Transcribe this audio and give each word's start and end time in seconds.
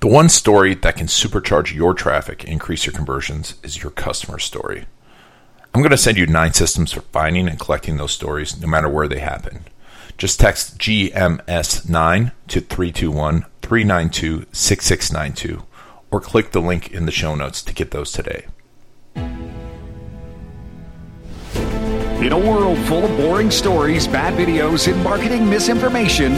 The 0.00 0.06
one 0.06 0.28
story 0.28 0.74
that 0.76 0.96
can 0.96 1.08
supercharge 1.08 1.74
your 1.74 1.92
traffic 1.92 2.44
increase 2.44 2.86
your 2.86 2.92
conversions 2.92 3.56
is 3.64 3.82
your 3.82 3.90
customer 3.90 4.38
story. 4.38 4.86
I'm 5.74 5.80
going 5.80 5.90
to 5.90 5.96
send 5.96 6.16
you 6.16 6.26
nine 6.28 6.52
systems 6.52 6.92
for 6.92 7.00
finding 7.00 7.48
and 7.48 7.58
collecting 7.58 7.96
those 7.96 8.12
stories 8.12 8.60
no 8.60 8.68
matter 8.68 8.88
where 8.88 9.08
they 9.08 9.18
happen. 9.18 9.64
Just 10.16 10.38
text 10.38 10.78
GMS9 10.78 12.30
to 12.46 12.60
321 12.60 13.44
392 13.60 14.46
6692 14.52 15.64
or 16.12 16.20
click 16.20 16.52
the 16.52 16.62
link 16.62 16.92
in 16.92 17.04
the 17.04 17.12
show 17.12 17.34
notes 17.34 17.60
to 17.64 17.74
get 17.74 17.90
those 17.90 18.12
today. 18.12 18.46
In 22.24 22.32
a 22.32 22.38
world 22.38 22.78
full 22.86 23.04
of 23.04 23.16
boring 23.16 23.50
stories, 23.50 24.06
bad 24.06 24.34
videos, 24.34 24.92
and 24.92 25.02
marketing 25.02 25.50
misinformation, 25.50 26.36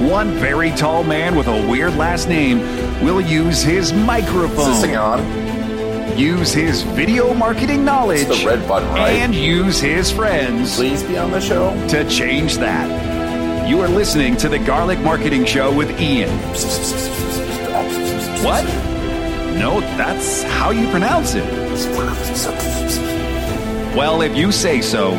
one 0.00 0.32
very 0.34 0.70
tall 0.70 1.04
man 1.04 1.36
with 1.36 1.46
a 1.46 1.66
weird 1.68 1.94
last 1.96 2.28
name 2.28 2.60
will 3.04 3.20
use 3.20 3.62
his 3.62 3.92
microphone. 3.92 4.70
Is 4.70 4.80
this 4.80 4.80
thing 4.82 4.96
on? 4.96 6.18
Use 6.18 6.52
his 6.52 6.82
video 6.82 7.32
marketing 7.34 7.84
knowledge. 7.84 8.22
It's 8.28 8.40
the 8.40 8.46
red 8.46 8.66
button, 8.66 8.88
right? 8.90 9.10
And 9.12 9.34
use 9.34 9.80
his 9.80 10.10
friends 10.10 10.76
Please 10.76 11.02
be 11.02 11.16
on 11.16 11.30
the 11.30 11.40
show. 11.40 11.70
to 11.88 12.08
change 12.08 12.56
that. 12.58 13.68
You 13.68 13.80
are 13.80 13.88
listening 13.88 14.36
to 14.38 14.48
the 14.48 14.58
Garlic 14.58 14.98
Marketing 15.00 15.44
Show 15.44 15.72
with 15.74 15.90
Ian. 16.00 16.30
What? 18.44 18.64
No, 19.58 19.80
that's 19.96 20.42
how 20.42 20.70
you 20.70 20.88
pronounce 20.90 21.34
it. 21.34 21.44
Well, 23.96 24.22
if 24.22 24.36
you 24.36 24.50
say 24.50 24.80
so, 24.80 25.12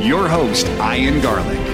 your 0.00 0.28
host, 0.28 0.66
Ian 0.66 1.20
Garlic. 1.20 1.65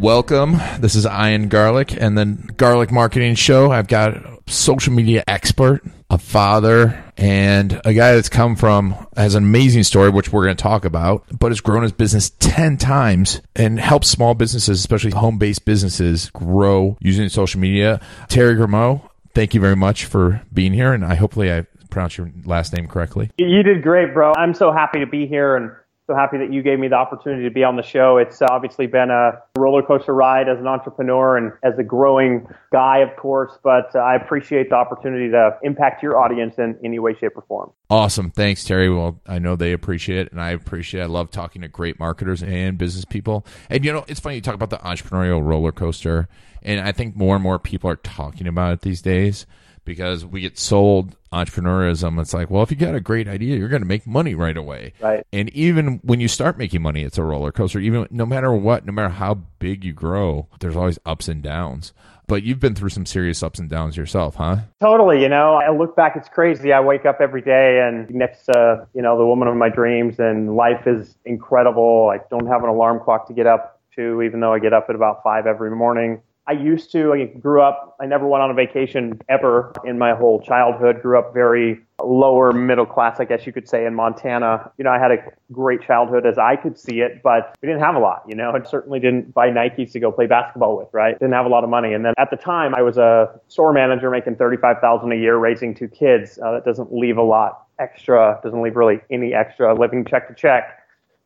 Welcome. 0.00 0.56
This 0.78 0.94
is 0.94 1.04
Ian 1.04 1.48
Garlic 1.48 1.92
and 1.92 2.16
the 2.16 2.24
Garlic 2.56 2.90
Marketing 2.90 3.34
Show. 3.34 3.70
I've 3.70 3.86
got 3.86 4.16
a 4.16 4.38
social 4.46 4.94
media 4.94 5.22
expert, 5.28 5.82
a 6.08 6.16
father, 6.16 7.04
and 7.18 7.78
a 7.84 7.92
guy 7.92 8.14
that's 8.14 8.30
come 8.30 8.56
from 8.56 8.94
has 9.14 9.34
an 9.34 9.44
amazing 9.44 9.82
story, 9.82 10.08
which 10.08 10.32
we're 10.32 10.44
going 10.44 10.56
to 10.56 10.62
talk 10.62 10.86
about, 10.86 11.26
but 11.38 11.50
has 11.50 11.60
grown 11.60 11.82
his 11.82 11.92
business 11.92 12.30
10 12.38 12.78
times 12.78 13.42
and 13.54 13.78
helps 13.78 14.08
small 14.08 14.32
businesses, 14.32 14.78
especially 14.78 15.10
home 15.10 15.36
based 15.36 15.66
businesses, 15.66 16.30
grow 16.30 16.96
using 17.00 17.28
social 17.28 17.60
media. 17.60 18.00
Terry 18.28 18.54
Grimeau, 18.54 19.02
thank 19.34 19.52
you 19.52 19.60
very 19.60 19.76
much 19.76 20.06
for 20.06 20.40
being 20.50 20.72
here. 20.72 20.94
And 20.94 21.04
I 21.04 21.14
hopefully 21.14 21.52
I 21.52 21.66
pronounced 21.90 22.16
your 22.16 22.32
last 22.46 22.72
name 22.72 22.88
correctly. 22.88 23.32
You 23.36 23.62
did 23.62 23.82
great, 23.82 24.14
bro. 24.14 24.32
I'm 24.34 24.54
so 24.54 24.72
happy 24.72 25.00
to 25.00 25.06
be 25.06 25.26
here 25.26 25.56
and 25.56 25.72
so 26.10 26.16
happy 26.16 26.38
that 26.38 26.52
you 26.52 26.60
gave 26.60 26.80
me 26.80 26.88
the 26.88 26.96
opportunity 26.96 27.44
to 27.44 27.54
be 27.54 27.62
on 27.62 27.76
the 27.76 27.84
show. 27.84 28.16
It's 28.16 28.42
obviously 28.42 28.88
been 28.88 29.10
a 29.10 29.40
roller 29.56 29.80
coaster 29.80 30.12
ride 30.12 30.48
as 30.48 30.58
an 30.58 30.66
entrepreneur 30.66 31.36
and 31.36 31.52
as 31.62 31.78
a 31.78 31.84
growing 31.84 32.48
guy, 32.72 32.98
of 32.98 33.14
course, 33.16 33.52
but 33.62 33.94
uh, 33.94 34.00
I 34.00 34.16
appreciate 34.16 34.70
the 34.70 34.74
opportunity 34.74 35.30
to 35.30 35.56
impact 35.62 36.02
your 36.02 36.18
audience 36.18 36.56
in 36.58 36.76
any 36.84 36.98
way, 36.98 37.14
shape, 37.14 37.36
or 37.36 37.42
form. 37.42 37.70
Awesome. 37.90 38.32
Thanks, 38.32 38.64
Terry. 38.64 38.92
Well, 38.92 39.20
I 39.24 39.38
know 39.38 39.54
they 39.54 39.72
appreciate 39.72 40.26
it, 40.26 40.32
and 40.32 40.40
I 40.40 40.50
appreciate 40.50 41.00
it. 41.00 41.04
I 41.04 41.06
love 41.06 41.30
talking 41.30 41.62
to 41.62 41.68
great 41.68 42.00
marketers 42.00 42.42
and 42.42 42.76
business 42.76 43.04
people. 43.04 43.46
And, 43.68 43.84
you 43.84 43.92
know, 43.92 44.04
it's 44.08 44.18
funny, 44.18 44.34
you 44.34 44.40
talk 44.40 44.54
about 44.54 44.70
the 44.70 44.78
entrepreneurial 44.78 45.46
roller 45.46 45.70
coaster, 45.70 46.26
and 46.60 46.80
I 46.80 46.90
think 46.90 47.14
more 47.14 47.36
and 47.36 47.42
more 47.42 47.60
people 47.60 47.88
are 47.88 47.96
talking 47.96 48.48
about 48.48 48.72
it 48.72 48.80
these 48.80 49.00
days 49.00 49.46
because 49.84 50.26
we 50.26 50.40
get 50.40 50.58
sold 50.58 51.16
entrepreneurism. 51.32 52.20
It's 52.20 52.34
like, 52.34 52.50
well, 52.50 52.62
if 52.62 52.70
you 52.70 52.76
got 52.76 52.94
a 52.94 53.00
great 53.00 53.28
idea, 53.28 53.56
you're 53.56 53.68
going 53.68 53.82
to 53.82 53.88
make 53.88 54.06
money 54.06 54.34
right 54.34 54.56
away. 54.56 54.92
Right. 55.00 55.24
And 55.32 55.48
even 55.50 56.00
when 56.02 56.20
you 56.20 56.28
start 56.28 56.58
making 56.58 56.82
money, 56.82 57.02
it's 57.02 57.18
a 57.18 57.22
roller 57.22 57.52
coaster. 57.52 57.78
Even 57.78 58.06
no 58.10 58.26
matter 58.26 58.52
what, 58.52 58.84
no 58.84 58.92
matter 58.92 59.10
how 59.10 59.34
big 59.58 59.84
you 59.84 59.92
grow, 59.92 60.48
there's 60.60 60.76
always 60.76 60.98
ups 61.06 61.28
and 61.28 61.42
downs. 61.42 61.92
But 62.26 62.44
you've 62.44 62.60
been 62.60 62.76
through 62.76 62.90
some 62.90 63.06
serious 63.06 63.42
ups 63.42 63.58
and 63.58 63.68
downs 63.68 63.96
yourself, 63.96 64.36
huh? 64.36 64.58
Totally. 64.80 65.20
You 65.20 65.28
know, 65.28 65.54
I 65.54 65.76
look 65.76 65.96
back, 65.96 66.14
it's 66.14 66.28
crazy. 66.28 66.72
I 66.72 66.78
wake 66.78 67.04
up 67.04 67.20
every 67.20 67.42
day 67.42 67.80
and 67.84 68.08
next 68.10 68.44
to, 68.44 68.86
you 68.94 69.02
know, 69.02 69.18
the 69.18 69.26
woman 69.26 69.48
of 69.48 69.56
my 69.56 69.68
dreams, 69.68 70.20
and 70.20 70.54
life 70.54 70.86
is 70.86 71.16
incredible. 71.24 72.08
I 72.12 72.20
don't 72.30 72.46
have 72.46 72.62
an 72.62 72.68
alarm 72.68 73.00
clock 73.04 73.26
to 73.28 73.34
get 73.34 73.48
up 73.48 73.80
to, 73.96 74.22
even 74.22 74.38
though 74.38 74.52
I 74.52 74.60
get 74.60 74.72
up 74.72 74.86
at 74.88 74.94
about 74.94 75.24
five 75.24 75.48
every 75.48 75.72
morning. 75.74 76.22
I 76.50 76.54
used 76.54 76.90
to. 76.90 77.12
I 77.12 77.26
grew 77.26 77.62
up. 77.62 77.96
I 78.00 78.06
never 78.06 78.26
went 78.26 78.42
on 78.42 78.50
a 78.50 78.54
vacation 78.54 79.20
ever 79.28 79.72
in 79.84 79.98
my 79.98 80.16
whole 80.16 80.42
childhood. 80.42 81.00
Grew 81.00 81.16
up 81.16 81.32
very 81.32 81.80
lower 82.02 82.52
middle 82.52 82.86
class, 82.86 83.20
I 83.20 83.24
guess 83.24 83.46
you 83.46 83.52
could 83.52 83.68
say, 83.68 83.86
in 83.86 83.94
Montana. 83.94 84.72
You 84.76 84.82
know, 84.82 84.90
I 84.90 84.98
had 84.98 85.12
a 85.12 85.18
great 85.52 85.80
childhood 85.80 86.26
as 86.26 86.38
I 86.38 86.56
could 86.56 86.76
see 86.76 87.02
it, 87.02 87.22
but 87.22 87.56
we 87.62 87.68
didn't 87.68 87.82
have 87.82 87.94
a 87.94 88.00
lot. 88.00 88.24
You 88.26 88.34
know, 88.34 88.50
I 88.50 88.68
certainly 88.68 88.98
didn't 88.98 89.32
buy 89.32 89.48
Nikes 89.48 89.92
to 89.92 90.00
go 90.00 90.10
play 90.10 90.26
basketball 90.26 90.76
with. 90.76 90.88
Right? 90.92 91.16
Didn't 91.20 91.34
have 91.34 91.46
a 91.46 91.50
lot 91.50 91.62
of 91.62 91.70
money. 91.70 91.92
And 91.92 92.04
then 92.04 92.14
at 92.18 92.30
the 92.32 92.36
time, 92.36 92.74
I 92.74 92.82
was 92.82 92.98
a 92.98 93.30
store 93.46 93.72
manager 93.72 94.10
making 94.10 94.34
thirty-five 94.34 94.78
thousand 94.80 95.12
a 95.12 95.16
year, 95.16 95.36
raising 95.36 95.72
two 95.72 95.86
kids. 95.86 96.36
Uh, 96.44 96.50
that 96.50 96.64
doesn't 96.64 96.92
leave 96.92 97.16
a 97.16 97.22
lot 97.22 97.68
extra. 97.78 98.40
Doesn't 98.42 98.60
leave 98.60 98.74
really 98.74 98.98
any 99.08 99.34
extra 99.34 99.72
living 99.72 100.04
check 100.04 100.26
to 100.26 100.34
check 100.34 100.79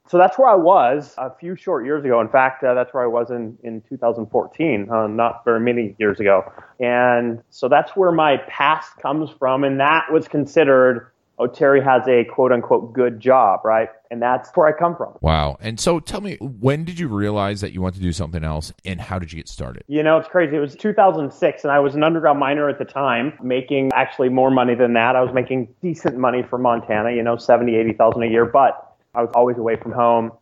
so 0.06 0.18
that's 0.18 0.38
where 0.38 0.48
I 0.48 0.54
was 0.54 1.14
a 1.16 1.30
few 1.30 1.56
short 1.56 1.86
years 1.86 2.04
ago. 2.04 2.20
In 2.20 2.28
fact, 2.28 2.62
uh, 2.62 2.74
that's 2.74 2.92
where 2.92 3.02
I 3.02 3.06
was 3.06 3.30
in, 3.30 3.56
in 3.62 3.80
2014, 3.88 4.88
uh, 4.90 5.06
not 5.06 5.44
very 5.46 5.60
many 5.60 5.96
years 5.98 6.20
ago. 6.20 6.52
And 6.78 7.42
so 7.48 7.68
that's 7.68 7.92
where 7.96 8.12
my 8.12 8.36
past 8.48 8.98
comes 8.98 9.30
from. 9.38 9.64
And 9.64 9.80
that 9.80 10.12
was 10.12 10.28
considered, 10.28 11.10
oh, 11.38 11.46
Terry 11.46 11.82
has 11.82 12.06
a 12.06 12.24
quote 12.24 12.52
unquote 12.52 12.92
good 12.92 13.18
job, 13.18 13.60
right? 13.64 13.88
And 14.10 14.20
that's 14.20 14.50
where 14.54 14.66
I 14.66 14.78
come 14.78 14.94
from. 14.94 15.16
Wow. 15.22 15.56
And 15.58 15.80
so 15.80 16.00
tell 16.00 16.20
me, 16.20 16.36
when 16.38 16.84
did 16.84 16.98
you 16.98 17.08
realize 17.08 17.62
that 17.62 17.72
you 17.72 17.80
want 17.80 17.94
to 17.94 18.00
do 18.02 18.12
something 18.12 18.44
else 18.44 18.74
and 18.84 19.00
how 19.00 19.18
did 19.18 19.32
you 19.32 19.38
get 19.38 19.48
started? 19.48 19.84
You 19.88 20.02
know, 20.02 20.18
it's 20.18 20.28
crazy. 20.28 20.54
It 20.54 20.60
was 20.60 20.76
2006 20.76 21.64
and 21.64 21.72
I 21.72 21.78
was 21.78 21.94
an 21.94 22.04
underground 22.04 22.38
miner 22.38 22.68
at 22.68 22.78
the 22.78 22.84
time, 22.84 23.32
making 23.42 23.90
actually 23.94 24.28
more 24.28 24.50
money 24.50 24.74
than 24.74 24.92
that. 24.92 25.16
I 25.16 25.22
was 25.22 25.32
making 25.32 25.74
decent 25.80 26.18
money 26.18 26.42
for 26.42 26.58
Montana, 26.58 27.10
you 27.12 27.22
know, 27.22 27.38
70, 27.38 27.74
80,000 27.74 28.22
a 28.22 28.26
year, 28.26 28.44
but 28.44 28.93
I 29.14 29.22
was 29.22 29.30
always 29.34 29.58
away 29.58 29.76
from 29.76 29.92
home. 29.92 30.32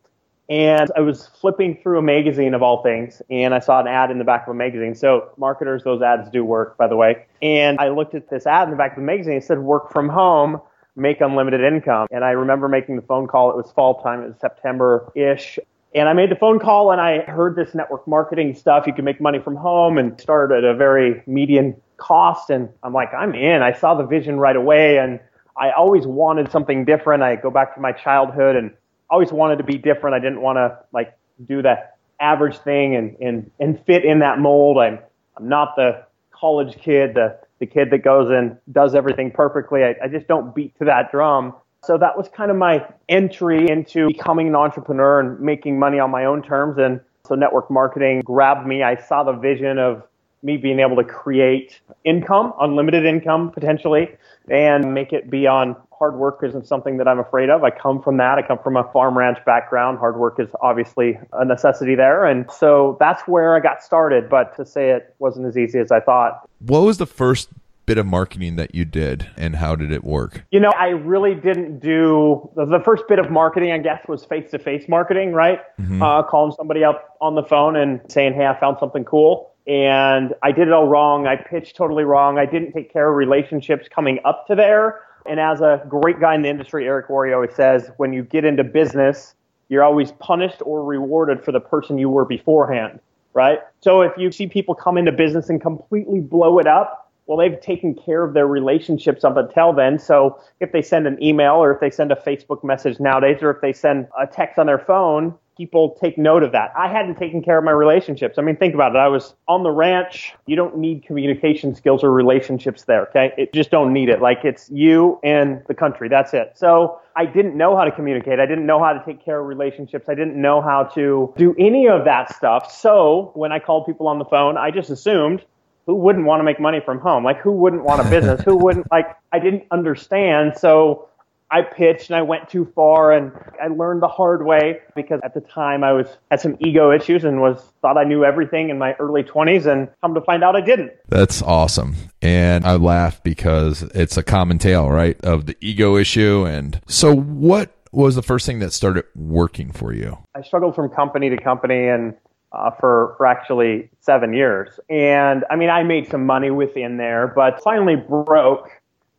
And 0.49 0.91
I 0.97 1.01
was 1.01 1.29
flipping 1.41 1.79
through 1.83 1.99
a 1.99 2.03
magazine 2.03 2.53
of 2.53 2.63
all 2.63 2.83
things, 2.83 3.23
and 3.31 3.55
I 3.55 3.61
saw 3.61 3.81
an 3.81 3.87
ad 3.87 4.11
in 4.11 4.19
the 4.19 4.25
back 4.25 4.43
of 4.47 4.51
a 4.51 4.55
magazine. 4.55 4.95
So, 4.95 5.31
marketers, 5.39 5.85
those 5.85 6.03
ads 6.03 6.29
do 6.31 6.45
work, 6.45 6.77
by 6.77 6.89
the 6.89 6.97
way. 6.97 7.25
And 7.41 7.79
I 7.79 7.89
looked 7.89 8.15
at 8.15 8.29
this 8.29 8.47
ad 8.47 8.65
in 8.65 8.71
the 8.73 8.77
back 8.77 8.93
of 8.93 8.97
the 8.97 9.03
magazine. 9.03 9.35
It 9.35 9.45
said, 9.45 9.61
work 9.61 9.93
from 9.93 10.09
home, 10.09 10.61
make 10.97 11.21
unlimited 11.21 11.61
income. 11.63 12.07
And 12.11 12.25
I 12.25 12.31
remember 12.31 12.69
making 12.69 12.97
the 12.97 13.03
phone 13.03 13.29
call. 13.29 13.51
It 13.51 13.57
was 13.57 13.71
fall 13.73 14.03
time, 14.03 14.23
it 14.23 14.29
was 14.29 14.37
September 14.41 15.11
ish. 15.15 15.59
And 15.95 16.09
I 16.09 16.15
made 16.15 16.31
the 16.31 16.37
phone 16.37 16.59
call 16.59 16.91
and 16.91 17.01
I 17.01 17.21
heard 17.21 17.55
this 17.55 17.75
network 17.75 18.09
marketing 18.09 18.55
stuff. 18.55 18.87
You 18.87 18.95
can 18.95 19.05
make 19.05 19.21
money 19.21 19.39
from 19.39 19.57
home 19.57 19.99
and 19.99 20.19
start 20.19 20.51
at 20.51 20.65
a 20.65 20.75
very 20.75 21.23
median 21.27 21.77
cost. 21.99 22.49
And 22.49 22.71
I'm 22.83 22.95
like, 22.95 23.13
I'm 23.13 23.35
in. 23.35 23.63
I 23.63 23.73
saw 23.73 23.95
the 23.95 24.07
vision 24.07 24.39
right 24.39 24.57
away. 24.57 24.97
And 24.99 25.21
I 25.57 25.73
always 25.73 26.07
wanted 26.07 26.51
something 26.51 26.85
different. 26.85 27.23
I 27.23 27.37
go 27.37 27.51
back 27.51 27.75
to 27.75 27.81
my 27.81 27.93
childhood 27.93 28.57
and 28.57 28.73
always 29.11 29.33
wanted 29.33 29.59
to 29.59 29.65
be 29.65 29.77
different. 29.77 30.15
I 30.15 30.19
didn't 30.19 30.41
want 30.41 30.57
to 30.57 30.79
like 30.93 31.17
do 31.47 31.63
that 31.63 31.97
average 32.21 32.59
thing 32.59 32.97
and, 32.97 33.17
and, 33.21 33.51
and 33.61 33.85
fit 33.85 34.05
in 34.05 34.21
that 34.21 34.39
mold. 34.39 34.79
I'm, 34.79 34.99
I'm 35.37 35.49
not 35.49 35.77
the 35.77 36.05
college 36.31 36.77
kid, 36.79 37.15
the, 37.15 37.39
the 37.59 37.67
kid 37.67 37.91
that 37.91 37.99
goes 37.99 38.31
and 38.31 38.57
does 38.71 38.95
everything 38.95 39.31
perfectly. 39.31 39.85
I, 39.85 39.95
I 40.05 40.09
just 40.09 40.27
don't 40.29 40.55
beat 40.55 40.77
to 40.79 40.87
that 40.87 41.11
drum. 41.11 41.55
So 41.85 41.99
that 41.99 42.17
was 42.17 42.29
kind 42.29 42.51
of 42.51 42.57
my 42.57 42.87
entry 43.09 43.69
into 43.69 44.07
becoming 44.07 44.49
an 44.49 44.55
entrepreneur 44.55 45.21
and 45.21 45.41
making 45.41 45.79
money 45.79 45.99
on 45.99 46.11
my 46.11 46.25
own 46.25 46.43
terms. 46.43 46.79
And 46.79 47.01
so 47.27 47.35
network 47.35 47.71
marketing 47.71 48.23
grabbed 48.25 48.67
me. 48.67 48.83
I 48.83 48.97
saw 48.97 49.25
the 49.25 49.33
vision 49.33 49.79
of 49.79 50.05
me 50.43 50.57
being 50.57 50.81
able 50.81 50.97
to 50.97 51.05
create 51.05 51.81
income, 52.05 52.53
unlimited 52.61 53.05
income 53.05 53.51
potentially, 53.51 54.09
and 54.49 54.93
make 54.93 55.13
it 55.13 55.31
be 55.31 55.47
on 55.47 55.77
hard 56.03 56.17
work 56.17 56.41
isn't 56.43 56.67
something 56.67 56.97
that 56.97 57.07
I'm 57.07 57.21
afraid 57.21 57.49
of. 57.49 57.63
I 57.63 57.71
come 57.71 58.03
from 58.03 58.17
that. 58.17 58.37
I 58.37 58.43
come 58.43 58.59
from 58.59 58.77
a 58.77 58.83
farm 58.93 59.17
ranch 59.17 59.39
background. 59.47 59.99
Hard 59.99 60.17
work 60.17 60.41
is 60.41 60.49
obviously 60.61 61.17
a 61.33 61.45
necessity 61.45 61.95
there. 61.95 62.27
And 62.27 62.51
so 62.51 62.97
that's 62.99 63.23
where 63.29 63.55
I 63.57 63.61
got 63.61 63.85
started. 63.85 64.29
But 64.29 64.57
to 64.57 64.67
say 64.67 64.91
it 64.91 65.15
wasn't 65.21 65.47
as 65.47 65.57
easy 65.57 65.79
as 65.79 65.93
I 65.93 66.01
thought. 66.01 66.49
What 66.59 66.81
was 66.81 66.99
the 66.99 67.07
first 67.07 67.51
bit 67.87 67.99
of 67.99 68.07
marketing 68.07 68.57
that 68.57 68.75
you 68.75 68.85
did 68.85 69.29
and 69.37 69.57
how 69.57 69.77
did 69.77 69.93
it 69.93 70.05
work? 70.05 70.45
You 70.51 70.61
know, 70.61 70.73
I 70.79 70.89
really 70.89 71.35
didn't 71.35 71.81
do 71.81 72.51
the 72.55 72.81
first 72.85 73.05
bit 73.09 73.19
of 73.19 73.31
marketing, 73.31 73.73
I 73.73 73.79
guess, 73.79 74.01
was 74.09 74.25
face 74.25 74.51
to 74.53 74.59
face 74.59 74.89
marketing, 74.89 75.33
right? 75.33 75.61
Mm-hmm. 75.81 76.03
Uh, 76.03 76.23
calling 76.23 76.55
somebody 76.57 76.85
up 76.85 77.17
on 77.21 77.35
the 77.35 77.43
phone 77.43 77.77
and 77.77 78.01
saying, 78.09 78.35
Hey, 78.35 78.47
I 78.47 78.59
found 78.59 78.79
something 78.79 79.05
cool 79.05 79.53
and 79.67 80.35
I 80.43 80.53
did 80.53 80.69
it 80.69 80.73
all 80.73 80.89
wrong. 80.89 81.27
I 81.27 81.37
pitched 81.37 81.77
totally 81.77 82.05
wrong. 82.05 82.39
I 82.39 82.47
didn't 82.47 82.73
take 82.73 82.93
care 82.93 83.09
of 83.09 83.17
relationships 83.17 83.89
coming 83.89 84.19
up 84.25 84.47
to 84.49 84.55
there. 84.55 85.01
And 85.27 85.39
as 85.39 85.61
a 85.61 85.85
great 85.89 86.21
guy 86.21 86.35
in 86.35 86.43
the 86.43 86.49
industry, 86.49 86.87
Eric 86.87 87.09
Worre 87.09 87.33
always 87.33 87.55
says, 87.55 87.91
when 87.97 88.13
you 88.13 88.25
get 88.25 88.45
into 88.45 88.65
business, 88.65 89.35
you're 89.69 89.85
always 89.85 90.13
punished 90.13 90.61
or 90.65 90.85
rewarded 90.85 91.45
for 91.45 91.53
the 91.53 91.61
person 91.61 91.97
you 91.97 92.11
were 92.11 92.25
beforehand, 92.25 92.99
right? 93.33 93.61
So 93.81 94.03
if 94.03 94.13
you 94.19 94.33
see 94.33 94.49
people 94.49 94.75
come 94.75 94.99
into 94.99 95.13
business 95.13 95.49
and 95.49 95.61
completely 95.61 96.21
blow 96.21 96.59
it 96.59 96.67
up, 96.67 97.02
well, 97.27 97.39
they've 97.39 97.61
taken 97.61 97.95
care 97.95 98.25
of 98.25 98.35
their 98.35 98.47
relationships 98.47 99.25
up 99.25 99.37
until 99.37 99.73
then. 99.73 99.99
So 99.99 100.39
if 100.61 100.73
they 100.73 100.83
send 100.83 101.07
an 101.07 101.23
email 101.23 101.55
or 101.55 101.73
if 101.73 101.81
they 101.81 101.91
send 101.91 102.13
a 102.13 102.17
Facebook 102.17 102.65
message 102.65 102.99
nowadays 103.01 103.39
or 103.43 103.51
if 103.51 103.61
they 103.61 103.73
send 103.73 104.09
a 104.21 104.27
text 104.27 104.59
on 104.59 104.67
their 104.67 104.79
phone, 104.79 105.35
people 105.57 105.97
take 106.01 106.17
note 106.17 106.43
of 106.43 106.53
that. 106.53 106.73
I 106.77 106.89
hadn't 106.89 107.17
taken 107.17 107.43
care 107.43 107.59
of 107.59 107.65
my 107.65 107.71
relationships. 107.71 108.39
I 108.39 108.43
mean, 108.43 108.57
think 108.57 108.75
about 108.75 108.95
it. 108.95 108.99
I 108.99 109.09
was 109.09 109.35
on 109.49 109.63
the 109.63 109.71
ranch. 109.71 110.35
You 110.47 110.57
don't 110.57 110.79
need 110.79 111.05
communication 111.05 111.75
skills 111.75 112.03
or 112.03 112.11
relationships 112.11 112.85
there, 112.85 113.03
okay? 113.09 113.33
It 113.37 113.53
just 113.53 113.71
don't 113.71 113.93
need 113.93 114.09
it. 114.09 114.21
Like 114.21 114.45
it's 114.45 114.71
you 114.71 115.21
and 115.23 115.63
the 115.69 115.75
country. 115.75 116.09
That's 116.09 116.33
it. 116.35 116.53
So 116.55 117.01
I 117.15 117.27
didn't 117.27 117.57
know 117.57 117.77
how 117.77 117.85
to 117.85 117.93
communicate. 117.93 118.41
I 118.41 118.47
didn't 118.47 118.67
know 118.67 118.83
how 118.83 118.93
to 118.93 119.05
take 119.05 119.25
care 119.25 119.41
of 119.41 119.47
relationships. 119.47 120.09
I 120.09 120.15
didn't 120.15 120.41
know 120.41 120.63
how 120.63 120.85
to 120.95 121.35
do 121.37 121.55
any 121.59 121.87
of 121.87 122.05
that 122.07 122.35
stuff. 122.35 122.73
So 122.73 123.31
when 123.35 123.53
I 123.53 123.59
called 123.59 123.87
people 123.87 124.09
on 124.09 124.19
the 124.19 124.25
phone, 124.25 124.57
I 124.57 124.71
just 124.71 124.91
assumed 124.91 125.45
who 125.87 125.95
wouldn't 125.95 126.27
want 126.27 126.41
to 126.41 126.45
make 126.45 126.61
money 126.61 126.81
from 126.85 126.99
home? 127.01 127.25
Like 127.25 127.39
who 127.39 127.53
wouldn't 127.53 127.85
want 127.85 128.01
a 128.01 128.11
business? 128.11 128.43
who 128.43 128.57
wouldn't 128.57 128.91
like 128.91 129.07
I 129.33 129.39
didn't 129.39 129.65
understand. 129.71 130.57
So 130.57 131.09
I 131.53 131.61
pitched 131.61 132.09
and 132.09 132.17
I 132.17 132.23
went 132.23 132.49
too 132.49 132.73
far 132.75 133.13
and 133.13 133.31
I 133.63 133.69
learned 133.69 134.01
the 134.01 134.09
hard 134.09 134.47
way 134.47 134.81
because 134.97 135.21
at 135.23 135.35
the 135.35 135.43
time 135.43 135.85
I 135.85 135.93
was 135.93 136.07
had 136.31 136.41
some 136.41 136.57
ego 136.61 136.91
issues 136.91 137.25
and 137.25 137.43
was 137.43 137.63
thought 137.83 137.99
I 137.99 138.05
knew 138.05 138.25
everything 138.25 138.71
in 138.71 138.79
my 138.79 138.95
early 138.95 139.23
20s 139.23 139.67
and 139.67 139.89
come 140.01 140.15
to 140.15 140.23
find 140.23 140.43
out 140.43 140.57
I 140.57 140.63
didn't. 140.63 140.93
That's 141.09 141.43
awesome. 141.43 141.95
And 142.23 142.65
I 142.65 142.77
laugh 142.77 143.23
because 143.23 143.83
it's 143.83 144.17
a 144.17 144.23
common 144.23 144.59
tale, 144.59 144.91
right? 144.91 145.23
Of 145.23 145.45
the 145.45 145.57
ego 145.61 145.97
issue 145.97 146.47
and 146.47 146.81
so 146.87 147.15
what 147.15 147.71
was 147.93 148.15
the 148.15 148.23
first 148.23 148.47
thing 148.47 148.61
that 148.61 148.73
started 148.73 149.05
working 149.15 149.73
for 149.73 149.93
you? 149.93 150.17
I 150.35 150.41
struggled 150.41 150.75
from 150.75 150.89
company 150.89 151.29
to 151.29 151.37
company 151.37 151.87
and 151.87 152.15
uh, 152.53 152.71
for 152.71 153.15
for 153.17 153.27
actually 153.27 153.91
seven 154.01 154.33
years. 154.33 154.79
And 154.89 155.45
I 155.51 155.57
mean, 155.57 155.71
I 155.71 155.83
made 155.83 156.09
some 156.09 156.27
money 156.27 156.51
within 156.51 156.97
there, 156.97 157.33
but 157.35 157.63
finally 157.63 157.97
broke. 157.97 158.69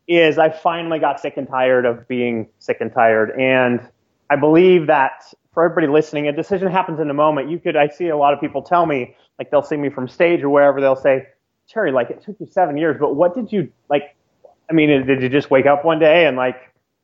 Is 0.05 0.37
I 0.37 0.49
finally 0.49 0.99
got 0.99 1.21
sick 1.21 1.37
and 1.37 1.47
tired 1.47 1.85
of 1.85 2.05
being 2.09 2.49
sick 2.59 2.77
and 2.81 2.91
tired, 2.91 3.31
and 3.39 3.79
I 4.29 4.35
believe 4.35 4.87
that 4.87 5.33
for 5.53 5.63
everybody 5.63 5.87
listening, 5.87 6.27
a 6.27 6.31
decision 6.31 6.71
happens 6.71 6.99
in 6.99 7.09
a 7.09 7.13
moment. 7.13 7.49
You 7.49 7.59
could, 7.59 7.75
I 7.75 7.87
see 7.87 8.07
a 8.07 8.17
lot 8.17 8.33
of 8.33 8.41
people 8.41 8.61
tell 8.61 8.85
me, 8.85 9.15
like 9.37 9.51
they'll 9.51 9.61
see 9.61 9.77
me 9.77 9.89
from 9.89 10.07
stage 10.07 10.41
or 10.41 10.49
wherever, 10.49 10.81
they'll 10.81 10.95
say, 10.95 11.27
Terry, 11.69 11.91
like 11.91 12.09
it 12.09 12.23
took 12.23 12.39
you 12.39 12.47
seven 12.47 12.75
years, 12.77 12.97
but 12.99 13.15
what 13.15 13.35
did 13.35 13.51
you 13.51 13.71
like? 13.89 14.15
I 14.69 14.73
mean, 14.73 15.05
did 15.05 15.21
you 15.21 15.29
just 15.29 15.51
wake 15.51 15.65
up 15.65 15.85
one 15.85 15.99
day 15.99 16.25
and 16.25 16.35
like 16.35 16.55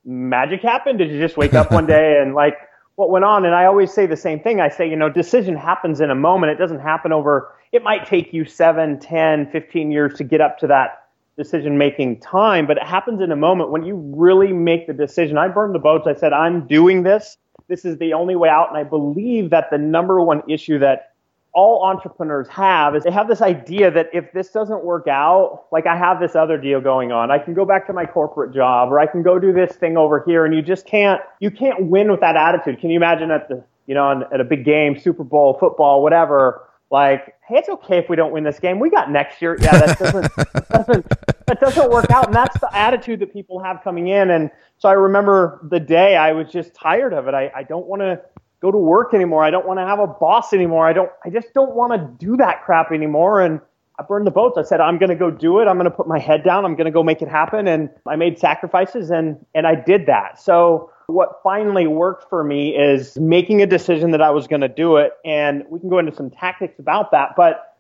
magic 0.04 0.62
happened? 0.62 0.98
Did 0.98 1.12
you 1.12 1.20
just 1.20 1.38
wake 1.38 1.54
up 1.54 1.72
one 1.72 1.86
day 1.88 2.20
and 2.22 2.34
like 2.34 2.58
what 3.00 3.10
went 3.10 3.24
on. 3.24 3.46
And 3.46 3.56
I 3.56 3.64
always 3.64 3.94
say 3.94 4.06
the 4.08 4.18
same 4.18 4.42
thing. 4.42 4.60
I 4.60 4.68
say, 4.68 4.88
you 4.90 4.98
know, 4.98 5.10
decision 5.10 5.56
happens 5.56 6.02
in 6.02 6.12
a 6.12 6.16
moment. 6.16 6.52
It 6.52 6.58
doesn't 6.58 6.82
happen 6.82 7.14
over, 7.14 7.56
it 7.72 7.82
might 7.82 8.06
take 8.06 8.34
you 8.34 8.44
seven, 8.44 9.00
ten, 9.00 9.50
fifteen 9.52 9.90
years 9.90 10.16
to 10.16 10.26
get 10.26 10.42
up 10.42 10.58
to 10.60 10.68
that 10.68 11.08
decision 11.38 11.78
making 11.78 12.20
time, 12.20 12.68
but 12.68 12.76
it 12.76 12.84
happens 12.84 13.22
in 13.22 13.32
a 13.32 13.36
moment 13.38 13.72
when 13.72 13.86
you 13.86 13.96
really 14.14 14.52
make 14.52 14.86
the 14.86 14.94
decision. 14.94 15.38
I 15.38 15.48
burned 15.48 15.74
the 15.74 15.80
boats. 15.80 16.08
I 16.08 16.14
said, 16.14 16.34
I'm 16.34 16.68
doing 16.68 17.04
this. 17.04 17.38
This 17.70 17.86
is 17.86 17.98
the 18.00 18.12
only 18.12 18.36
way 18.36 18.50
out. 18.50 18.68
And 18.68 18.78
I 18.78 18.84
believe 18.84 19.50
that 19.52 19.68
the 19.72 19.78
number 19.78 20.20
one 20.20 20.42
issue 20.50 20.78
that 20.80 21.09
all 21.54 21.84
entrepreneurs 21.84 22.48
have 22.48 22.96
is 22.96 23.04
they 23.04 23.12
have 23.12 23.28
this 23.28 23.42
idea 23.42 23.90
that 23.92 24.08
if 24.14 24.32
this 24.34 24.50
doesn't 24.50 24.84
work 24.84 25.08
out, 25.08 25.66
like 25.72 25.88
I 25.88 25.98
have 25.98 26.20
this 26.20 26.36
other 26.36 26.58
deal 26.58 26.80
going 26.80 27.12
on, 27.12 27.32
I 27.32 27.40
can 27.40 27.54
go 27.54 27.66
back 27.66 27.88
to 27.88 27.94
my 27.94 28.06
corporate 28.06 28.54
job 28.54 28.92
or 28.92 29.00
I 29.00 29.08
can 29.08 29.24
go 29.24 29.40
do 29.40 29.52
this 29.52 29.76
thing 29.76 29.98
over 29.98 30.24
here 30.26 30.46
and 30.46 30.54
you 30.54 30.62
just 30.62 30.86
can't, 30.86 31.22
you 31.40 31.50
can't 31.50 31.88
win 31.88 32.12
with 32.12 32.20
that 32.22 32.36
attitude. 32.36 32.80
Can 32.80 32.92
you 32.92 32.98
imagine 32.98 33.32
at 33.32 33.50
the, 33.50 33.64
you 33.88 33.96
know, 33.96 34.24
at 34.32 34.40
a 34.40 34.44
big 34.44 34.64
game, 34.64 35.00
Super 35.00 35.24
Bowl, 35.24 35.58
football, 35.60 36.04
whatever, 36.04 36.70
like, 36.92 37.36
hey, 37.48 37.58
it's 37.58 37.70
okay 37.70 37.98
if 37.98 38.10
we 38.10 38.16
don't 38.16 38.32
win 38.32 38.44
this 38.44 38.60
game. 38.60 38.80
We 38.80 38.90
got 38.90 39.12
next 39.12 39.42
year. 39.42 39.58
Yeah, 39.60 39.78
that 39.78 40.00
doesn't, 40.00 40.36
that 40.36 40.70
doesn't, 40.70 41.10
that 41.48 41.60
doesn't 41.60 41.92
work 41.92 42.10
out. 42.10 42.28
And 42.28 42.36
that's 42.36 42.60
the 42.60 42.76
attitude 42.76 43.20
that 43.20 43.32
people 43.32 43.62
have 43.64 43.82
coming 43.84 44.08
in. 44.08 44.32
And 44.32 44.50
so 44.78 44.90
I 44.90 44.94
remember 44.94 45.60
the 45.70 45.80
day 45.80 46.16
I 46.16 46.32
was 46.32 46.52
just 46.52 46.74
tired 46.74 47.14
of 47.14 47.28
it. 47.28 47.34
I, 47.34 47.52
I 47.56 47.64
don't 47.64 47.86
want 47.86 48.02
to, 48.02 48.22
go 48.62 48.72
to 48.72 48.78
work 48.78 49.14
anymore. 49.14 49.44
I 49.44 49.52
don't 49.52 49.66
want 49.66 49.80
to 49.80 49.86
have 49.86 50.00
a 50.00 50.08
boss 50.08 50.54
anymore. 50.54 50.88
I 50.88 50.94
don't, 50.94 51.10
I 51.24 51.30
just 51.30 51.54
don't 51.54 51.76
want 51.76 51.94
to 51.94 52.26
do 52.26 52.38
that 52.38 52.64
crap 52.64 52.92
anymore. 52.92 53.42
And 53.42 53.62
I 53.98 54.04
burned 54.04 54.28
the 54.28 54.32
boats. 54.32 54.58
I 54.58 54.64
said, 54.64 54.80
I'm 54.80 54.98
going 54.98 55.10
to 55.10 55.16
go 55.16 55.32
do 55.32 55.60
it. 55.60 55.68
I'm 55.68 55.76
going 55.76 55.90
to 55.90 55.96
put 55.96 56.08
my 56.08 56.20
head 56.20 56.44
down. 56.44 56.66
I'm 56.66 56.76
going 56.76 56.86
to 56.86 56.92
go 56.92 57.04
make 57.04 57.22
it 57.22 57.28
happen. 57.28 57.68
And 57.68 57.90
I 58.08 58.16
made 58.16 58.40
sacrifices 58.40 59.12
and, 59.12 59.46
and 59.54 59.68
I 59.68 59.76
did 59.76 60.06
that. 60.06 60.42
So 60.42 60.92
what 61.08 61.40
finally 61.44 61.88
worked 61.88 62.30
for 62.30 62.44
me 62.44 62.76
is 62.76 63.18
making 63.18 63.62
a 63.62 63.66
decision 63.66 64.12
that 64.12 64.22
I 64.22 64.30
was 64.30 64.48
going 64.48 64.62
to 64.62 64.70
do 64.70 64.98
it. 64.98 65.14
And 65.26 65.66
we 65.70 65.80
can 65.80 65.90
go 65.90 66.00
into 66.00 66.16
some 66.16 66.30
tactics 66.30 66.80
about 66.80 67.12
that. 67.12 67.36
But 67.36 67.78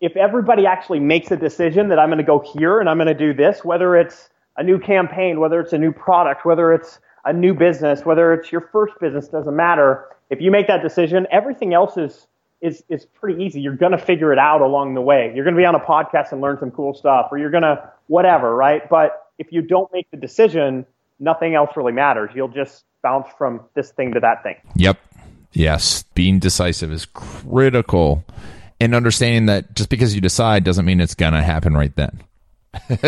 if 0.00 0.16
everybody 0.16 0.66
actually 0.66 1.00
makes 1.00 1.30
a 1.30 1.36
decision 1.36 1.88
that 1.88 1.98
I'm 1.98 2.08
going 2.08 2.18
to 2.18 2.24
go 2.24 2.40
here 2.40 2.80
and 2.80 2.88
I'm 2.88 2.98
going 2.98 3.08
to 3.08 3.14
do 3.14 3.32
this, 3.32 3.64
whether 3.64 3.96
it's 3.96 4.28
a 4.56 4.62
new 4.62 4.78
campaign, 4.78 5.40
whether 5.40 5.60
it's 5.60 5.72
a 5.72 5.78
new 5.78 5.92
product, 5.92 6.44
whether 6.44 6.72
it's 6.72 6.98
a 7.24 7.32
new 7.32 7.54
business, 7.54 8.04
whether 8.04 8.32
it's 8.32 8.52
your 8.52 8.68
first 8.72 8.94
business, 9.00 9.28
doesn't 9.28 9.56
matter 9.56 10.06
if 10.30 10.40
you 10.40 10.50
make 10.50 10.66
that 10.66 10.82
decision, 10.82 11.26
everything 11.30 11.74
else 11.74 11.96
is 11.96 12.26
is 12.60 12.82
is 12.88 13.04
pretty 13.04 13.42
easy. 13.44 13.60
You're 13.60 13.76
going 13.76 13.92
to 13.92 13.98
figure 13.98 14.32
it 14.32 14.38
out 14.38 14.62
along 14.62 14.94
the 14.94 15.00
way. 15.00 15.32
You're 15.34 15.44
going 15.44 15.54
to 15.54 15.60
be 15.60 15.66
on 15.66 15.74
a 15.74 15.80
podcast 15.80 16.32
and 16.32 16.40
learn 16.40 16.58
some 16.58 16.70
cool 16.70 16.94
stuff, 16.94 17.28
or 17.30 17.38
you're 17.38 17.50
going 17.50 17.62
to 17.62 17.90
whatever, 18.06 18.54
right? 18.54 18.88
But 18.88 19.30
if 19.38 19.52
you 19.52 19.62
don't 19.62 19.92
make 19.92 20.10
the 20.10 20.16
decision, 20.16 20.86
nothing 21.18 21.54
else 21.54 21.70
really 21.76 21.92
matters. 21.92 22.30
You'll 22.34 22.48
just 22.48 22.84
bounce 23.02 23.28
from 23.36 23.60
this 23.74 23.90
thing 23.90 24.14
to 24.14 24.20
that 24.20 24.42
thing. 24.42 24.56
Yep. 24.76 24.98
Yes, 25.52 26.02
being 26.14 26.40
decisive 26.40 26.90
is 26.90 27.06
critical, 27.06 28.24
and 28.80 28.94
understanding 28.94 29.46
that 29.46 29.74
just 29.74 29.88
because 29.88 30.14
you 30.14 30.20
decide 30.20 30.64
doesn't 30.64 30.84
mean 30.84 31.00
it's 31.00 31.14
going 31.14 31.34
to 31.34 31.42
happen 31.42 31.74
right 31.74 31.94
then. 31.94 32.24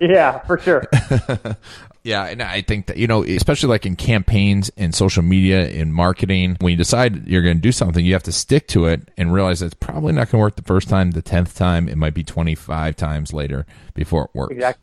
yeah, 0.00 0.40
for 0.40 0.58
sure. 0.58 0.84
Yeah, 2.04 2.24
and 2.24 2.42
I 2.42 2.62
think 2.62 2.86
that 2.86 2.96
you 2.96 3.06
know, 3.06 3.22
especially 3.22 3.68
like 3.68 3.86
in 3.86 3.96
campaigns 3.96 4.70
in 4.70 4.92
social 4.92 5.22
media 5.22 5.68
in 5.68 5.92
marketing, 5.92 6.56
when 6.60 6.72
you 6.72 6.76
decide 6.76 7.28
you're 7.28 7.42
going 7.42 7.56
to 7.56 7.62
do 7.62 7.72
something, 7.72 8.04
you 8.04 8.12
have 8.14 8.24
to 8.24 8.32
stick 8.32 8.66
to 8.68 8.86
it 8.86 9.08
and 9.16 9.32
realize 9.32 9.60
that 9.60 9.66
it's 9.66 9.74
probably 9.74 10.12
not 10.12 10.30
going 10.30 10.40
to 10.40 10.44
work 10.44 10.56
the 10.56 10.62
first 10.62 10.88
time, 10.88 11.12
the 11.12 11.22
tenth 11.22 11.54
time, 11.56 11.88
it 11.88 11.96
might 11.96 12.14
be 12.14 12.24
twenty 12.24 12.54
five 12.54 12.96
times 12.96 13.32
later 13.32 13.66
before 13.94 14.24
it 14.24 14.30
works. 14.34 14.52
Exactly. 14.52 14.82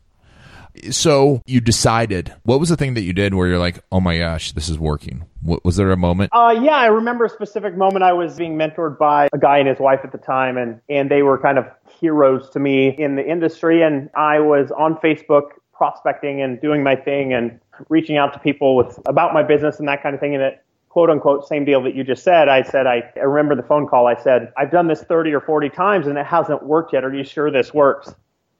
So 0.90 1.42
you 1.46 1.60
decided. 1.60 2.32
What 2.44 2.60
was 2.60 2.68
the 2.68 2.76
thing 2.76 2.94
that 2.94 3.02
you 3.02 3.12
did 3.12 3.34
where 3.34 3.48
you're 3.48 3.58
like, 3.58 3.80
"Oh 3.92 4.00
my 4.00 4.18
gosh, 4.18 4.52
this 4.52 4.68
is 4.68 4.78
working"? 4.78 5.24
What, 5.42 5.64
was 5.64 5.76
there 5.76 5.90
a 5.90 5.96
moment? 5.96 6.30
Uh, 6.32 6.58
yeah, 6.62 6.76
I 6.76 6.86
remember 6.86 7.24
a 7.24 7.28
specific 7.28 7.76
moment. 7.76 8.02
I 8.02 8.12
was 8.12 8.36
being 8.36 8.56
mentored 8.56 8.96
by 8.96 9.28
a 9.32 9.38
guy 9.38 9.58
and 9.58 9.68
his 9.68 9.78
wife 9.78 10.00
at 10.04 10.12
the 10.12 10.18
time, 10.18 10.56
and 10.56 10.80
and 10.88 11.10
they 11.10 11.22
were 11.22 11.38
kind 11.38 11.58
of 11.58 11.66
heroes 12.00 12.48
to 12.50 12.60
me 12.60 12.94
in 12.96 13.16
the 13.16 13.28
industry. 13.28 13.82
And 13.82 14.08
I 14.14 14.38
was 14.38 14.70
on 14.70 14.94
Facebook 14.96 15.50
prospecting 15.80 16.42
and 16.42 16.60
doing 16.60 16.82
my 16.82 16.94
thing 16.94 17.32
and 17.32 17.58
reaching 17.88 18.18
out 18.18 18.34
to 18.34 18.38
people 18.38 18.76
with 18.76 18.98
about 19.06 19.32
my 19.32 19.42
business 19.42 19.78
and 19.78 19.88
that 19.88 20.02
kind 20.02 20.14
of 20.14 20.20
thing. 20.20 20.34
And 20.34 20.44
it 20.44 20.62
quote 20.90 21.08
unquote 21.08 21.48
same 21.48 21.64
deal 21.64 21.82
that 21.82 21.94
you 21.94 22.04
just 22.04 22.22
said. 22.22 22.50
I 22.50 22.62
said 22.62 22.86
I, 22.86 23.02
I 23.16 23.20
remember 23.20 23.54
the 23.54 23.66
phone 23.66 23.88
call. 23.88 24.06
I 24.06 24.14
said 24.14 24.52
I've 24.58 24.70
done 24.70 24.88
this 24.88 25.02
30 25.02 25.32
or 25.32 25.40
40 25.40 25.70
times 25.70 26.06
and 26.06 26.18
it 26.18 26.26
hasn't 26.26 26.62
worked 26.64 26.92
yet. 26.92 27.02
Are 27.02 27.14
you 27.14 27.24
sure 27.24 27.50
this 27.50 27.72
works? 27.72 28.14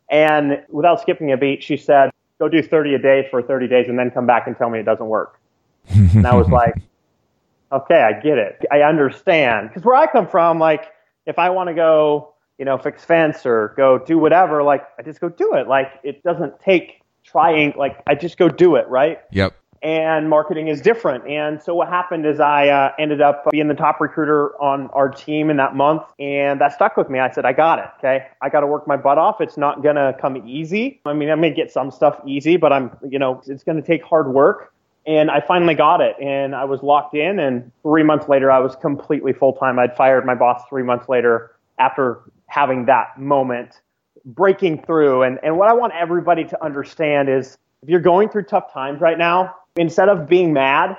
And 0.09 0.63
without 0.71 1.03
skipping 1.03 1.31
a 1.31 1.37
beat, 1.37 1.63
she 1.63 1.77
said, 1.77 2.11
"Go 2.39 2.49
do 2.49 2.63
30 2.63 2.95
a 2.95 2.99
day 2.99 3.29
for 3.31 3.43
30 3.43 3.69
days 3.69 3.91
and 3.91 3.99
then 3.99 4.11
come 4.11 4.25
back 4.25 4.47
and 4.47 4.57
tell 4.57 4.71
me 4.71 4.79
it 4.79 4.87
doesn't 4.87 5.07
work." 5.07 5.39
and 5.91 6.27
I 6.27 6.35
was 6.35 6.49
like, 6.61 6.75
"Okay, 7.71 8.01
I 8.01 8.19
get 8.19 8.39
it. 8.39 8.65
I 8.73 8.81
understand." 8.81 9.69
Because 9.69 9.85
where 9.85 9.97
I 9.97 10.07
come 10.07 10.27
from, 10.27 10.59
like 10.59 10.87
if 11.27 11.39
I 11.39 11.51
want 11.51 11.69
to 11.69 11.75
go 11.75 12.33
you 12.61 12.67
know, 12.67 12.77
fix 12.77 13.03
fence 13.03 13.47
or 13.47 13.73
go 13.75 13.99
do 13.99 14.19
whatever, 14.19 14.63
like 14.63 14.87
I 14.99 15.03
just 15.03 15.19
go 15.19 15.31
do 15.31 15.55
it. 15.55 15.67
Like 15.67 15.93
it 16.03 16.23
doesn't 16.23 16.61
take 16.61 17.00
trying 17.31 17.75
like 17.77 18.03
I 18.07 18.15
just 18.15 18.39
go 18.39 18.49
do 18.49 18.77
it, 18.77 18.89
right? 18.89 19.21
Yep. 19.31 19.55
And 19.83 20.29
marketing 20.29 20.69
is 20.69 20.83
different. 20.83 21.27
And 21.27 21.63
so 21.63 21.75
what 21.75 21.89
happened 21.89 22.27
is 22.27 22.39
I 22.39 22.69
uh, 22.69 22.93
ended 22.99 23.23
up 23.23 23.51
being 23.51 23.69
the 23.69 23.75
top 23.75 23.99
recruiter 23.99 24.51
on 24.61 24.89
our 24.89 25.09
team 25.09 25.49
in 25.49 25.57
that 25.57 25.75
month, 25.75 26.03
and 26.19 26.61
that 26.61 26.75
stuck 26.75 26.99
with 26.99 27.09
me. 27.09 27.19
I 27.19 27.31
said, 27.31 27.47
I 27.47 27.55
got 27.55 27.79
it. 27.79 27.87
Okay, 27.99 28.27
I 28.43 28.51
got 28.51 28.61
to 28.61 28.67
work 28.67 28.87
my 28.87 28.99
butt 28.99 29.17
off. 29.17 29.41
It's 29.41 29.57
not 29.57 29.83
gonna 29.83 30.15
come 30.21 30.37
easy. 30.47 31.01
I 31.07 31.15
mean, 31.15 31.31
I 31.31 31.35
may 31.35 31.51
get 31.55 31.73
some 31.73 31.91
stuff 31.91 32.21
easy, 32.27 32.59
but 32.59 32.75
I'm, 32.75 32.91
you 33.09 33.19
know, 33.19 33.43
it's 33.47 33.65
gonna 33.65 33.81
take 33.81 34.05
hard 34.05 34.29
work. 34.29 34.73
And 35.07 35.31
I 35.31 35.41
finally 35.41 35.75
got 35.75 36.03
it, 36.03 36.15
and 36.21 36.55
I 36.55 36.65
was 36.65 36.83
locked 36.83 37.15
in. 37.15 37.39
And 37.39 37.73
three 37.83 38.03
months 38.03 38.29
later, 38.29 38.51
I 38.51 38.59
was 38.59 38.77
completely 38.77 39.33
full 39.33 39.55
time. 39.55 39.79
I'd 39.79 39.97
fired 39.97 40.27
my 40.27 40.35
boss 40.35 40.63
three 40.69 40.83
months 40.83 41.09
later 41.09 41.53
after 41.79 42.21
having 42.49 42.85
that 42.85 43.19
moment 43.19 43.81
breaking 44.25 44.83
through. 44.83 45.23
And, 45.23 45.39
and 45.43 45.57
what 45.57 45.69
I 45.69 45.73
want 45.73 45.93
everybody 45.95 46.45
to 46.45 46.65
understand 46.65 47.29
is 47.29 47.59
if 47.83 47.89
you're 47.89 48.01
going 48.01 48.29
through 48.29 48.45
tough 48.45 48.73
times 48.73 49.01
right 49.01 49.19
now, 49.19 49.55
instead 49.77 50.09
of 50.09 50.29
being 50.29 50.53
mad, 50.53 50.97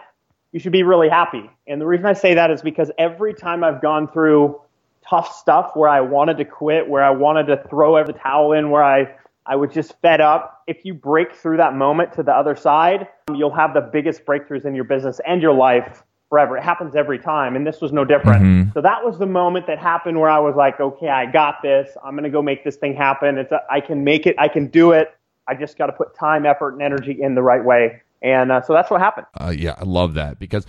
you 0.52 0.60
should 0.60 0.72
be 0.72 0.84
really 0.84 1.10
happy. 1.10 1.50
And 1.68 1.80
the 1.80 1.86
reason 1.86 2.06
I 2.06 2.14
say 2.14 2.34
that 2.34 2.52
is 2.52 2.62
because 2.62 2.92
every 2.98 3.34
time 3.34 3.64
I've 3.64 3.82
gone 3.82 4.08
through 4.08 4.60
tough 5.08 5.34
stuff 5.36 5.72
where 5.76 5.90
I 5.90 6.02
wanted 6.02 6.38
to 6.38 6.46
quit, 6.46 6.88
where 6.88 7.04
I 7.04 7.12
wanted 7.12 7.48
to 7.48 7.64
throw 7.70 8.04
the 8.04 8.14
towel 8.14 8.54
in, 8.54 8.70
where 8.70 8.84
I, 8.84 9.16
I 9.46 9.56
was 9.56 9.72
just 9.74 9.94
fed 10.02 10.22
up, 10.22 10.64
if 10.68 10.86
you 10.86 10.94
break 10.94 11.34
through 11.36 11.58
that 11.58 11.76
moment 11.76 12.14
to 12.14 12.24
the 12.24 12.32
other 12.32 12.56
side, 12.56 13.08
you'll 13.34 13.56
have 13.56 13.74
the 13.74 13.82
biggest 13.82 14.26
breakthroughs 14.26 14.66
in 14.66 14.76
your 14.76 14.84
business 14.84 15.20
and 15.26 15.42
your 15.42 15.54
life 15.54 16.04
forever. 16.32 16.58
It 16.58 16.64
happens 16.64 16.96
every 16.96 17.20
time, 17.20 17.58
and 17.58 17.68
this 17.68 17.82
was 17.82 17.92
no 17.92 18.06
different. 18.06 18.42
Mm-hmm. 18.42 18.72
So 18.72 18.82
that 18.82 19.04
was 19.04 19.20
the 19.20 19.26
moment 19.26 19.68
that 19.68 19.78
happened 19.78 20.18
where 20.18 20.30
I 20.30 20.40
was 20.40 20.56
like, 20.56 20.80
okay, 20.80 21.10
I 21.10 21.26
got 21.26 21.62
this. 21.62 21.90
I'm 22.04 22.14
going 22.14 22.24
to 22.24 22.30
go 22.30 22.42
make 22.42 22.64
this 22.64 22.78
thing 22.78 22.96
happen. 22.96 23.38
It's 23.38 23.52
a, 23.52 23.60
I 23.70 23.82
can 23.82 24.06
make 24.06 24.26
it. 24.26 24.38
I 24.40 24.48
can 24.48 24.68
do 24.68 24.94
it. 24.94 25.14
I 25.46 25.56
just 25.56 25.78
got 25.78 25.88
to 25.88 25.92
put 25.92 26.16
time, 26.16 26.46
effort, 26.46 26.72
and 26.72 26.82
energy 26.82 27.22
in 27.22 27.36
the 27.36 27.42
right 27.42 27.64
way. 27.64 28.02
And 28.22 28.50
uh, 28.50 28.62
so 28.62 28.72
that's 28.72 28.90
what 28.90 29.02
happened. 29.02 29.28
Uh, 29.38 29.54
yeah, 29.56 29.76
I 29.78 29.84
love 29.84 30.14
that 30.14 30.40
because 30.40 30.66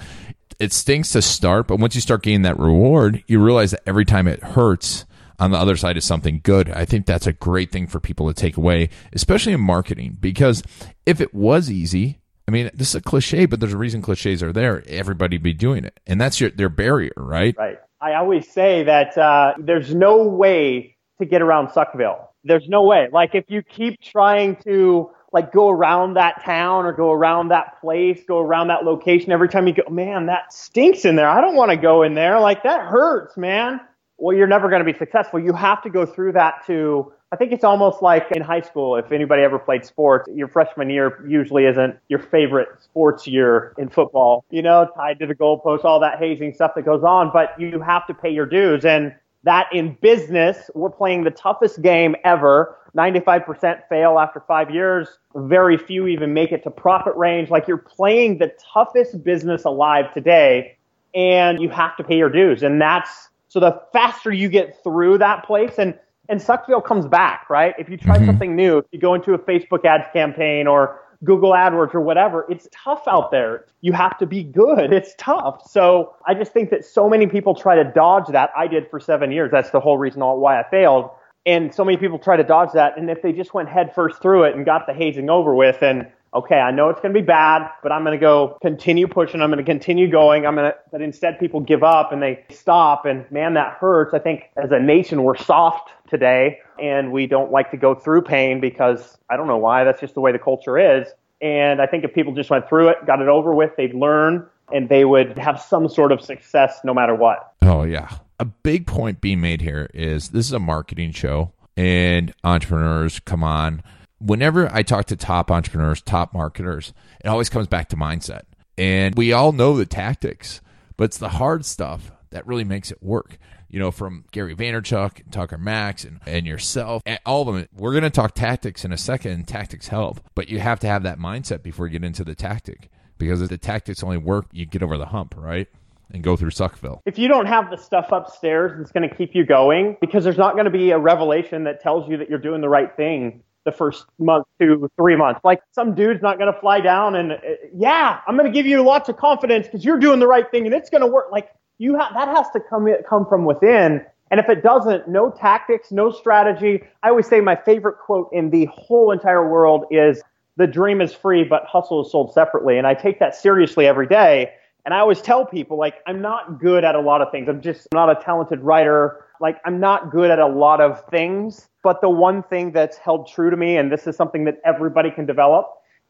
it 0.58 0.72
stinks 0.72 1.12
to 1.12 1.22
start, 1.22 1.68
but 1.68 1.78
once 1.78 1.94
you 1.94 2.00
start 2.00 2.24
getting 2.24 2.42
that 2.42 2.58
reward, 2.58 3.22
you 3.28 3.40
realize 3.40 3.70
that 3.70 3.82
every 3.86 4.04
time 4.04 4.26
it 4.26 4.42
hurts, 4.42 5.06
on 5.38 5.50
the 5.50 5.58
other 5.58 5.76
side 5.76 5.96
is 5.96 6.04
something 6.04 6.40
good. 6.42 6.70
I 6.70 6.84
think 6.84 7.06
that's 7.06 7.26
a 7.26 7.32
great 7.32 7.72
thing 7.72 7.88
for 7.88 7.98
people 7.98 8.32
to 8.32 8.34
take 8.34 8.56
away, 8.56 8.90
especially 9.12 9.52
in 9.52 9.60
marketing, 9.60 10.18
because 10.20 10.62
if 11.04 11.20
it 11.20 11.34
was 11.34 11.70
easy, 11.70 12.20
mean, 12.52 12.70
this 12.74 12.90
is 12.90 12.94
a 12.94 13.00
cliche, 13.00 13.46
but 13.46 13.60
there's 13.60 13.72
a 13.72 13.78
reason 13.78 14.02
cliches 14.02 14.42
are 14.42 14.52
there. 14.52 14.82
Everybody 14.86 15.38
be 15.38 15.52
doing 15.52 15.84
it, 15.84 15.98
and 16.06 16.20
that's 16.20 16.40
your 16.40 16.50
their 16.50 16.68
barrier, 16.68 17.12
right? 17.16 17.54
Right. 17.58 17.78
I 18.00 18.14
always 18.14 18.50
say 18.50 18.82
that 18.84 19.16
uh, 19.16 19.54
there's 19.58 19.94
no 19.94 20.26
way 20.26 20.96
to 21.20 21.24
get 21.24 21.40
around 21.40 21.68
Suckville. 21.68 22.18
There's 22.44 22.68
no 22.68 22.82
way. 22.82 23.08
Like 23.12 23.34
if 23.34 23.44
you 23.48 23.62
keep 23.62 24.00
trying 24.00 24.56
to 24.64 25.10
like 25.32 25.52
go 25.52 25.70
around 25.70 26.14
that 26.14 26.44
town 26.44 26.84
or 26.84 26.92
go 26.92 27.10
around 27.12 27.48
that 27.48 27.80
place, 27.80 28.20
go 28.26 28.38
around 28.38 28.68
that 28.68 28.84
location 28.84 29.32
every 29.32 29.48
time 29.48 29.66
you 29.66 29.74
go, 29.74 29.88
man, 29.88 30.26
that 30.26 30.52
stinks 30.52 31.04
in 31.04 31.16
there. 31.16 31.28
I 31.28 31.40
don't 31.40 31.54
want 31.54 31.70
to 31.70 31.76
go 31.76 32.02
in 32.02 32.14
there. 32.14 32.40
Like 32.40 32.64
that 32.64 32.82
hurts, 32.82 33.36
man. 33.36 33.80
Well, 34.18 34.36
you're 34.36 34.46
never 34.46 34.68
going 34.68 34.84
to 34.84 34.92
be 34.92 34.98
successful. 34.98 35.40
You 35.40 35.52
have 35.52 35.82
to 35.82 35.90
go 35.90 36.04
through 36.04 36.32
that 36.32 36.66
to 36.66 37.12
I 37.32 37.36
think 37.36 37.50
it's 37.50 37.64
almost 37.64 38.02
like 38.02 38.30
in 38.32 38.42
high 38.42 38.60
school, 38.60 38.96
if 38.96 39.10
anybody 39.10 39.42
ever 39.42 39.58
played 39.58 39.86
sports, 39.86 40.28
your 40.34 40.48
freshman 40.48 40.90
year 40.90 41.24
usually 41.26 41.64
isn't 41.64 41.96
your 42.08 42.18
favorite 42.18 42.68
sports 42.82 43.26
year 43.26 43.72
in 43.78 43.88
football, 43.88 44.44
you 44.50 44.60
know, 44.60 44.86
tied 44.94 45.18
to 45.20 45.26
the 45.26 45.34
goalpost, 45.34 45.82
all 45.82 45.98
that 46.00 46.18
hazing 46.18 46.52
stuff 46.52 46.72
that 46.76 46.84
goes 46.84 47.02
on, 47.02 47.30
but 47.32 47.58
you 47.58 47.80
have 47.80 48.06
to 48.08 48.12
pay 48.12 48.28
your 48.28 48.44
dues. 48.44 48.84
And 48.84 49.14
that 49.44 49.66
in 49.72 49.96
business, 50.02 50.70
we're 50.74 50.90
playing 50.90 51.24
the 51.24 51.30
toughest 51.30 51.80
game 51.80 52.14
ever. 52.22 52.76
95% 52.94 53.88
fail 53.88 54.18
after 54.18 54.40
five 54.40 54.70
years. 54.70 55.08
Very 55.34 55.78
few 55.78 56.06
even 56.08 56.34
make 56.34 56.52
it 56.52 56.62
to 56.64 56.70
profit 56.70 57.16
range. 57.16 57.48
Like 57.48 57.66
you're 57.66 57.78
playing 57.78 58.38
the 58.38 58.52
toughest 58.74 59.24
business 59.24 59.64
alive 59.64 60.12
today 60.12 60.76
and 61.14 61.62
you 61.62 61.70
have 61.70 61.96
to 61.96 62.04
pay 62.04 62.18
your 62.18 62.28
dues. 62.28 62.62
And 62.62 62.78
that's 62.78 63.30
so 63.48 63.58
the 63.58 63.80
faster 63.94 64.30
you 64.30 64.50
get 64.50 64.82
through 64.82 65.16
that 65.18 65.46
place 65.46 65.74
and 65.78 65.98
and 66.32 66.40
Suckville 66.40 66.82
comes 66.82 67.06
back, 67.06 67.50
right? 67.50 67.74
If 67.78 67.90
you 67.90 67.98
try 67.98 68.16
mm-hmm. 68.16 68.24
something 68.24 68.56
new, 68.56 68.78
if 68.78 68.86
you 68.90 68.98
go 68.98 69.12
into 69.12 69.34
a 69.34 69.38
Facebook 69.38 69.84
ads 69.84 70.08
campaign 70.14 70.66
or 70.66 70.98
Google 71.24 71.52
AdWords 71.52 71.94
or 71.94 72.00
whatever, 72.00 72.46
it's 72.48 72.66
tough 72.72 73.02
out 73.06 73.30
there. 73.30 73.66
You 73.82 73.92
have 73.92 74.16
to 74.16 74.24
be 74.24 74.42
good. 74.42 74.92
It's 75.02 75.14
tough. 75.18 75.70
So 75.70 76.14
I 76.26 76.32
just 76.32 76.52
think 76.52 76.70
that 76.70 76.86
so 76.86 77.06
many 77.06 77.26
people 77.26 77.54
try 77.54 77.74
to 77.74 77.84
dodge 77.84 78.28
that. 78.28 78.50
I 78.56 78.66
did 78.66 78.88
for 78.88 78.98
seven 78.98 79.30
years. 79.30 79.50
That's 79.50 79.70
the 79.70 79.80
whole 79.80 79.98
reason 79.98 80.22
why 80.22 80.58
I 80.58 80.68
failed. 80.70 81.10
And 81.44 81.74
so 81.74 81.84
many 81.84 81.98
people 81.98 82.18
try 82.18 82.38
to 82.38 82.44
dodge 82.44 82.70
that. 82.72 82.96
And 82.96 83.10
if 83.10 83.20
they 83.20 83.32
just 83.32 83.52
went 83.52 83.68
headfirst 83.68 84.22
through 84.22 84.44
it 84.44 84.56
and 84.56 84.64
got 84.64 84.86
the 84.86 84.94
hazing 84.94 85.28
over 85.28 85.54
with 85.54 85.82
and 85.82 86.06
okay, 86.34 86.56
I 86.56 86.70
know 86.70 86.88
it's 86.88 87.00
going 87.00 87.12
to 87.12 87.20
be 87.20 87.26
bad, 87.26 87.68
but 87.82 87.92
I'm 87.92 88.04
going 88.04 88.18
to 88.18 88.20
go 88.20 88.56
continue 88.62 89.06
pushing. 89.06 89.42
I'm 89.42 89.50
going 89.50 89.64
to 89.64 89.70
continue 89.70 90.10
going. 90.10 90.46
I'm 90.46 90.54
going 90.54 90.70
to, 90.70 90.76
but 90.90 91.02
instead 91.02 91.38
people 91.38 91.60
give 91.60 91.82
up 91.82 92.12
and 92.12 92.22
they 92.22 92.44
stop. 92.50 93.04
And 93.04 93.30
man, 93.30 93.54
that 93.54 93.74
hurts. 93.74 94.14
I 94.14 94.18
think 94.18 94.44
as 94.56 94.70
a 94.70 94.80
nation, 94.80 95.24
we're 95.24 95.36
soft 95.36 95.90
today 96.12 96.60
and 96.78 97.10
we 97.10 97.26
don't 97.26 97.50
like 97.50 97.72
to 97.72 97.76
go 97.76 97.94
through 97.94 98.22
pain 98.22 98.60
because 98.60 99.18
I 99.28 99.36
don't 99.36 99.48
know 99.48 99.56
why. 99.56 99.82
That's 99.82 100.00
just 100.00 100.14
the 100.14 100.20
way 100.20 100.30
the 100.30 100.38
culture 100.38 100.78
is. 100.78 101.08
And 101.40 101.82
I 101.82 101.86
think 101.86 102.04
if 102.04 102.14
people 102.14 102.32
just 102.34 102.50
went 102.50 102.68
through 102.68 102.90
it, 102.90 103.04
got 103.04 103.20
it 103.20 103.26
over 103.26 103.52
with, 103.52 103.74
they'd 103.76 103.94
learn 103.94 104.46
and 104.72 104.88
they 104.88 105.04
would 105.04 105.36
have 105.38 105.60
some 105.60 105.88
sort 105.88 106.12
of 106.12 106.20
success 106.20 106.80
no 106.84 106.94
matter 106.94 107.14
what. 107.16 107.54
Oh, 107.62 107.82
yeah. 107.82 108.08
A 108.38 108.44
big 108.44 108.86
point 108.86 109.20
being 109.20 109.40
made 109.40 109.60
here 109.60 109.90
is 109.92 110.28
this 110.28 110.46
is 110.46 110.52
a 110.52 110.60
marketing 110.60 111.10
show 111.12 111.52
and 111.76 112.32
entrepreneurs 112.44 113.18
come 113.20 113.42
on. 113.42 113.82
Whenever 114.20 114.72
I 114.72 114.82
talk 114.82 115.06
to 115.06 115.16
top 115.16 115.50
entrepreneurs, 115.50 116.00
top 116.00 116.32
marketers, 116.32 116.92
it 117.24 117.28
always 117.28 117.48
comes 117.48 117.66
back 117.66 117.88
to 117.88 117.96
mindset. 117.96 118.42
And 118.78 119.16
we 119.16 119.32
all 119.32 119.52
know 119.52 119.76
the 119.76 119.86
tactics, 119.86 120.60
but 120.96 121.04
it's 121.04 121.18
the 121.18 121.28
hard 121.28 121.64
stuff 121.64 122.12
that 122.30 122.46
really 122.46 122.64
makes 122.64 122.90
it 122.90 123.02
work 123.02 123.38
you 123.72 123.80
know, 123.80 123.90
from 123.90 124.24
Gary 124.30 124.54
Vaynerchuk, 124.54 125.30
Tucker 125.32 125.58
Max, 125.58 126.04
and, 126.04 126.20
and 126.26 126.46
yourself, 126.46 127.02
and 127.04 127.18
all 127.26 127.48
of 127.48 127.54
them. 127.54 127.66
We're 127.74 127.92
going 127.92 128.04
to 128.04 128.10
talk 128.10 128.34
tactics 128.34 128.84
in 128.84 128.92
a 128.92 128.98
second, 128.98 129.32
and 129.32 129.48
tactics 129.48 129.88
help, 129.88 130.20
but 130.36 130.48
you 130.48 130.60
have 130.60 130.78
to 130.80 130.86
have 130.86 131.02
that 131.02 131.18
mindset 131.18 131.62
before 131.62 131.86
you 131.86 131.92
get 131.92 132.04
into 132.04 132.22
the 132.22 132.36
tactic 132.36 132.90
because 133.18 133.40
if 133.40 133.48
the 133.48 133.58
tactics 133.58 134.02
only 134.02 134.18
work, 134.18 134.46
you 134.52 134.66
get 134.66 134.82
over 134.82 134.98
the 134.98 135.06
hump, 135.06 135.34
right? 135.36 135.68
And 136.12 136.22
go 136.22 136.36
through 136.36 136.50
Suckville. 136.50 137.00
If 137.06 137.18
you 137.18 137.28
don't 137.28 137.46
have 137.46 137.70
the 137.70 137.78
stuff 137.78 138.12
upstairs 138.12 138.72
that's 138.76 138.92
going 138.92 139.08
to 139.08 139.14
keep 139.14 139.34
you 139.34 139.46
going, 139.46 139.96
because 140.00 140.24
there's 140.24 140.36
not 140.36 140.52
going 140.52 140.66
to 140.66 140.70
be 140.70 140.90
a 140.90 140.98
revelation 140.98 141.64
that 141.64 141.80
tells 141.80 142.10
you 142.10 142.18
that 142.18 142.28
you're 142.28 142.38
doing 142.38 142.60
the 142.60 142.68
right 142.68 142.94
thing 142.94 143.42
the 143.64 143.72
first 143.72 144.04
month 144.18 144.44
to 144.60 144.90
three 144.96 145.16
months. 145.16 145.40
Like 145.44 145.60
some 145.70 145.94
dude's 145.94 146.20
not 146.20 146.38
going 146.38 146.52
to 146.52 146.60
fly 146.60 146.80
down 146.80 147.14
and, 147.14 147.32
uh, 147.32 147.36
yeah, 147.74 148.20
I'm 148.26 148.36
going 148.36 148.52
to 148.52 148.52
give 148.52 148.66
you 148.66 148.82
lots 148.82 149.08
of 149.08 149.16
confidence 149.16 149.66
because 149.66 149.84
you're 149.84 150.00
doing 150.00 150.18
the 150.18 150.26
right 150.26 150.50
thing 150.50 150.66
and 150.66 150.74
it's 150.74 150.90
going 150.90 151.00
to 151.00 151.06
work. 151.06 151.30
Like 151.30 151.48
you 151.82 151.98
ha- 151.98 152.12
that 152.14 152.28
has 152.28 152.48
to 152.50 152.60
come 152.60 152.88
come 153.08 153.26
from 153.26 153.44
within. 153.44 154.04
And 154.30 154.40
if 154.40 154.48
it 154.48 154.62
doesn't, 154.62 155.08
no 155.08 155.30
tactics, 155.30 155.90
no 155.90 156.10
strategy. 156.10 156.82
I 157.02 157.08
always 157.08 157.26
say 157.26 157.40
my 157.40 157.56
favorite 157.56 157.98
quote 157.98 158.30
in 158.32 158.50
the 158.50 158.66
whole 158.66 159.10
entire 159.10 159.46
world 159.46 159.84
is 159.90 160.22
the 160.56 160.66
dream 160.66 161.00
is 161.00 161.12
free, 161.12 161.44
but 161.44 161.64
hustle 161.64 162.04
is 162.04 162.10
sold 162.10 162.32
separately. 162.32 162.78
And 162.78 162.86
I 162.86 162.94
take 162.94 163.18
that 163.18 163.34
seriously 163.34 163.86
every 163.86 164.06
day. 164.06 164.52
And 164.84 164.94
I 164.94 165.00
always 165.00 165.20
tell 165.20 165.44
people, 165.44 165.76
like, 165.76 165.96
I'm 166.06 166.22
not 166.22 166.60
good 166.60 166.82
at 166.82 166.94
a 166.94 167.00
lot 167.00 167.20
of 167.20 167.30
things. 167.30 167.48
I'm 167.48 167.60
just 167.60 167.88
not 167.92 168.08
a 168.10 168.22
talented 168.22 168.60
writer. 168.60 169.26
Like, 169.40 169.58
I'm 169.64 169.80
not 169.80 170.10
good 170.10 170.30
at 170.30 170.38
a 170.38 170.46
lot 170.46 170.80
of 170.80 171.04
things. 171.08 171.68
But 171.82 172.00
the 172.00 172.08
one 172.08 172.42
thing 172.44 172.72
that's 172.72 172.96
held 172.96 173.28
true 173.28 173.50
to 173.50 173.56
me, 173.56 173.76
and 173.76 173.92
this 173.92 174.06
is 174.06 174.16
something 174.16 174.44
that 174.44 174.60
everybody 174.64 175.10
can 175.10 175.26
develop, 175.26 175.66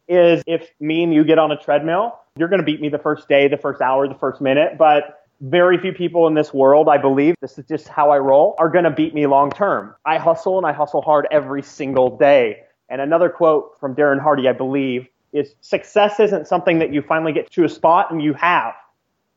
is 0.07 0.43
if 0.47 0.71
me 0.81 1.03
and 1.03 1.13
you 1.13 1.25
get 1.25 1.39
on 1.39 1.51
a 1.51 1.57
treadmill, 1.57 2.19
you're 2.37 2.49
going 2.49 2.61
to 2.61 2.65
beat 2.65 2.81
me 2.81 2.89
the 2.89 2.99
first 2.99 3.29
day, 3.29 3.49
the 3.49 3.57
first 3.57 3.81
hour, 3.81 4.07
the 4.07 4.15
first 4.15 4.41
minute. 4.41 4.79
But 4.79 5.22
very 5.43 5.77
few 5.77 5.93
people 5.93 6.29
in 6.29 6.35
this 6.35 6.55
world, 6.55 6.89
I 6.89 6.99
believe, 6.99 7.35
this 7.41 7.59
is 7.59 7.67
just 7.67 7.89
how 7.89 8.11
I 8.11 8.19
roll, 8.19 8.55
are 8.59 8.71
going 8.71 8.85
to 8.85 8.91
beat 8.91 9.13
me 9.13 9.27
long 9.27 9.51
term. 9.51 9.95
I 10.07 10.17
hustle 10.17 10.57
and 10.57 10.67
I 10.67 10.73
hustle 10.73 11.03
hard 11.03 11.27
every 11.31 11.63
single 11.63 12.17
day. 12.17 12.61
And 12.89 13.01
another 13.01 13.29
quote 13.29 13.77
from 13.81 13.97
Darren 13.97 14.21
Hardy, 14.21 14.49
I 14.49 14.53
believe, 14.53 15.09
is 15.33 15.55
success 15.61 16.21
isn't 16.21 16.47
something 16.47 16.79
that 16.79 16.93
you 16.93 17.03
finally 17.03 17.33
get 17.33 17.51
to 17.53 17.65
a 17.65 17.69
spot 17.69 18.13
and 18.13 18.23
you 18.23 18.35
have. 18.35 18.75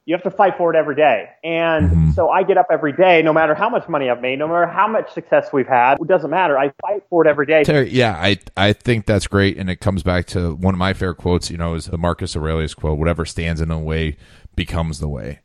You 0.05 0.13
have 0.13 0.21
to 0.23 0.29
fight 0.29 0.55
for 0.57 0.71
it 0.71 0.77
every 0.77 0.95
day. 0.95 1.29
And 1.43 1.89
mm-hmm. 1.89 2.11
so 2.11 2.29
I 2.29 2.43
get 2.43 2.59
up 2.59 2.67
every 2.69 2.93
day, 2.93 3.23
no 3.23 3.33
matter 3.33 3.55
how 3.55 3.69
much 3.69 3.89
money 3.89 4.07
I've 4.07 4.21
made, 4.21 4.37
no 4.37 4.47
matter 4.47 4.67
how 4.67 4.87
much 4.87 5.11
success 5.11 5.51
we've 5.51 5.67
had, 5.67 5.95
it 5.99 6.07
doesn't 6.07 6.29
matter. 6.29 6.59
I 6.59 6.71
fight 6.79 7.01
for 7.09 7.25
it 7.25 7.27
every 7.27 7.47
day. 7.47 7.63
Terry, 7.63 7.89
yeah, 7.89 8.15
I, 8.15 8.37
I 8.55 8.73
think 8.73 9.07
that's 9.07 9.25
great. 9.25 9.57
And 9.57 9.67
it 9.67 9.77
comes 9.77 10.03
back 10.03 10.27
to 10.27 10.53
one 10.53 10.75
of 10.75 10.77
my 10.77 10.93
favorite 10.93 11.15
quotes, 11.15 11.49
you 11.49 11.57
know, 11.57 11.73
is 11.73 11.85
the 11.85 11.97
Marcus 11.97 12.35
Aurelius 12.35 12.75
quote, 12.75 12.99
whatever 12.99 13.25
stands 13.25 13.59
in 13.59 13.69
the 13.69 13.79
way 13.79 14.17
becomes 14.55 14.99
the 14.99 15.09
way 15.09 15.39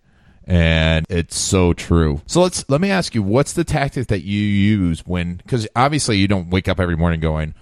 and 0.47 1.06
it's 1.09 1.38
so 1.38 1.73
true. 1.73 2.20
So 2.26 2.42
let's 2.42 2.68
let 2.68 2.80
me 2.80 2.90
ask 2.90 3.14
you, 3.14 3.23
what's 3.23 3.52
the 3.52 3.64
tactic 3.64 4.09
that 4.09 4.23
you 4.23 4.40
use 4.40 5.06
when? 5.06 5.37
Because 5.37 5.66
obviously 5.76 6.16
you 6.18 6.28
don't 6.28 6.50
wake 6.50 6.68
up 6.68 6.80
every 6.80 6.97
morning 6.97 7.20
going, 7.20 7.54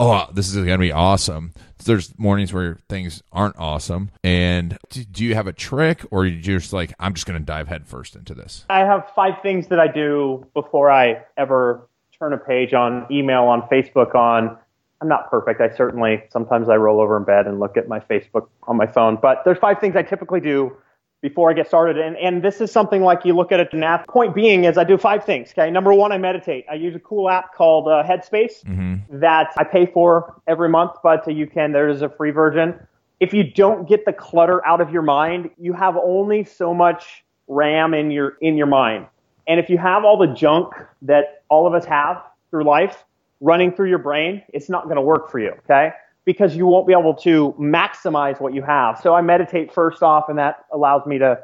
"Oh, 0.00 0.26
this 0.32 0.48
is 0.48 0.56
going 0.56 0.68
to 0.68 0.78
be 0.78 0.92
awesome." 0.92 1.52
There's 1.84 2.16
mornings 2.16 2.52
where 2.52 2.78
things 2.88 3.24
aren't 3.32 3.58
awesome, 3.58 4.12
and 4.22 4.78
do 4.90 5.24
you 5.24 5.34
have 5.34 5.48
a 5.48 5.52
trick, 5.52 6.04
or 6.10 6.26
you 6.26 6.40
just 6.40 6.72
like, 6.72 6.94
"I'm 7.00 7.14
just 7.14 7.26
going 7.26 7.38
to 7.38 7.44
dive 7.44 7.68
headfirst 7.68 8.14
into 8.14 8.34
this"? 8.34 8.64
I 8.70 8.80
have 8.80 9.10
five 9.16 9.42
things 9.42 9.68
that 9.68 9.80
I 9.80 9.88
do 9.88 10.46
before 10.54 10.90
I 10.90 11.22
ever 11.36 11.88
turn 12.18 12.32
a 12.32 12.38
page 12.38 12.72
on 12.72 13.06
email, 13.10 13.42
on 13.44 13.62
Facebook, 13.62 14.14
on 14.14 14.56
I'm 15.00 15.08
not 15.08 15.28
perfect. 15.28 15.60
I 15.60 15.74
certainly 15.74 16.22
sometimes 16.30 16.68
I 16.68 16.76
roll 16.76 17.00
over 17.00 17.16
in 17.16 17.24
bed 17.24 17.48
and 17.48 17.58
look 17.58 17.76
at 17.76 17.88
my 17.88 17.98
Facebook 17.98 18.46
on 18.68 18.76
my 18.76 18.86
phone, 18.86 19.18
but 19.20 19.42
there's 19.44 19.58
five 19.58 19.80
things 19.80 19.96
I 19.96 20.02
typically 20.02 20.38
do 20.40 20.76
before 21.22 21.48
I 21.48 21.54
get 21.54 21.68
started. 21.68 21.96
And, 21.96 22.16
and 22.16 22.42
this 22.42 22.60
is 22.60 22.70
something 22.70 23.02
like 23.02 23.24
you 23.24 23.34
look 23.34 23.52
at 23.52 23.60
it 23.60 23.72
now. 23.72 24.04
Point 24.08 24.34
being 24.34 24.64
is 24.64 24.76
I 24.76 24.84
do 24.84 24.98
five 24.98 25.24
things. 25.24 25.52
Okay. 25.52 25.70
Number 25.70 25.94
one, 25.94 26.12
I 26.12 26.18
meditate. 26.18 26.66
I 26.70 26.74
use 26.74 26.94
a 26.94 26.98
cool 26.98 27.30
app 27.30 27.54
called 27.54 27.88
uh, 27.88 28.02
Headspace 28.02 28.64
mm-hmm. 28.64 29.20
that 29.20 29.54
I 29.56 29.64
pay 29.64 29.86
for 29.86 30.40
every 30.46 30.68
month, 30.68 30.92
but 31.02 31.32
you 31.32 31.46
can, 31.46 31.72
there 31.72 31.88
is 31.88 32.02
a 32.02 32.08
free 32.08 32.32
version. 32.32 32.74
If 33.20 33.32
you 33.32 33.44
don't 33.44 33.88
get 33.88 34.04
the 34.04 34.12
clutter 34.12 34.66
out 34.66 34.80
of 34.80 34.90
your 34.90 35.02
mind, 35.02 35.50
you 35.56 35.72
have 35.72 35.96
only 35.96 36.44
so 36.44 36.74
much 36.74 37.24
RAM 37.46 37.94
in 37.94 38.10
your, 38.10 38.36
in 38.40 38.56
your 38.56 38.66
mind. 38.66 39.06
And 39.46 39.60
if 39.60 39.70
you 39.70 39.78
have 39.78 40.04
all 40.04 40.18
the 40.18 40.34
junk 40.34 40.74
that 41.02 41.44
all 41.48 41.68
of 41.68 41.74
us 41.74 41.84
have 41.84 42.22
through 42.50 42.64
life 42.64 43.04
running 43.40 43.72
through 43.72 43.88
your 43.88 43.98
brain, 43.98 44.42
it's 44.52 44.68
not 44.68 44.84
going 44.84 44.96
to 44.96 45.02
work 45.02 45.30
for 45.30 45.38
you. 45.38 45.52
Okay 45.64 45.92
because 46.24 46.56
you 46.56 46.66
won't 46.66 46.86
be 46.86 46.92
able 46.92 47.14
to 47.14 47.54
maximize 47.58 48.40
what 48.40 48.54
you 48.54 48.62
have. 48.62 49.00
So 49.00 49.14
I 49.14 49.20
meditate 49.22 49.72
first 49.72 50.02
off, 50.02 50.28
and 50.28 50.38
that 50.38 50.64
allows 50.72 51.06
me 51.06 51.18
to, 51.18 51.38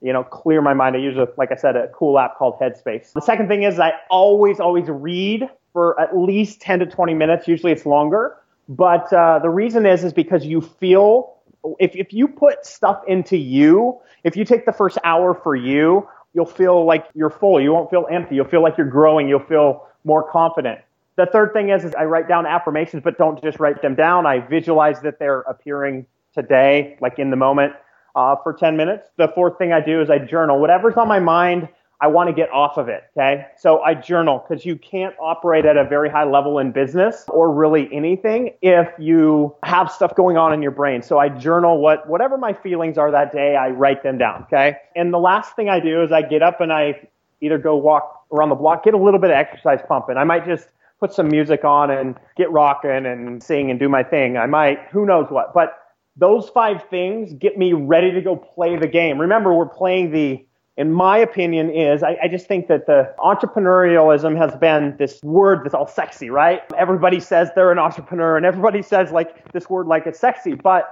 you 0.00 0.12
know, 0.12 0.22
clear 0.22 0.62
my 0.62 0.74
mind. 0.74 0.96
I 0.96 1.00
use 1.00 1.16
a, 1.16 1.28
like 1.36 1.50
I 1.50 1.56
said, 1.56 1.76
a 1.76 1.88
cool 1.88 2.18
app 2.18 2.36
called 2.36 2.58
Headspace. 2.60 3.12
The 3.12 3.20
second 3.20 3.48
thing 3.48 3.64
is 3.64 3.78
I 3.80 3.92
always, 4.10 4.60
always 4.60 4.88
read 4.88 5.48
for 5.72 5.98
at 6.00 6.16
least 6.16 6.60
10 6.60 6.80
to 6.80 6.86
20 6.86 7.14
minutes. 7.14 7.48
Usually 7.48 7.72
it's 7.72 7.86
longer. 7.86 8.36
But 8.68 9.12
uh, 9.12 9.40
the 9.40 9.50
reason 9.50 9.86
is, 9.86 10.04
is 10.04 10.12
because 10.12 10.44
you 10.46 10.60
feel 10.60 11.34
if, 11.78 11.94
if 11.94 12.12
you 12.12 12.28
put 12.28 12.66
stuff 12.66 13.02
into 13.06 13.36
you, 13.36 14.00
if 14.24 14.36
you 14.36 14.44
take 14.44 14.66
the 14.66 14.72
first 14.72 14.98
hour 15.04 15.34
for 15.34 15.54
you, 15.54 16.08
you'll 16.34 16.46
feel 16.46 16.84
like 16.84 17.06
you're 17.14 17.30
full. 17.30 17.60
You 17.60 17.72
won't 17.72 17.90
feel 17.90 18.06
empty. 18.10 18.36
You'll 18.36 18.48
feel 18.48 18.62
like 18.62 18.76
you're 18.76 18.88
growing. 18.88 19.28
You'll 19.28 19.40
feel 19.40 19.86
more 20.04 20.28
confident. 20.30 20.80
The 21.16 21.26
third 21.26 21.52
thing 21.52 21.70
is, 21.70 21.84
is 21.84 21.94
I 21.94 22.04
write 22.04 22.28
down 22.28 22.46
affirmations, 22.46 23.02
but 23.04 23.18
don't 23.18 23.42
just 23.42 23.60
write 23.60 23.82
them 23.82 23.94
down. 23.94 24.26
I 24.26 24.40
visualize 24.40 25.00
that 25.02 25.18
they're 25.18 25.40
appearing 25.40 26.06
today, 26.34 26.96
like 27.00 27.18
in 27.18 27.30
the 27.30 27.36
moment, 27.36 27.74
uh, 28.14 28.36
for 28.42 28.52
10 28.52 28.76
minutes. 28.76 29.08
The 29.18 29.28
fourth 29.34 29.58
thing 29.58 29.72
I 29.72 29.80
do 29.80 30.00
is 30.00 30.10
I 30.10 30.18
journal. 30.18 30.58
Whatever's 30.60 30.96
on 30.96 31.08
my 31.08 31.20
mind, 31.20 31.68
I 32.02 32.08
want 32.08 32.28
to 32.28 32.32
get 32.32 32.50
off 32.50 32.78
of 32.78 32.88
it. 32.88 33.04
Okay. 33.16 33.46
So 33.56 33.80
I 33.80 33.94
journal 33.94 34.44
because 34.46 34.66
you 34.66 34.76
can't 34.76 35.14
operate 35.20 35.64
at 35.64 35.76
a 35.76 35.84
very 35.84 36.10
high 36.10 36.24
level 36.24 36.58
in 36.58 36.72
business 36.72 37.24
or 37.28 37.52
really 37.52 37.88
anything 37.92 38.54
if 38.60 38.88
you 38.98 39.54
have 39.62 39.90
stuff 39.90 40.16
going 40.16 40.36
on 40.36 40.52
in 40.52 40.62
your 40.62 40.72
brain. 40.72 41.02
So 41.02 41.18
I 41.18 41.28
journal 41.28 41.78
what, 41.78 42.08
whatever 42.08 42.36
my 42.36 42.54
feelings 42.54 42.98
are 42.98 43.12
that 43.12 43.32
day, 43.32 43.54
I 43.54 43.68
write 43.68 44.02
them 44.02 44.18
down. 44.18 44.42
Okay. 44.44 44.78
And 44.96 45.14
the 45.14 45.18
last 45.18 45.54
thing 45.54 45.68
I 45.68 45.78
do 45.78 46.02
is 46.02 46.10
I 46.10 46.22
get 46.22 46.42
up 46.42 46.60
and 46.60 46.72
I 46.72 47.08
either 47.40 47.56
go 47.56 47.76
walk 47.76 48.24
around 48.32 48.48
the 48.48 48.56
block, 48.56 48.84
get 48.84 48.94
a 48.94 48.98
little 48.98 49.20
bit 49.20 49.30
of 49.30 49.36
exercise 49.36 49.78
pumping. 49.86 50.16
I 50.16 50.24
might 50.24 50.44
just 50.44 50.66
put 51.02 51.12
some 51.12 51.26
music 51.26 51.64
on 51.64 51.90
and 51.90 52.16
get 52.36 52.48
rocking 52.52 53.06
and 53.06 53.42
sing 53.42 53.72
and 53.72 53.80
do 53.80 53.88
my 53.88 54.04
thing. 54.04 54.36
I 54.36 54.46
might, 54.46 54.78
who 54.92 55.04
knows 55.04 55.26
what, 55.30 55.52
but 55.52 55.76
those 56.14 56.48
five 56.50 56.88
things 56.90 57.32
get 57.32 57.58
me 57.58 57.72
ready 57.72 58.12
to 58.12 58.20
go 58.20 58.36
play 58.36 58.76
the 58.76 58.86
game. 58.86 59.20
Remember, 59.20 59.52
we're 59.52 59.66
playing 59.66 60.12
the 60.12 60.46
in 60.78 60.90
my 60.90 61.18
opinion, 61.18 61.68
is 61.70 62.02
I, 62.02 62.16
I, 62.22 62.28
just 62.28 62.46
think 62.46 62.68
that 62.68 62.86
the 62.86 63.14
entrepreneurialism 63.18 64.38
has 64.38 64.56
been 64.56 64.96
this 64.96 65.20
word 65.22 65.64
that's 65.64 65.74
all 65.74 65.86
sexy, 65.86 66.30
right? 66.30 66.62
Everybody 66.78 67.20
says 67.20 67.50
they're 67.54 67.72
an 67.72 67.78
entrepreneur 67.78 68.38
and 68.38 68.46
everybody 68.46 68.80
says 68.80 69.12
like 69.12 69.52
this 69.52 69.68
word 69.68 69.86
like 69.86 70.06
it's 70.06 70.18
sexy, 70.18 70.54
but 70.54 70.88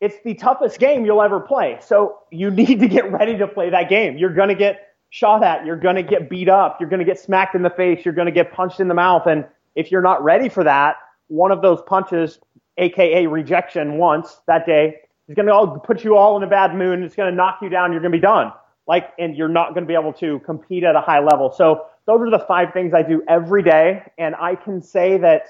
it's 0.00 0.16
the 0.24 0.32
toughest 0.32 0.78
game 0.78 1.04
you'll 1.04 1.20
ever 1.20 1.38
play. 1.38 1.78
So 1.82 2.20
you 2.30 2.50
need 2.62 2.80
to 2.80 2.88
get 2.88 3.12
ready 3.12 3.36
to 3.36 3.46
play 3.46 3.68
that 3.68 3.90
game. 3.90 4.16
You're 4.16 4.32
going 4.32 4.48
to 4.48 4.54
get 4.54 4.93
shot 5.14 5.44
at. 5.44 5.64
You're 5.64 5.76
going 5.76 5.94
to 5.94 6.02
get 6.02 6.28
beat 6.28 6.48
up. 6.48 6.78
You're 6.80 6.88
going 6.88 6.98
to 6.98 7.04
get 7.04 7.20
smacked 7.20 7.54
in 7.54 7.62
the 7.62 7.70
face. 7.70 8.04
You're 8.04 8.14
going 8.14 8.26
to 8.26 8.32
get 8.32 8.52
punched 8.52 8.80
in 8.80 8.88
the 8.88 8.94
mouth. 8.94 9.28
And 9.28 9.44
if 9.76 9.92
you're 9.92 10.02
not 10.02 10.24
ready 10.24 10.48
for 10.48 10.64
that, 10.64 10.96
one 11.28 11.52
of 11.52 11.62
those 11.62 11.80
punches, 11.86 12.40
AKA 12.78 13.28
rejection 13.28 13.96
once 13.96 14.40
that 14.48 14.66
day, 14.66 14.96
is 15.28 15.36
going 15.36 15.46
to 15.46 15.52
all 15.52 15.78
put 15.78 16.02
you 16.02 16.16
all 16.16 16.36
in 16.36 16.42
a 16.42 16.48
bad 16.48 16.74
mood 16.74 16.98
it's 16.98 17.14
going 17.14 17.30
to 17.30 17.36
knock 17.36 17.60
you 17.62 17.68
down. 17.68 17.92
You're 17.92 18.00
going 18.00 18.10
to 18.10 18.18
be 18.18 18.22
done 18.22 18.52
like, 18.88 19.12
and 19.16 19.36
you're 19.36 19.48
not 19.48 19.68
going 19.68 19.84
to 19.84 19.88
be 19.88 19.94
able 19.94 20.12
to 20.14 20.40
compete 20.40 20.82
at 20.82 20.96
a 20.96 21.00
high 21.00 21.20
level. 21.20 21.52
So 21.56 21.86
those 22.06 22.20
are 22.20 22.30
the 22.30 22.44
five 22.48 22.72
things 22.72 22.92
I 22.92 23.02
do 23.02 23.22
every 23.28 23.62
day. 23.62 24.02
And 24.18 24.34
I 24.34 24.56
can 24.56 24.82
say 24.82 25.16
that 25.18 25.46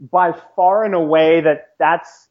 by 0.00 0.32
far 0.56 0.84
and 0.84 0.94
away 0.96 1.40
that 1.42 1.68
that's 1.78 2.26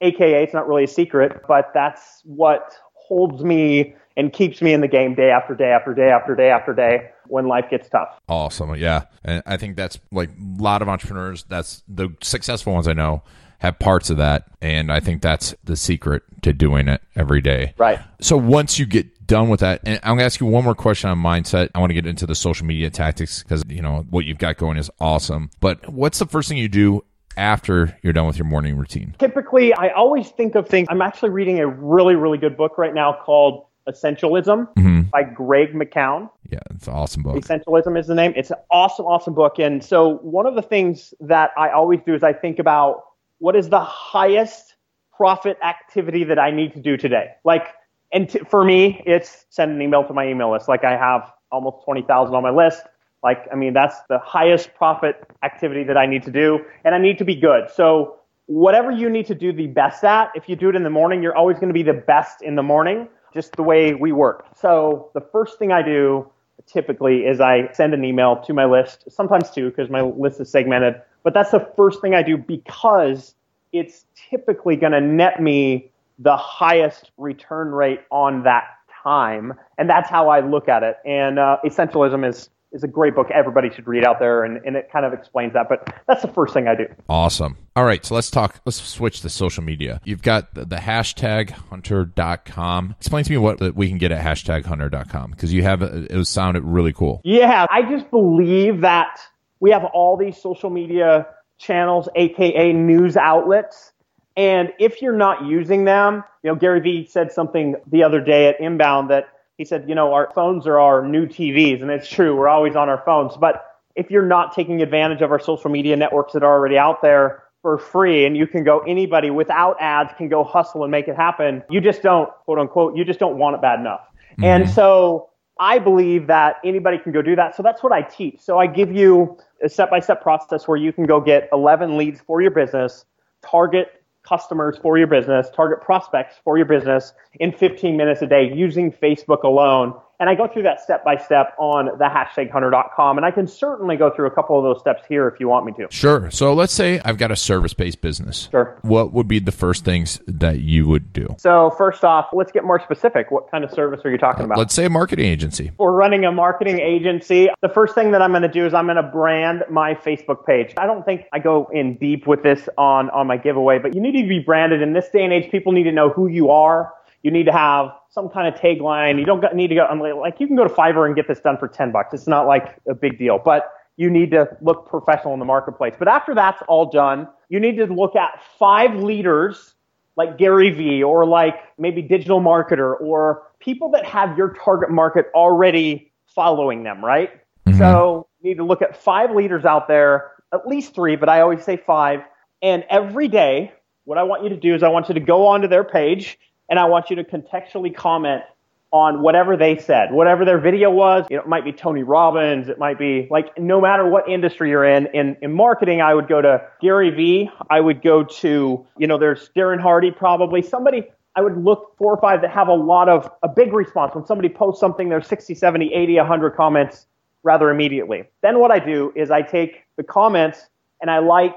AKA, 0.00 0.42
it's 0.42 0.52
not 0.52 0.66
really 0.66 0.84
a 0.84 0.88
secret, 0.88 1.42
but 1.46 1.70
that's 1.72 2.22
what 2.24 2.72
holds 3.12 3.44
me 3.44 3.94
and 4.16 4.32
keeps 4.32 4.62
me 4.62 4.72
in 4.72 4.80
the 4.80 4.88
game 4.88 5.14
day 5.14 5.30
after 5.30 5.54
day 5.54 5.70
after 5.70 5.94
day 5.94 6.08
after 6.10 6.34
day 6.34 6.50
after 6.50 6.74
day 6.74 7.10
when 7.26 7.46
life 7.46 7.66
gets 7.70 7.88
tough. 7.88 8.08
Awesome. 8.28 8.74
Yeah. 8.76 9.04
And 9.22 9.42
I 9.46 9.58
think 9.58 9.76
that's 9.76 9.98
like 10.10 10.30
a 10.30 10.62
lot 10.62 10.80
of 10.80 10.88
entrepreneurs, 10.88 11.44
that's 11.44 11.82
the 11.88 12.08
successful 12.22 12.72
ones 12.72 12.88
I 12.88 12.94
know 12.94 13.22
have 13.58 13.78
parts 13.78 14.10
of 14.10 14.16
that. 14.16 14.46
And 14.60 14.90
I 14.90 14.98
think 14.98 15.22
that's 15.22 15.54
the 15.62 15.76
secret 15.76 16.22
to 16.42 16.52
doing 16.52 16.88
it 16.88 17.00
every 17.14 17.40
day. 17.40 17.74
Right. 17.78 18.00
So 18.20 18.36
once 18.36 18.78
you 18.78 18.86
get 18.86 19.26
done 19.26 19.48
with 19.48 19.60
that, 19.60 19.82
and 19.84 20.00
I'm 20.02 20.12
going 20.12 20.18
to 20.18 20.24
ask 20.24 20.40
you 20.40 20.46
one 20.46 20.64
more 20.64 20.74
question 20.74 21.08
on 21.10 21.18
mindset. 21.18 21.68
I 21.74 21.78
want 21.78 21.90
to 21.90 21.94
get 21.94 22.06
into 22.06 22.26
the 22.26 22.34
social 22.34 22.66
media 22.66 22.90
tactics 22.90 23.42
because, 23.42 23.62
you 23.68 23.80
know, 23.80 24.04
what 24.10 24.24
you've 24.24 24.38
got 24.38 24.56
going 24.56 24.78
is 24.78 24.90
awesome. 25.00 25.50
But 25.60 25.88
what's 25.88 26.18
the 26.18 26.26
first 26.26 26.48
thing 26.48 26.58
you 26.58 26.68
do 26.68 27.04
after 27.36 27.96
you're 28.02 28.12
done 28.12 28.26
with 28.26 28.36
your 28.36 28.46
morning 28.46 28.76
routine? 28.76 29.14
Typically, 29.18 29.72
I 29.74 29.88
always 29.90 30.30
think 30.30 30.54
of 30.54 30.68
things. 30.68 30.88
I'm 30.90 31.02
actually 31.02 31.30
reading 31.30 31.60
a 31.60 31.66
really, 31.66 32.14
really 32.14 32.38
good 32.38 32.56
book 32.56 32.78
right 32.78 32.94
now 32.94 33.12
called 33.12 33.66
Essentialism 33.88 34.68
mm-hmm. 34.74 35.02
by 35.12 35.22
Greg 35.22 35.72
McKeown. 35.72 36.30
Yeah, 36.50 36.60
it's 36.70 36.86
an 36.86 36.94
awesome 36.94 37.22
book. 37.22 37.36
Essentialism 37.36 37.98
is 37.98 38.06
the 38.06 38.14
name. 38.14 38.32
It's 38.36 38.50
an 38.50 38.58
awesome, 38.70 39.06
awesome 39.06 39.34
book. 39.34 39.58
And 39.58 39.82
so, 39.82 40.18
one 40.18 40.46
of 40.46 40.54
the 40.54 40.62
things 40.62 41.14
that 41.20 41.50
I 41.56 41.70
always 41.70 42.00
do 42.06 42.14
is 42.14 42.22
I 42.22 42.32
think 42.32 42.58
about 42.58 43.02
what 43.38 43.56
is 43.56 43.68
the 43.68 43.80
highest 43.80 44.76
profit 45.16 45.58
activity 45.62 46.24
that 46.24 46.38
I 46.38 46.50
need 46.50 46.72
to 46.74 46.80
do 46.80 46.96
today? 46.96 47.30
Like, 47.44 47.68
and 48.12 48.28
t- 48.28 48.40
for 48.48 48.64
me, 48.64 49.02
it's 49.06 49.46
send 49.50 49.72
an 49.72 49.82
email 49.82 50.04
to 50.04 50.12
my 50.12 50.28
email 50.28 50.52
list. 50.52 50.68
Like 50.68 50.84
I 50.84 50.96
have 50.96 51.32
almost 51.50 51.84
20,000 51.84 52.34
on 52.34 52.42
my 52.42 52.50
list. 52.50 52.82
Like, 53.22 53.46
I 53.52 53.56
mean, 53.56 53.72
that's 53.72 53.96
the 54.08 54.18
highest 54.18 54.74
profit 54.74 55.22
activity 55.42 55.84
that 55.84 55.96
I 55.96 56.06
need 56.06 56.22
to 56.24 56.30
do 56.30 56.64
and 56.84 56.94
I 56.94 56.98
need 56.98 57.18
to 57.18 57.24
be 57.24 57.36
good. 57.36 57.70
So 57.74 58.16
whatever 58.46 58.90
you 58.90 59.08
need 59.08 59.26
to 59.26 59.34
do 59.34 59.52
the 59.52 59.68
best 59.68 60.04
at, 60.04 60.30
if 60.34 60.48
you 60.48 60.56
do 60.56 60.68
it 60.68 60.76
in 60.76 60.82
the 60.82 60.90
morning, 60.90 61.22
you're 61.22 61.36
always 61.36 61.56
going 61.56 61.68
to 61.68 61.74
be 61.74 61.82
the 61.84 61.92
best 61.92 62.42
in 62.42 62.56
the 62.56 62.62
morning, 62.62 63.08
just 63.32 63.52
the 63.56 63.62
way 63.62 63.94
we 63.94 64.12
work. 64.12 64.46
So 64.56 65.10
the 65.14 65.20
first 65.20 65.58
thing 65.58 65.72
I 65.72 65.82
do 65.82 66.30
typically 66.66 67.26
is 67.26 67.40
I 67.40 67.72
send 67.72 67.94
an 67.94 68.04
email 68.04 68.36
to 68.42 68.52
my 68.52 68.64
list, 68.64 69.04
sometimes 69.10 69.50
two 69.50 69.70
because 69.70 69.90
my 69.90 70.00
list 70.02 70.40
is 70.40 70.50
segmented 70.50 71.00
but 71.22 71.34
that's 71.34 71.50
the 71.50 71.66
first 71.76 72.00
thing 72.00 72.14
I 72.14 72.22
do 72.22 72.36
because 72.36 73.34
it's 73.72 74.04
typically 74.30 74.76
going 74.76 74.92
to 74.92 75.00
net 75.00 75.40
me 75.40 75.90
the 76.18 76.36
highest 76.36 77.10
return 77.16 77.70
rate 77.72 78.00
on 78.10 78.42
that 78.44 78.64
time. 79.02 79.54
And 79.78 79.88
that's 79.88 80.10
how 80.10 80.28
I 80.28 80.40
look 80.40 80.68
at 80.68 80.82
it. 80.82 80.96
And 81.04 81.38
uh, 81.38 81.58
Essentialism 81.64 82.28
is 82.28 82.50
is 82.72 82.82
a 82.82 82.88
great 82.88 83.14
book. 83.14 83.30
Everybody 83.30 83.70
should 83.70 83.86
read 83.86 84.04
out 84.04 84.18
there 84.18 84.44
and, 84.44 84.60
and 84.64 84.76
it 84.76 84.90
kind 84.92 85.04
of 85.04 85.12
explains 85.12 85.52
that 85.54 85.68
but 85.68 85.94
that's 86.06 86.22
the 86.22 86.28
first 86.28 86.54
thing 86.54 86.68
i 86.68 86.74
do. 86.74 86.86
Awesome. 87.08 87.56
All 87.76 87.84
right 87.84 88.04
so 88.04 88.14
let's 88.14 88.30
talk 88.30 88.60
let's 88.64 88.82
switch 88.82 89.20
to 89.22 89.28
social 89.28 89.62
media. 89.62 90.00
You've 90.04 90.22
got 90.22 90.54
the, 90.54 90.64
the 90.64 90.76
hashtag 90.76 91.50
hunter.com 91.50 92.94
explain 92.98 93.24
to 93.24 93.30
me 93.30 93.38
what 93.38 93.74
we 93.74 93.88
can 93.88 93.98
get 93.98 94.12
at 94.12 94.24
hashtag 94.24 94.64
hunter.com 94.64 95.32
because 95.32 95.52
you 95.52 95.62
have 95.62 95.82
it 95.82 96.12
was 96.12 96.28
sounded 96.28 96.62
really 96.62 96.92
cool. 96.92 97.20
Yeah 97.24 97.66
i 97.70 97.82
just 97.82 98.10
believe 98.10 98.80
that 98.80 99.18
we 99.60 99.70
have 99.70 99.84
all 99.84 100.16
these 100.16 100.36
social 100.36 100.70
media 100.70 101.26
channels, 101.62 102.08
aka 102.16 102.72
news 102.72 103.16
outlets. 103.16 103.92
And 104.36 104.72
if 104.78 105.00
you're 105.00 105.16
not 105.16 105.44
using 105.44 105.84
them, 105.84 106.24
you 106.42 106.50
know, 106.50 106.56
Gary 106.56 106.80
Vee 106.80 107.06
said 107.06 107.32
something 107.32 107.76
the 107.86 108.02
other 108.02 108.20
day 108.20 108.48
at 108.48 108.60
Inbound 108.60 109.10
that 109.10 109.28
he 109.62 109.66
said, 109.66 109.88
you 109.88 109.94
know, 109.94 110.12
our 110.12 110.28
phones 110.34 110.66
are 110.66 110.80
our 110.80 111.06
new 111.06 111.24
TVs. 111.24 111.82
And 111.82 111.90
it's 111.92 112.08
true. 112.08 112.36
We're 112.36 112.48
always 112.48 112.74
on 112.74 112.88
our 112.88 113.00
phones. 113.04 113.36
But 113.36 113.64
if 113.94 114.10
you're 114.10 114.26
not 114.26 114.56
taking 114.56 114.82
advantage 114.82 115.22
of 115.22 115.30
our 115.30 115.38
social 115.38 115.70
media 115.70 115.94
networks 115.94 116.32
that 116.32 116.42
are 116.42 116.52
already 116.52 116.76
out 116.76 117.00
there 117.00 117.44
for 117.60 117.78
free 117.78 118.24
and 118.24 118.36
you 118.36 118.48
can 118.48 118.64
go, 118.64 118.80
anybody 118.80 119.30
without 119.30 119.76
ads 119.78 120.12
can 120.18 120.28
go 120.28 120.42
hustle 120.42 120.82
and 120.82 120.90
make 120.90 121.06
it 121.06 121.14
happen. 121.14 121.62
You 121.70 121.80
just 121.80 122.02
don't, 122.02 122.28
quote 122.44 122.58
unquote, 122.58 122.96
you 122.96 123.04
just 123.04 123.20
don't 123.20 123.38
want 123.38 123.54
it 123.54 123.62
bad 123.62 123.78
enough. 123.78 124.00
Mm-hmm. 124.32 124.44
And 124.46 124.68
so 124.68 125.30
I 125.60 125.78
believe 125.78 126.26
that 126.26 126.56
anybody 126.64 126.98
can 126.98 127.12
go 127.12 127.22
do 127.22 127.36
that. 127.36 127.54
So 127.54 127.62
that's 127.62 127.84
what 127.84 127.92
I 127.92 128.02
teach. 128.02 128.40
So 128.40 128.58
I 128.58 128.66
give 128.66 128.90
you 128.90 129.38
a 129.62 129.68
step 129.68 129.90
by 129.92 130.00
step 130.00 130.22
process 130.22 130.66
where 130.66 130.76
you 130.76 130.92
can 130.92 131.06
go 131.06 131.20
get 131.20 131.48
11 131.52 131.96
leads 131.96 132.20
for 132.20 132.42
your 132.42 132.50
business, 132.50 133.04
target 133.48 134.01
customers 134.22 134.78
for 134.80 134.98
your 134.98 135.06
business, 135.06 135.48
target 135.54 135.80
prospects 135.80 136.36
for 136.44 136.56
your 136.56 136.66
business 136.66 137.12
in 137.40 137.52
15 137.52 137.96
minutes 137.96 138.22
a 138.22 138.26
day 138.26 138.52
using 138.52 138.92
Facebook 138.92 139.42
alone 139.42 139.94
and 140.22 140.30
I 140.30 140.36
go 140.36 140.46
through 140.46 140.62
that 140.62 140.80
step 140.80 141.04
by 141.04 141.16
step 141.16 141.52
on 141.58 141.86
the 141.98 142.04
hashtaghunter.com. 142.04 143.16
And 143.16 143.26
I 143.26 143.32
can 143.32 143.48
certainly 143.48 143.96
go 143.96 144.08
through 144.08 144.28
a 144.28 144.30
couple 144.30 144.56
of 144.56 144.62
those 144.62 144.78
steps 144.78 145.02
here 145.08 145.26
if 145.26 145.40
you 145.40 145.48
want 145.48 145.66
me 145.66 145.72
to. 145.72 145.88
Sure. 145.90 146.30
So 146.30 146.54
let's 146.54 146.72
say 146.72 147.00
I've 147.04 147.18
got 147.18 147.32
a 147.32 147.36
service 147.36 147.74
based 147.74 148.00
business. 148.00 148.48
Sure. 148.52 148.78
What 148.82 149.12
would 149.12 149.26
be 149.26 149.40
the 149.40 149.50
first 149.50 149.84
things 149.84 150.20
that 150.28 150.60
you 150.60 150.86
would 150.86 151.12
do? 151.12 151.34
So, 151.38 151.74
first 151.76 152.04
off, 152.04 152.28
let's 152.32 152.52
get 152.52 152.62
more 152.62 152.78
specific. 152.78 153.32
What 153.32 153.50
kind 153.50 153.64
of 153.64 153.72
service 153.72 154.00
are 154.04 154.12
you 154.12 154.18
talking 154.18 154.44
about? 154.44 154.58
Let's 154.58 154.74
say 154.74 154.84
a 154.84 154.90
marketing 154.90 155.26
agency. 155.26 155.72
We're 155.76 155.90
running 155.90 156.24
a 156.24 156.30
marketing 156.30 156.78
agency. 156.78 157.48
The 157.60 157.68
first 157.68 157.96
thing 157.96 158.12
that 158.12 158.22
I'm 158.22 158.30
going 158.30 158.42
to 158.42 158.48
do 158.48 158.64
is 158.64 158.74
I'm 158.74 158.86
going 158.86 158.96
to 158.98 159.02
brand 159.02 159.64
my 159.68 159.94
Facebook 159.94 160.46
page. 160.46 160.72
I 160.76 160.86
don't 160.86 161.04
think 161.04 161.22
I 161.32 161.40
go 161.40 161.68
in 161.72 161.96
deep 161.96 162.28
with 162.28 162.44
this 162.44 162.68
on, 162.78 163.10
on 163.10 163.26
my 163.26 163.38
giveaway, 163.38 163.80
but 163.80 163.92
you 163.92 164.00
need 164.00 164.22
to 164.22 164.28
be 164.28 164.38
branded. 164.38 164.82
In 164.82 164.92
this 164.92 165.08
day 165.12 165.24
and 165.24 165.32
age, 165.32 165.50
people 165.50 165.72
need 165.72 165.82
to 165.82 165.92
know 165.92 166.10
who 166.10 166.28
you 166.28 166.50
are. 166.50 166.92
You 167.22 167.30
need 167.30 167.46
to 167.46 167.52
have 167.52 167.90
some 168.10 168.28
kind 168.28 168.52
of 168.52 168.60
tagline. 168.60 169.18
You 169.18 169.24
don't 169.24 169.42
need 169.54 169.68
to 169.68 169.74
go, 169.74 169.86
I'm 169.86 170.00
like, 170.00 170.40
you 170.40 170.46
can 170.46 170.56
go 170.56 170.66
to 170.66 170.74
Fiverr 170.74 171.06
and 171.06 171.14
get 171.14 171.28
this 171.28 171.40
done 171.40 171.56
for 171.56 171.68
10 171.68 171.92
bucks. 171.92 172.12
It's 172.12 172.26
not 172.26 172.46
like 172.46 172.76
a 172.88 172.94
big 172.94 173.18
deal, 173.18 173.40
but 173.42 173.70
you 173.96 174.10
need 174.10 174.30
to 174.32 174.48
look 174.60 174.88
professional 174.88 175.32
in 175.34 175.38
the 175.38 175.44
marketplace. 175.44 175.94
But 175.98 176.08
after 176.08 176.34
that's 176.34 176.60
all 176.66 176.90
done, 176.90 177.28
you 177.48 177.60
need 177.60 177.76
to 177.76 177.86
look 177.86 178.16
at 178.16 178.42
five 178.58 178.94
leaders 178.96 179.74
like 180.16 180.38
Gary 180.38 180.70
Vee 180.70 181.02
or 181.02 181.26
like 181.26 181.56
maybe 181.78 182.02
digital 182.02 182.40
marketer 182.40 183.00
or 183.00 183.44
people 183.60 183.90
that 183.90 184.04
have 184.04 184.36
your 184.36 184.54
target 184.62 184.90
market 184.90 185.26
already 185.34 186.12
following 186.26 186.82
them, 186.82 187.04
right? 187.04 187.30
Mm-hmm. 187.66 187.78
So 187.78 188.26
you 188.40 188.50
need 188.50 188.56
to 188.56 188.64
look 188.64 188.82
at 188.82 188.96
five 188.96 189.30
leaders 189.30 189.64
out 189.64 189.88
there, 189.88 190.32
at 190.52 190.66
least 190.66 190.94
three, 190.94 191.16
but 191.16 191.28
I 191.28 191.40
always 191.40 191.64
say 191.64 191.76
five. 191.76 192.20
And 192.60 192.84
every 192.90 193.28
day, 193.28 193.72
what 194.04 194.18
I 194.18 194.24
want 194.24 194.42
you 194.42 194.48
to 194.50 194.56
do 194.56 194.74
is 194.74 194.82
I 194.82 194.88
want 194.88 195.08
you 195.08 195.14
to 195.14 195.20
go 195.20 195.46
onto 195.46 195.68
their 195.68 195.84
page 195.84 196.38
and 196.72 196.78
I 196.78 196.86
want 196.86 197.10
you 197.10 197.16
to 197.16 197.24
contextually 197.24 197.94
comment 197.94 198.44
on 198.92 199.20
whatever 199.20 199.58
they 199.58 199.76
said, 199.76 200.10
whatever 200.10 200.46
their 200.46 200.58
video 200.58 200.90
was. 200.90 201.26
It 201.28 201.46
might 201.46 201.66
be 201.66 201.72
Tony 201.72 202.02
Robbins. 202.02 202.70
It 202.70 202.78
might 202.78 202.98
be 202.98 203.28
like 203.30 203.58
no 203.58 203.78
matter 203.78 204.08
what 204.08 204.26
industry 204.26 204.70
you're 204.70 204.86
in. 204.86 205.06
In, 205.12 205.36
in 205.42 205.52
marketing, 205.52 206.00
I 206.00 206.14
would 206.14 206.28
go 206.28 206.40
to 206.40 206.66
Gary 206.80 207.10
Vee. 207.10 207.50
I 207.68 207.78
would 207.78 208.00
go 208.00 208.24
to, 208.24 208.86
you 208.96 209.06
know, 209.06 209.18
there's 209.18 209.50
Darren 209.54 209.82
Hardy 209.82 210.10
probably. 210.10 210.62
Somebody, 210.62 211.10
I 211.36 211.42
would 211.42 211.62
look 211.62 211.94
four 211.98 212.14
or 212.14 212.20
five 212.22 212.40
that 212.40 212.50
have 212.52 212.68
a 212.68 212.74
lot 212.74 213.10
of, 213.10 213.30
a 213.42 213.48
big 213.48 213.74
response. 213.74 214.14
When 214.14 214.24
somebody 214.24 214.48
posts 214.48 214.80
something, 214.80 215.10
there's 215.10 215.26
60, 215.26 215.54
70, 215.54 215.92
80, 215.92 216.16
100 216.16 216.50
comments 216.52 217.06
rather 217.42 217.68
immediately. 217.68 218.24
Then 218.40 218.60
what 218.60 218.70
I 218.70 218.78
do 218.78 219.12
is 219.14 219.30
I 219.30 219.42
take 219.42 219.82
the 219.98 220.04
comments 220.04 220.70
and 221.02 221.10
I 221.10 221.18
like 221.18 221.54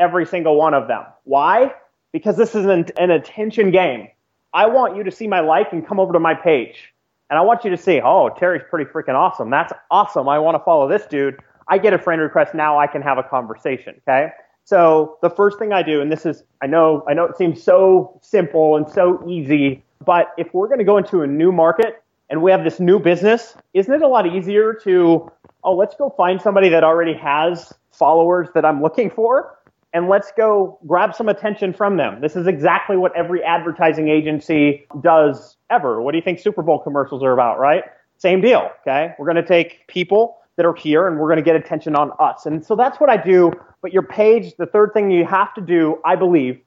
every 0.00 0.26
single 0.26 0.56
one 0.56 0.74
of 0.74 0.88
them. 0.88 1.04
Why? 1.22 1.74
Because 2.10 2.36
this 2.36 2.56
is 2.56 2.66
an, 2.66 2.86
an 2.98 3.12
attention 3.12 3.70
game. 3.70 4.08
I 4.54 4.66
want 4.66 4.96
you 4.96 5.04
to 5.04 5.10
see 5.10 5.26
my 5.26 5.40
like 5.40 5.72
and 5.72 5.86
come 5.86 5.98
over 5.98 6.12
to 6.12 6.20
my 6.20 6.34
page. 6.34 6.92
And 7.30 7.38
I 7.38 7.42
want 7.42 7.64
you 7.64 7.70
to 7.70 7.76
see, 7.76 8.00
oh, 8.02 8.28
Terry's 8.28 8.62
pretty 8.68 8.90
freaking 8.90 9.14
awesome. 9.14 9.48
That's 9.48 9.72
awesome. 9.90 10.28
I 10.28 10.38
want 10.38 10.54
to 10.56 10.62
follow 10.64 10.86
this 10.86 11.06
dude. 11.06 11.40
I 11.68 11.78
get 11.78 11.94
a 11.94 11.98
friend 11.98 12.20
request. 12.20 12.54
Now 12.54 12.78
I 12.78 12.86
can 12.86 13.00
have 13.00 13.16
a 13.16 13.22
conversation. 13.22 14.00
Okay. 14.06 14.28
So 14.64 15.18
the 15.22 15.30
first 15.30 15.58
thing 15.58 15.72
I 15.72 15.82
do, 15.82 16.00
and 16.00 16.12
this 16.12 16.26
is, 16.26 16.44
I 16.60 16.66
know, 16.66 17.04
I 17.08 17.14
know 17.14 17.24
it 17.24 17.36
seems 17.36 17.62
so 17.62 18.20
simple 18.22 18.76
and 18.76 18.88
so 18.88 19.24
easy, 19.26 19.82
but 20.04 20.32
if 20.36 20.52
we're 20.52 20.68
going 20.68 20.78
to 20.78 20.84
go 20.84 20.98
into 20.98 21.22
a 21.22 21.26
new 21.26 21.50
market 21.50 22.02
and 22.28 22.42
we 22.42 22.50
have 22.50 22.64
this 22.64 22.78
new 22.78 22.98
business, 22.98 23.56
isn't 23.74 23.92
it 23.92 24.02
a 24.02 24.08
lot 24.08 24.26
easier 24.26 24.74
to, 24.84 25.30
oh, 25.64 25.74
let's 25.74 25.96
go 25.96 26.10
find 26.10 26.40
somebody 26.40 26.68
that 26.68 26.84
already 26.84 27.14
has 27.14 27.72
followers 27.90 28.48
that 28.54 28.64
I'm 28.64 28.82
looking 28.82 29.10
for 29.10 29.58
and 29.92 30.08
let's 30.08 30.32
go 30.36 30.78
grab 30.86 31.14
some 31.14 31.28
attention 31.28 31.72
from 31.72 31.96
them. 31.96 32.20
This 32.20 32.36
is 32.36 32.46
exactly 32.46 32.96
what 32.96 33.14
every 33.16 33.42
advertising 33.42 34.08
agency 34.08 34.86
does 35.02 35.56
ever. 35.70 36.00
What 36.00 36.12
do 36.12 36.18
you 36.18 36.24
think 36.24 36.38
Super 36.38 36.62
Bowl 36.62 36.78
commercials 36.78 37.22
are 37.22 37.32
about, 37.32 37.58
right? 37.58 37.84
Same 38.18 38.40
deal, 38.40 38.70
okay? 38.80 39.14
We're 39.18 39.26
going 39.26 39.42
to 39.42 39.46
take 39.46 39.86
people 39.88 40.38
that 40.56 40.64
are 40.64 40.74
here 40.74 41.08
and 41.08 41.18
we're 41.18 41.28
going 41.28 41.38
to 41.38 41.44
get 41.44 41.56
attention 41.56 41.96
on 41.96 42.12
us. 42.18 42.46
And 42.46 42.64
so 42.64 42.76
that's 42.76 43.00
what 43.00 43.10
I 43.10 43.16
do. 43.16 43.52
But 43.80 43.92
your 43.92 44.02
page, 44.02 44.54
the 44.56 44.66
third 44.66 44.92
thing 44.92 45.10
you 45.10 45.26
have 45.26 45.52
to 45.54 45.60
do, 45.60 45.98
I 46.04 46.16
believe, 46.16 46.60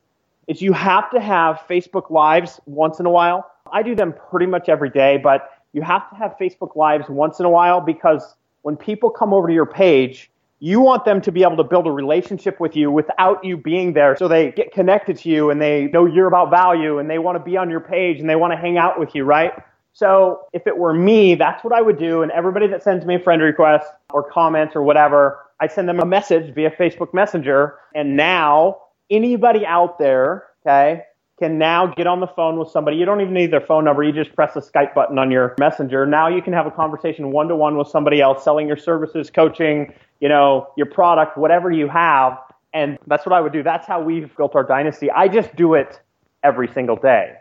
is 0.47 0.61
you 0.61 0.73
have 0.73 1.09
to 1.11 1.19
have 1.19 1.63
Facebook 1.69 2.11
Lives 2.11 2.59
once 2.65 2.99
in 2.99 3.05
a 3.05 3.09
while. 3.09 3.49
I 3.71 3.81
do 3.81 3.95
them 3.95 4.13
pretty 4.29 4.45
much 4.45 4.69
every 4.69 4.89
day, 4.89 5.17
but 5.17 5.49
you 5.73 5.81
have 5.81 6.09
to 6.09 6.15
have 6.15 6.35
Facebook 6.39 6.75
Lives 6.75 7.05
once 7.09 7.39
in 7.39 7.45
a 7.45 7.49
while 7.49 7.81
because 7.81 8.35
when 8.61 8.75
people 8.75 9.09
come 9.09 9.33
over 9.33 9.47
to 9.47 9.53
your 9.53 9.65
page, 9.65 10.29
you 10.59 10.79
want 10.79 11.05
them 11.05 11.21
to 11.21 11.31
be 11.31 11.43
able 11.43 11.57
to 11.57 11.63
build 11.63 11.85
a 11.85 11.91
relationship 11.91 12.59
with 12.59 12.75
you 12.75 12.89
without 12.89 13.43
you 13.43 13.57
being 13.57 13.93
there. 13.93 14.15
So 14.17 14.27
they 14.27 14.51
get 14.51 14.71
connected 14.71 15.17
to 15.17 15.29
you 15.29 15.49
and 15.49 15.61
they 15.61 15.87
know 15.87 16.05
you're 16.05 16.27
about 16.27 16.49
value 16.49 16.99
and 16.99 17.09
they 17.09 17.19
want 17.19 17.37
to 17.37 17.43
be 17.43 17.57
on 17.57 17.69
your 17.69 17.81
page 17.81 18.19
and 18.19 18.29
they 18.29 18.35
want 18.35 18.53
to 18.53 18.57
hang 18.57 18.77
out 18.77 18.99
with 18.99 19.13
you, 19.13 19.25
right? 19.25 19.51
So 19.93 20.41
if 20.53 20.65
it 20.67 20.77
were 20.77 20.93
me, 20.93 21.35
that's 21.35 21.63
what 21.63 21.73
I 21.73 21.81
would 21.81 21.97
do. 21.97 22.21
And 22.21 22.31
everybody 22.31 22.67
that 22.67 22.83
sends 22.83 23.05
me 23.05 23.15
a 23.15 23.19
friend 23.19 23.41
request 23.41 23.87
or 24.13 24.29
comments 24.29 24.75
or 24.75 24.83
whatever, 24.83 25.39
I 25.59 25.67
send 25.67 25.87
them 25.87 25.99
a 25.99 26.05
message 26.05 26.53
via 26.53 26.71
Facebook 26.71 27.13
Messenger. 27.13 27.75
And 27.93 28.17
now 28.17 28.77
anybody 29.09 29.65
out 29.65 29.99
there, 29.99 30.47
okay, 30.65 31.03
can 31.39 31.57
now 31.57 31.87
get 31.87 32.07
on 32.07 32.21
the 32.21 32.27
phone 32.27 32.57
with 32.57 32.69
somebody. 32.69 32.97
You 32.97 33.05
don't 33.05 33.21
even 33.21 33.33
need 33.33 33.51
their 33.51 33.61
phone 33.61 33.83
number. 33.83 34.03
You 34.03 34.13
just 34.13 34.33
press 34.35 34.53
the 34.53 34.61
Skype 34.61 34.93
button 34.93 35.17
on 35.17 35.31
your 35.31 35.53
messenger. 35.59 36.05
Now 36.05 36.29
you 36.29 36.41
can 36.41 36.53
have 36.53 36.65
a 36.65 36.71
conversation 36.71 37.31
one 37.31 37.47
to 37.49 37.55
one 37.55 37.77
with 37.77 37.89
somebody 37.89 38.21
else 38.21 38.43
selling 38.43 38.67
your 38.67 38.77
services, 38.77 39.29
coaching, 39.29 39.93
you 40.19 40.29
know, 40.29 40.67
your 40.77 40.87
product, 40.87 41.37
whatever 41.37 41.71
you 41.71 41.87
have. 41.87 42.37
And 42.73 42.97
that's 43.07 43.25
what 43.25 43.33
I 43.33 43.41
would 43.41 43.53
do. 43.53 43.63
That's 43.63 43.87
how 43.87 44.01
we've 44.01 44.35
built 44.35 44.55
our 44.55 44.63
dynasty. 44.63 45.09
I 45.09 45.27
just 45.27 45.55
do 45.55 45.75
it 45.75 45.99
every 46.43 46.67
single 46.67 46.95
day. 46.95 47.35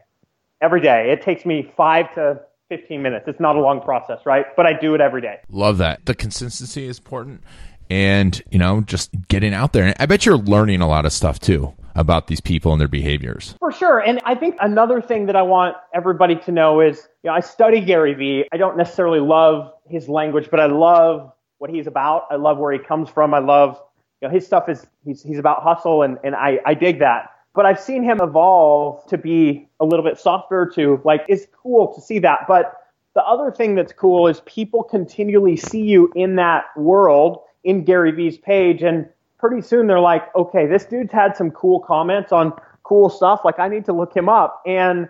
Every 0.61 0.81
day. 0.81 1.11
It 1.11 1.23
takes 1.23 1.45
me 1.45 1.73
five 1.77 2.15
to 2.15 2.41
15 2.69 3.03
minutes. 3.03 3.27
It's 3.29 3.41
not 3.41 3.57
a 3.57 3.61
long 3.61 3.81
process, 3.81 4.21
right? 4.25 4.47
But 4.57 4.67
I 4.67 4.73
do 4.73 4.95
it 4.95 5.01
every 5.01 5.21
day. 5.21 5.41
Love 5.51 5.79
that. 5.79 6.07
The 6.07 6.15
consistency 6.15 6.87
is 6.87 6.99
important 6.99 7.43
and, 7.91 8.41
you 8.51 8.59
know, 8.59 8.81
just 8.81 9.11
getting 9.29 9.53
out 9.53 9.73
there. 9.73 9.85
And 9.85 9.95
I 9.99 10.07
bet 10.07 10.25
you're 10.25 10.39
learning 10.39 10.81
a 10.81 10.89
lot 10.89 11.05
of 11.05 11.13
stuff 11.13 11.39
too 11.39 11.75
about 11.95 12.27
these 12.27 12.41
people 12.41 12.73
and 12.73 12.81
their 12.81 12.89
behaviors. 12.89 13.55
For 13.61 13.71
sure. 13.71 13.99
And 13.99 14.21
I 14.25 14.35
think 14.35 14.57
another 14.61 15.01
thing 15.01 15.27
that 15.27 15.37
I 15.37 15.43
want 15.43 15.77
everybody 15.95 16.37
to 16.37 16.53
know 16.53 16.81
is, 16.81 16.97
you 17.23 17.31
know, 17.31 17.37
I 17.37 17.41
study 17.41 17.81
Gary 17.81 18.15
Vee. 18.15 18.47
I 18.53 18.57
don't 18.57 18.77
necessarily 18.77 19.21
love 19.21 19.73
his 19.89 20.09
language, 20.09 20.49
but 20.51 20.59
I 20.61 20.67
love 20.67 21.33
what 21.59 21.71
he's 21.71 21.87
about. 21.87 22.27
I 22.31 22.37
love 22.37 22.59
where 22.59 22.73
he 22.73 22.79
comes 22.79 23.09
from. 23.09 23.35
I 23.35 23.39
love, 23.39 23.81
you 24.21 24.29
know, 24.29 24.35
his 24.35 24.47
stuff 24.47 24.69
is, 24.69 24.87
he's, 25.05 25.23
he's 25.23 25.39
about 25.39 25.63
hustle 25.63 26.03
and, 26.03 26.19
and 26.25 26.35
I, 26.35 26.59
I 26.67 26.75
dig 26.75 26.99
that. 27.01 27.31
But 27.55 27.67
I've 27.67 27.81
seen 27.81 28.03
him 28.03 28.21
evolve 28.21 29.07
to 29.07 29.17
be 29.17 29.69
a 29.81 29.85
little 29.85 30.05
bit 30.05 30.19
softer 30.19 30.71
to 30.75 31.01
like, 31.05 31.25
it's 31.29 31.47
cool 31.63 31.95
to 31.95 32.01
see 32.01 32.19
that. 32.21 32.41
But 32.49 32.75
the 33.15 33.23
other 33.23 33.53
thing 33.53 33.77
that's 33.77 33.93
cool 33.93 34.27
is 34.27 34.41
people 34.45 34.83
continually 34.83 35.57
see 35.57 35.83
you 35.83 36.11
in 36.17 36.37
that 36.37 36.65
world 36.77 37.39
in 37.63 37.85
Gary 37.85 38.11
Vee's 38.11 38.37
page 38.37 38.83
and 38.83 39.09
pretty 39.39 39.63
soon 39.63 39.87
they're 39.87 40.01
like, 40.01 40.35
okay, 40.35 40.67
this 40.67 40.85
dude's 40.85 41.13
had 41.13 41.37
some 41.37 41.51
cool 41.51 41.79
comments 41.81 42.33
on 42.33 42.53
cool 42.83 43.11
stuff. 43.11 43.43
Like, 43.45 43.59
I 43.59 43.69
need 43.69 43.85
to 43.85 43.93
look 43.93 44.15
him 44.15 44.29
up. 44.29 44.63
And 44.67 45.09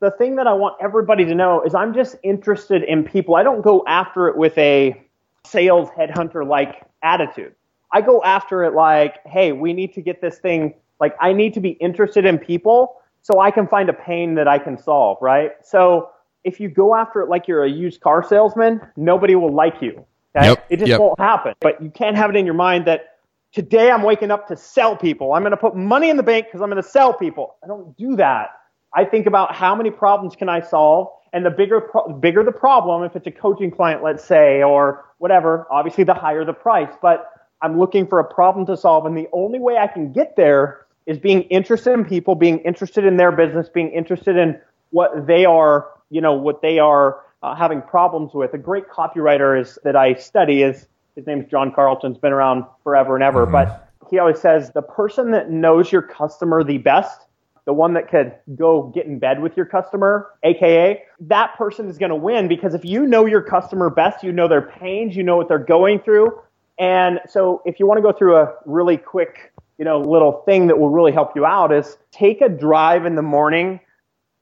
the 0.00 0.10
thing 0.10 0.36
that 0.36 0.46
I 0.46 0.52
want 0.52 0.76
everybody 0.82 1.24
to 1.24 1.34
know 1.34 1.62
is 1.62 1.74
I'm 1.74 1.94
just 1.94 2.16
interested 2.22 2.82
in 2.82 3.04
people. 3.04 3.36
I 3.36 3.42
don't 3.42 3.62
go 3.62 3.84
after 3.86 4.28
it 4.28 4.36
with 4.36 4.56
a 4.58 5.02
sales 5.44 5.88
headhunter 5.90 6.46
like 6.46 6.82
attitude. 7.02 7.54
I 7.92 8.00
go 8.00 8.22
after 8.22 8.64
it 8.64 8.74
like, 8.74 9.16
hey, 9.26 9.52
we 9.52 9.72
need 9.72 9.94
to 9.94 10.00
get 10.00 10.20
this 10.20 10.38
thing, 10.38 10.74
like, 11.00 11.16
I 11.20 11.32
need 11.32 11.54
to 11.54 11.60
be 11.60 11.70
interested 11.70 12.24
in 12.24 12.38
people 12.38 13.00
so 13.22 13.40
I 13.40 13.50
can 13.50 13.66
find 13.66 13.88
a 13.88 13.92
pain 13.92 14.34
that 14.36 14.46
I 14.46 14.58
can 14.58 14.78
solve, 14.78 15.18
right? 15.20 15.52
So 15.62 16.10
if 16.44 16.60
you 16.60 16.68
go 16.68 16.94
after 16.94 17.20
it 17.20 17.28
like 17.28 17.48
you're 17.48 17.64
a 17.64 17.70
used 17.70 18.00
car 18.00 18.26
salesman, 18.26 18.80
nobody 18.96 19.34
will 19.34 19.52
like 19.52 19.82
you. 19.82 20.04
Okay? 20.36 20.48
Yep, 20.48 20.66
it 20.70 20.76
just 20.78 20.88
yep. 20.88 21.00
won't 21.00 21.18
happen. 21.18 21.54
But 21.60 21.82
you 21.82 21.90
can't 21.90 22.16
have 22.16 22.30
it 22.30 22.36
in 22.36 22.44
your 22.44 22.54
mind 22.54 22.86
that 22.86 23.16
today 23.52 23.90
I'm 23.90 24.02
waking 24.02 24.30
up 24.30 24.46
to 24.48 24.56
sell 24.56 24.96
people. 24.96 25.32
I'm 25.32 25.42
going 25.42 25.50
to 25.50 25.56
put 25.56 25.74
money 25.74 26.08
in 26.08 26.16
the 26.16 26.22
bank 26.22 26.46
because 26.46 26.62
I'm 26.62 26.70
going 26.70 26.82
to 26.82 26.88
sell 26.88 27.12
people. 27.12 27.56
I 27.64 27.66
don't 27.66 27.96
do 27.96 28.16
that. 28.16 28.50
I 28.94 29.04
think 29.04 29.26
about 29.26 29.54
how 29.54 29.74
many 29.74 29.90
problems 29.90 30.36
can 30.36 30.48
I 30.48 30.60
solve, 30.60 31.08
and 31.32 31.46
the 31.46 31.50
bigger 31.50 31.80
pro- 31.80 32.12
bigger 32.12 32.42
the 32.42 32.52
problem, 32.52 33.04
if 33.04 33.14
it's 33.14 33.26
a 33.26 33.30
coaching 33.30 33.70
client, 33.70 34.02
let's 34.02 34.24
say, 34.24 34.62
or 34.62 35.04
whatever. 35.18 35.66
Obviously, 35.70 36.04
the 36.04 36.14
higher 36.14 36.44
the 36.44 36.52
price. 36.52 36.92
But 37.00 37.30
I'm 37.62 37.78
looking 37.78 38.06
for 38.06 38.18
a 38.18 38.24
problem 38.24 38.66
to 38.66 38.76
solve, 38.76 39.06
and 39.06 39.16
the 39.16 39.28
only 39.32 39.58
way 39.58 39.76
I 39.76 39.86
can 39.86 40.12
get 40.12 40.36
there 40.36 40.86
is 41.06 41.18
being 41.18 41.42
interested 41.42 41.92
in 41.92 42.04
people, 42.04 42.34
being 42.34 42.58
interested 42.60 43.04
in 43.04 43.16
their 43.16 43.32
business, 43.32 43.68
being 43.68 43.90
interested 43.92 44.36
in 44.36 44.60
what 44.90 45.26
they 45.26 45.44
are, 45.44 45.88
you 46.10 46.20
know, 46.20 46.34
what 46.34 46.62
they 46.62 46.78
are 46.78 47.20
uh, 47.42 47.54
having 47.54 47.82
problems 47.82 48.32
with. 48.34 48.54
A 48.54 48.58
great 48.58 48.88
copywriter 48.88 49.60
is 49.60 49.78
that 49.84 49.96
I 49.96 50.14
study 50.14 50.62
is 50.62 50.88
his 51.16 51.26
name's 51.26 51.50
John 51.50 51.72
Carlton. 51.72 52.12
He's 52.12 52.20
been 52.20 52.32
around 52.32 52.64
forever 52.82 53.14
and 53.14 53.24
ever, 53.24 53.44
mm-hmm. 53.44 53.52
but 53.52 53.88
he 54.10 54.18
always 54.18 54.40
says 54.40 54.72
the 54.72 54.82
person 54.82 55.30
that 55.30 55.50
knows 55.50 55.92
your 55.92 56.02
customer 56.02 56.64
the 56.64 56.78
best, 56.78 57.26
the 57.66 57.72
one 57.72 57.94
that 57.94 58.10
could 58.10 58.34
go 58.56 58.90
get 58.94 59.06
in 59.06 59.18
bed 59.18 59.42
with 59.42 59.56
your 59.56 59.66
customer, 59.66 60.30
aka 60.42 61.02
that 61.20 61.56
person 61.56 61.88
is 61.88 61.98
going 61.98 62.10
to 62.10 62.16
win 62.16 62.48
because 62.48 62.74
if 62.74 62.84
you 62.84 63.06
know 63.06 63.26
your 63.26 63.42
customer 63.42 63.90
best, 63.90 64.24
you 64.24 64.32
know 64.32 64.48
their 64.48 64.62
pains, 64.62 65.16
you 65.16 65.22
know 65.22 65.36
what 65.36 65.48
they're 65.48 65.58
going 65.58 66.00
through. 66.00 66.30
And 66.78 67.20
so 67.28 67.62
if 67.64 67.78
you 67.78 67.86
want 67.86 67.98
to 67.98 68.02
go 68.02 68.12
through 68.12 68.36
a 68.36 68.54
really 68.64 68.96
quick, 68.96 69.52
you 69.78 69.84
know, 69.84 70.00
little 70.00 70.42
thing 70.46 70.66
that 70.68 70.78
will 70.78 70.90
really 70.90 71.12
help 71.12 71.32
you 71.36 71.44
out 71.44 71.72
is 71.72 71.98
take 72.10 72.40
a 72.40 72.48
drive 72.48 73.04
in 73.04 73.14
the 73.14 73.22
morning. 73.22 73.80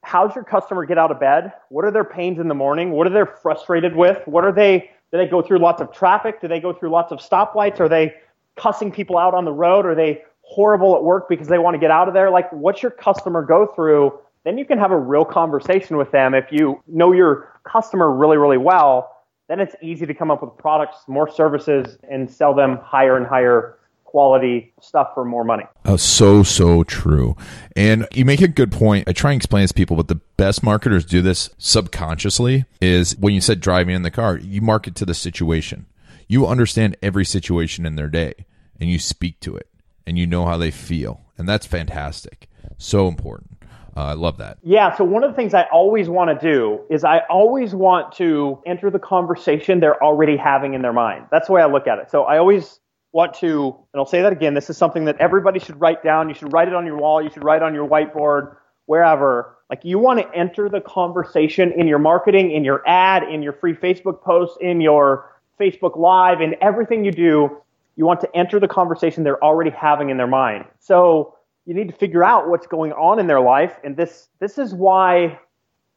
How's 0.03 0.33
your 0.33 0.45
customer 0.45 0.85
get 0.85 0.97
out 0.97 1.11
of 1.11 1.19
bed? 1.19 1.51
What 1.67 1.83
are 1.83 1.91
their 1.91 2.05
pains 2.05 2.39
in 2.39 2.47
the 2.47 2.55
morning? 2.55 2.91
What 2.91 3.07
are 3.07 3.09
they 3.09 3.29
frustrated 3.41 3.95
with? 3.95 4.25
What 4.25 4.45
are 4.45 4.53
they 4.53 4.91
do 5.11 5.17
they 5.17 5.27
go 5.27 5.41
through 5.41 5.59
lots 5.59 5.81
of 5.81 5.91
traffic? 5.91 6.39
Do 6.39 6.47
they 6.47 6.59
go 6.59 6.71
through 6.71 6.91
lots 6.91 7.11
of 7.11 7.19
stoplights? 7.19 7.79
Are 7.79 7.89
they 7.89 8.13
cussing 8.55 8.91
people 8.91 9.17
out 9.17 9.33
on 9.33 9.45
the 9.45 9.51
road? 9.51 9.85
Are 9.85 9.95
they 9.95 10.23
horrible 10.49 10.95
at 10.95 11.03
work 11.03 11.29
because 11.29 11.47
they 11.47 11.59
want 11.59 11.75
to 11.75 11.79
get 11.79 11.91
out 11.91 12.07
of 12.07 12.13
there? 12.13 12.31
Like, 12.31 12.51
what's 12.51 12.81
your 12.81 12.91
customer 12.91 13.43
go 13.43 13.67
through? 13.75 14.17
Then 14.45 14.57
you 14.57 14.65
can 14.65 14.79
have 14.79 14.91
a 14.91 14.97
real 14.97 15.25
conversation 15.25 15.97
with 15.97 16.11
them. 16.11 16.33
If 16.33 16.51
you 16.51 16.81
know 16.87 17.11
your 17.11 17.59
customer 17.63 18.11
really, 18.11 18.37
really 18.37 18.57
well, 18.57 19.15
then 19.47 19.59
it's 19.59 19.75
easy 19.81 20.05
to 20.05 20.13
come 20.13 20.31
up 20.31 20.41
with 20.41 20.57
products, 20.57 20.97
more 21.07 21.29
services, 21.29 21.97
and 22.09 22.29
sell 22.29 22.53
them 22.53 22.79
higher 22.83 23.15
and 23.15 23.27
higher 23.27 23.77
quality 24.05 24.73
stuff 24.81 25.09
for 25.13 25.23
more 25.23 25.43
money. 25.43 25.65
Oh, 25.85 25.97
so, 25.97 26.41
so 26.41 26.83
true. 26.83 27.35
And 27.75 28.07
you 28.11 28.25
make 28.25 28.41
a 28.41 28.47
good 28.47 28.71
point. 28.71 29.07
I 29.07 29.13
try 29.13 29.31
and 29.31 29.39
explain 29.39 29.63
this 29.63 29.71
to 29.71 29.75
people, 29.75 29.97
but 29.97 30.07
the 30.07 30.19
best 30.35 30.63
marketers 30.63 31.05
do 31.05 31.21
this 31.21 31.51
subconsciously 31.59 32.65
is 32.81 33.15
when 33.17 33.35
you 33.35 33.41
said 33.41 33.59
driving 33.59 33.95
in 33.95 34.01
the 34.01 34.09
car, 34.09 34.37
you 34.37 34.61
market 34.61 34.95
to 34.95 35.05
the 35.05 35.13
situation. 35.13 35.85
You 36.27 36.47
understand 36.47 36.97
every 37.03 37.25
situation 37.25 37.85
in 37.85 37.97
their 37.97 38.07
day 38.07 38.33
and 38.79 38.89
you 38.89 38.97
speak 38.97 39.39
to 39.41 39.55
it 39.55 39.68
and 40.09 40.17
you 40.17 40.25
know 40.25 40.43
how 40.43 40.57
they 40.57 40.71
feel. 40.71 41.21
And 41.37 41.47
that's 41.47 41.67
fantastic. 41.67 42.49
So 42.79 43.07
important. 43.07 43.63
Uh, 43.95 44.05
I 44.05 44.13
love 44.13 44.37
that. 44.39 44.57
Yeah. 44.63 44.95
So 44.97 45.03
one 45.03 45.23
of 45.23 45.29
the 45.29 45.35
things 45.35 45.53
I 45.53 45.67
always 45.71 46.09
want 46.09 46.39
to 46.39 46.51
do 46.51 46.81
is 46.89 47.03
I 47.03 47.19
always 47.29 47.75
want 47.75 48.13
to 48.13 48.59
enter 48.65 48.89
the 48.89 48.97
conversation 48.99 49.79
they're 49.79 50.03
already 50.03 50.35
having 50.35 50.73
in 50.73 50.81
their 50.81 50.93
mind. 50.93 51.25
That's 51.31 51.47
the 51.47 51.53
way 51.53 51.61
I 51.61 51.67
look 51.67 51.85
at 51.85 51.99
it. 51.99 52.09
So 52.09 52.23
I 52.23 52.39
always 52.39 52.79
want 53.11 53.35
to, 53.35 53.75
and 53.93 53.99
I'll 53.99 54.05
say 54.07 54.23
that 54.23 54.33
again, 54.33 54.55
this 54.55 54.69
is 54.69 54.77
something 54.77 55.05
that 55.05 55.17
everybody 55.17 55.59
should 55.59 55.79
write 55.79 56.03
down. 56.03 56.27
You 56.27 56.33
should 56.33 56.51
write 56.53 56.67
it 56.67 56.73
on 56.73 56.87
your 56.87 56.97
wall. 56.97 57.21
You 57.21 57.29
should 57.29 57.43
write 57.43 57.61
on 57.61 57.75
your 57.75 57.87
whiteboard, 57.87 58.55
wherever, 58.85 59.57
like 59.69 59.81
you 59.83 59.99
want 59.99 60.19
to 60.19 60.35
enter 60.35 60.69
the 60.69 60.81
conversation 60.81 61.71
in 61.71 61.87
your 61.87 61.99
marketing, 61.99 62.51
in 62.51 62.63
your 62.63 62.81
ad, 62.87 63.23
in 63.23 63.43
your 63.43 63.53
free 63.53 63.75
Facebook 63.75 64.23
posts, 64.23 64.57
in 64.59 64.81
your 64.81 65.29
Facebook 65.59 65.97
Live, 65.97 66.41
in 66.41 66.55
everything 66.61 67.05
you 67.05 67.11
do. 67.11 67.61
You 67.99 68.05
want 68.05 68.21
to 68.21 68.33
enter 68.33 68.61
the 68.61 68.67
conversation 68.69 69.25
they're 69.25 69.43
already 69.43 69.71
having 69.71 70.09
in 70.09 70.15
their 70.15 70.25
mind. 70.25 70.63
So 70.79 71.35
you 71.65 71.73
need 71.73 71.89
to 71.89 71.93
figure 71.93 72.23
out 72.23 72.47
what's 72.47 72.65
going 72.65 72.93
on 72.93 73.19
in 73.19 73.27
their 73.27 73.41
life. 73.41 73.73
And 73.83 73.97
this, 73.97 74.29
this 74.39 74.57
is 74.57 74.73
why 74.73 75.37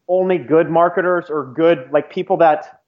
only 0.09 0.37
good 0.37 0.69
marketers 0.69 1.27
or 1.31 1.53
good, 1.55 1.89
like 1.93 2.11
people 2.11 2.37
that 2.39 2.81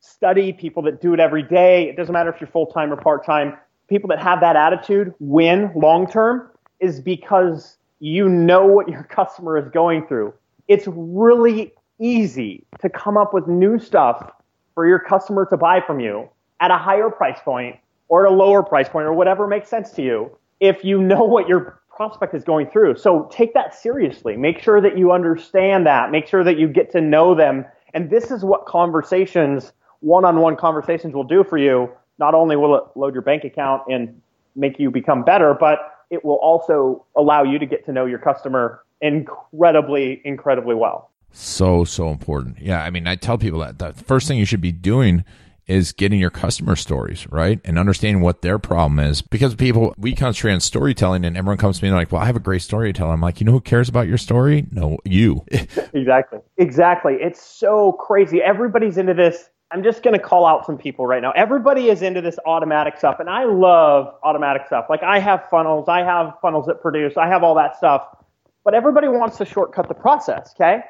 study, 0.00 0.50
people 0.50 0.82
that 0.84 1.02
do 1.02 1.12
it 1.12 1.20
every 1.20 1.42
day, 1.42 1.90
it 1.90 1.96
doesn't 1.98 2.14
matter 2.14 2.32
if 2.32 2.40
you're 2.40 2.48
full 2.48 2.64
time 2.64 2.90
or 2.90 2.96
part 2.96 3.26
time, 3.26 3.54
people 3.86 4.08
that 4.08 4.18
have 4.18 4.40
that 4.40 4.56
attitude 4.56 5.12
win 5.18 5.70
long 5.76 6.10
term 6.10 6.48
is 6.80 7.02
because 7.02 7.76
you 8.00 8.30
know 8.30 8.64
what 8.64 8.88
your 8.88 9.02
customer 9.10 9.58
is 9.58 9.68
going 9.68 10.06
through. 10.06 10.32
It's 10.68 10.86
really 10.86 11.74
easy 11.98 12.64
to 12.80 12.88
come 12.88 13.18
up 13.18 13.34
with 13.34 13.46
new 13.46 13.78
stuff 13.78 14.32
for 14.74 14.88
your 14.88 15.00
customer 15.00 15.44
to 15.50 15.58
buy 15.58 15.82
from 15.86 16.00
you 16.00 16.30
at 16.60 16.70
a 16.70 16.78
higher 16.78 17.10
price 17.10 17.38
point 17.44 17.76
or 18.08 18.26
at 18.26 18.32
a 18.32 18.34
lower 18.34 18.62
price 18.62 18.88
point 18.88 19.06
or 19.06 19.12
whatever 19.12 19.46
makes 19.46 19.68
sense 19.68 19.90
to 19.92 20.02
you 20.02 20.36
if 20.60 20.84
you 20.84 21.00
know 21.02 21.24
what 21.24 21.48
your 21.48 21.80
prospect 21.94 22.34
is 22.34 22.44
going 22.44 22.68
through. 22.68 22.96
So 22.96 23.28
take 23.30 23.54
that 23.54 23.74
seriously. 23.74 24.36
Make 24.36 24.58
sure 24.58 24.80
that 24.80 24.98
you 24.98 25.12
understand 25.12 25.86
that. 25.86 26.10
Make 26.10 26.26
sure 26.26 26.42
that 26.42 26.58
you 26.58 26.68
get 26.68 26.90
to 26.92 27.00
know 27.00 27.34
them. 27.34 27.64
And 27.92 28.10
this 28.10 28.30
is 28.30 28.44
what 28.44 28.66
conversations, 28.66 29.72
one 30.00 30.24
on 30.24 30.38
one 30.38 30.56
conversations 30.56 31.14
will 31.14 31.24
do 31.24 31.44
for 31.44 31.56
you. 31.56 31.88
Not 32.18 32.34
only 32.34 32.56
will 32.56 32.74
it 32.76 32.84
load 32.96 33.14
your 33.14 33.22
bank 33.22 33.44
account 33.44 33.82
and 33.88 34.20
make 34.56 34.78
you 34.78 34.90
become 34.90 35.22
better, 35.24 35.54
but 35.54 36.04
it 36.10 36.24
will 36.24 36.34
also 36.36 37.04
allow 37.16 37.42
you 37.42 37.58
to 37.58 37.66
get 37.66 37.84
to 37.86 37.92
know 37.92 38.06
your 38.06 38.18
customer 38.18 38.84
incredibly, 39.00 40.20
incredibly 40.24 40.74
well. 40.74 41.10
So, 41.32 41.84
so 41.84 42.10
important. 42.10 42.60
Yeah. 42.60 42.82
I 42.82 42.90
mean, 42.90 43.06
I 43.06 43.16
tell 43.16 43.38
people 43.38 43.60
that 43.60 43.78
the 43.78 43.92
first 43.92 44.28
thing 44.28 44.38
you 44.38 44.44
should 44.44 44.60
be 44.60 44.72
doing 44.72 45.24
is 45.66 45.92
getting 45.92 46.20
your 46.20 46.30
customer 46.30 46.76
stories, 46.76 47.26
right? 47.30 47.60
And 47.64 47.78
understanding 47.78 48.22
what 48.22 48.42
their 48.42 48.58
problem 48.58 48.98
is. 48.98 49.22
Because 49.22 49.54
people, 49.54 49.94
we 49.96 50.14
concentrate 50.14 50.52
on 50.52 50.60
storytelling 50.60 51.24
and 51.24 51.36
everyone 51.36 51.58
comes 51.58 51.78
to 51.78 51.84
me 51.84 51.88
and 51.88 51.96
like, 51.96 52.12
well, 52.12 52.22
I 52.22 52.26
have 52.26 52.36
a 52.36 52.40
great 52.40 52.62
story 52.62 52.92
to 52.92 52.96
tell. 52.96 53.10
I'm 53.10 53.20
like, 53.20 53.40
you 53.40 53.46
know 53.46 53.52
who 53.52 53.60
cares 53.60 53.88
about 53.88 54.08
your 54.08 54.18
story? 54.18 54.66
No, 54.70 54.98
you. 55.04 55.44
exactly. 55.92 56.40
Exactly. 56.58 57.14
It's 57.20 57.42
so 57.42 57.92
crazy. 57.92 58.42
Everybody's 58.42 58.98
into 58.98 59.14
this 59.14 59.48
I'm 59.74 59.82
just 59.82 60.04
going 60.04 60.14
to 60.14 60.24
call 60.24 60.46
out 60.46 60.64
some 60.64 60.78
people 60.78 61.04
right 61.04 61.20
now. 61.20 61.32
Everybody 61.32 61.88
is 61.88 62.00
into 62.00 62.20
this 62.20 62.38
automatic 62.46 62.96
stuff, 62.96 63.18
and 63.18 63.28
I 63.28 63.42
love 63.42 64.14
automatic 64.22 64.66
stuff. 64.66 64.86
Like 64.88 65.02
I 65.02 65.18
have 65.18 65.48
funnels, 65.50 65.88
I 65.88 66.04
have 66.04 66.34
funnels 66.40 66.66
that 66.66 66.80
produce, 66.80 67.16
I 67.16 67.26
have 67.26 67.42
all 67.42 67.56
that 67.56 67.76
stuff. 67.76 68.06
But 68.64 68.74
everybody 68.74 69.08
wants 69.08 69.36
to 69.38 69.44
shortcut 69.44 69.88
the 69.88 69.94
process, 69.94 70.54
okay? 70.54 70.84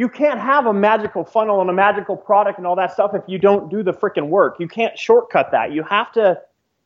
You 0.00 0.08
can't 0.08 0.40
have 0.40 0.64
a 0.64 0.72
magical 0.72 1.26
funnel 1.26 1.60
and 1.60 1.68
a 1.68 1.74
magical 1.74 2.16
product 2.16 2.56
and 2.56 2.66
all 2.66 2.74
that 2.76 2.94
stuff 2.94 3.10
if 3.12 3.22
you 3.26 3.36
don't 3.36 3.70
do 3.70 3.82
the 3.82 3.92
freaking 3.92 4.28
work. 4.28 4.56
You 4.58 4.66
can't 4.66 4.98
shortcut 4.98 5.50
that. 5.50 5.72
You 5.72 5.82
have 5.82 6.10
to, 6.12 6.40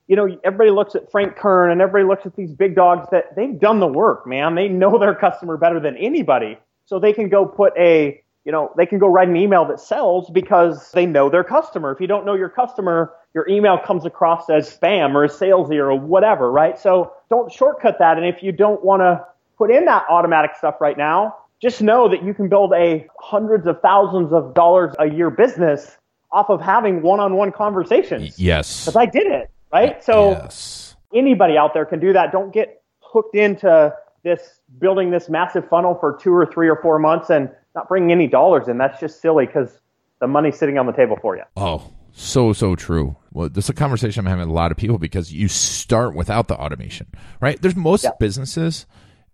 you 0.09 0.17
know, 0.17 0.37
everybody 0.43 0.73
looks 0.73 0.97
at 0.97 1.13
Frank 1.13 1.37
Kern 1.37 1.71
and 1.71 1.81
everybody 1.81 2.09
looks 2.09 2.27
at 2.27 2.35
these 2.35 2.53
big 2.53 2.75
dogs 2.75 3.07
that 3.13 3.37
they've 3.37 3.57
done 3.57 3.79
the 3.79 3.87
work, 3.87 4.27
man. 4.27 4.57
They 4.57 4.67
know 4.67 4.99
their 4.99 5.15
customer 5.15 5.57
better 5.57 5.79
than 5.79 5.97
anybody. 5.97 6.59
So 6.87 6.99
they 6.99 7.13
can 7.13 7.29
go 7.29 7.47
put 7.47 7.73
a 7.79 8.21
you 8.45 8.51
know, 8.51 8.73
they 8.77 8.85
can 8.85 8.99
go 8.99 9.07
write 9.07 9.29
an 9.29 9.37
email 9.37 9.65
that 9.67 9.79
sells 9.79 10.29
because 10.29 10.91
they 10.91 11.07
know 11.07 11.31
their 11.31 11.45
customer. 11.45 11.93
If 11.93 12.01
you 12.01 12.09
don't 12.09 12.27
know 12.27 12.35
your 12.35 12.49
customer, 12.49 13.13
your 13.33 13.49
email 13.49 13.79
comes 13.79 14.05
across 14.05 14.51
as 14.51 14.69
spam 14.77 15.15
or 15.15 15.29
salesy 15.29 15.77
or 15.77 15.95
whatever, 15.95 16.51
right? 16.51 16.77
So 16.77 17.13
don't 17.31 17.53
shortcut 17.53 18.01
that. 18.01 18.17
And 18.19 18.27
if 18.27 18.43
you 18.43 18.51
don't 18.51 18.85
want 18.85 19.03
to 19.03 19.25
put 19.57 19.71
in 19.71 19.85
that 19.85 20.05
automatic 20.11 20.57
stuff 20.59 20.81
right 20.81 20.99
now, 20.99 21.37
just 21.65 21.81
know 21.81 22.11
that 22.11 22.23
you 22.23 22.35
can 22.35 22.49
build 22.49 22.75
a 22.75 23.07
hundreds 23.19 23.67
of 23.67 23.81
thousands 23.81 24.33
of 24.35 24.53
dollars 24.53 24.95
a 24.99 25.09
year 25.11 25.31
business 25.31 25.97
off 26.31 26.51
of 26.51 26.61
having 26.61 27.01
one-on-one 27.01 27.53
conversations. 27.53 28.39
Yes. 28.39 28.85
Because 28.85 28.97
I 28.97 29.07
did 29.07 29.27
it, 29.27 29.51
right? 29.73 30.05
So 30.05 30.33
yes. 30.33 30.95
anybody 31.15 31.57
out 31.57 31.73
there 31.73 31.87
can 31.87 32.01
do 32.01 32.13
that. 32.13 32.33
Don't 32.33 32.53
get 32.53 32.83
hooked 33.01 33.35
into 33.35 33.95
this 34.25 34.61
building 34.79 35.11
this 35.11 35.31
massive 35.31 35.67
funnel 35.69 35.97
for 35.99 36.19
two 36.21 36.35
or 36.35 36.45
three 36.45 36.69
or 36.69 36.77
four 36.83 36.99
months 36.99 37.31
and 37.31 37.49
not 37.75 37.89
bringing 37.89 38.13
any 38.13 38.27
dollars 38.27 38.69
in. 38.69 38.77
That's 38.77 39.01
just 39.01 39.23
silly 39.23 39.47
because 39.47 39.79
the 40.21 40.27
money's 40.27 40.59
sitting 40.59 40.77
on 40.77 40.85
the 40.85 40.93
table 40.93 41.17
for 41.23 41.35
you. 41.35 41.45
Oh, 41.57 41.91
so 42.13 42.53
so 42.53 42.77
true. 42.77 43.17
Well, 43.33 43.49
this 43.49 43.65
is 43.65 43.71
a 43.71 43.75
conversation 43.75 44.21
I'm 44.21 44.27
having 44.27 44.47
with 44.47 44.51
a 44.51 44.53
lot 44.53 44.71
of 44.71 44.77
people 44.77 44.99
because 44.99 45.33
you 45.33 45.49
start 45.49 46.15
without 46.15 46.49
the 46.49 46.57
automation, 46.57 47.07
right? 47.41 47.61
There's 47.61 47.75
most 47.75 48.05
yeah. 48.05 48.11
businesses 48.21 48.85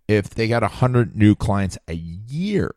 if 0.07 0.29
they 0.29 0.47
got 0.47 0.63
a 0.63 0.67
hundred 0.67 1.15
new 1.15 1.35
clients 1.35 1.77
a 1.87 1.93
year 1.93 2.73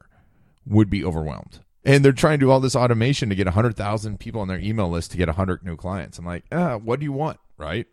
would 0.66 0.90
be 0.90 1.04
overwhelmed. 1.04 1.60
And 1.84 2.04
they're 2.04 2.12
trying 2.12 2.38
to 2.38 2.46
do 2.46 2.50
all 2.50 2.60
this 2.60 2.76
automation 2.76 3.28
to 3.28 3.34
get 3.34 3.46
100,000 3.46 4.18
people 4.18 4.40
on 4.40 4.48
their 4.48 4.58
email 4.58 4.88
list 4.88 5.10
to 5.10 5.18
get 5.18 5.28
100 5.28 5.64
new 5.64 5.76
clients. 5.76 6.18
I'm 6.18 6.24
like, 6.24 6.44
ah, 6.50 6.76
what 6.76 6.98
do 6.98 7.04
you 7.04 7.12
want? 7.12 7.38
Right? 7.58 7.86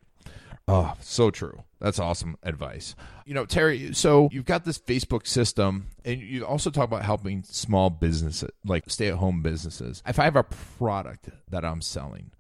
Oh, 0.68 0.94
so 1.02 1.32
true. 1.32 1.64
That's 1.80 2.00
awesome 2.00 2.38
advice. 2.44 2.96
You 3.26 3.34
know, 3.34 3.46
Terry, 3.46 3.94
so 3.94 4.30
you've 4.32 4.46
got 4.46 4.64
this 4.64 4.78
Facebook 4.78 5.28
system 5.28 5.88
and 6.06 6.22
you 6.22 6.46
also 6.46 6.70
talk 6.70 6.86
about 6.86 7.04
helping 7.04 7.44
small 7.44 7.90
businesses, 7.90 8.50
like 8.64 8.84
stay 8.88 9.10
at 9.10 9.16
home 9.16 9.42
businesses. 9.42 10.02
If 10.08 10.20
I 10.20 10.24
have 10.24 10.36
a 10.36 10.44
product 10.44 11.30
that 11.50 11.66
I'm 11.66 11.82
selling, 11.82 12.32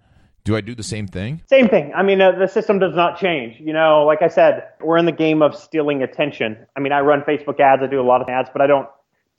do 0.43 0.55
I 0.55 0.61
do 0.61 0.75
the 0.75 0.83
same 0.83 1.07
thing? 1.07 1.41
Same 1.47 1.67
thing. 1.67 1.93
I 1.95 2.03
mean, 2.03 2.19
uh, 2.21 2.31
the 2.31 2.47
system 2.47 2.79
does 2.79 2.95
not 2.95 3.19
change. 3.19 3.59
You 3.59 3.73
know, 3.73 4.03
like 4.05 4.21
I 4.21 4.27
said, 4.27 4.67
we're 4.79 4.97
in 4.97 5.05
the 5.05 5.11
game 5.11 5.41
of 5.41 5.55
stealing 5.55 6.01
attention. 6.03 6.65
I 6.75 6.79
mean, 6.79 6.91
I 6.91 7.01
run 7.01 7.21
Facebook 7.21 7.59
ads, 7.59 7.83
I 7.83 7.87
do 7.87 8.01
a 8.01 8.03
lot 8.03 8.21
of 8.21 8.29
ads, 8.29 8.49
but 8.51 8.61
I 8.61 8.67
don't 8.67 8.87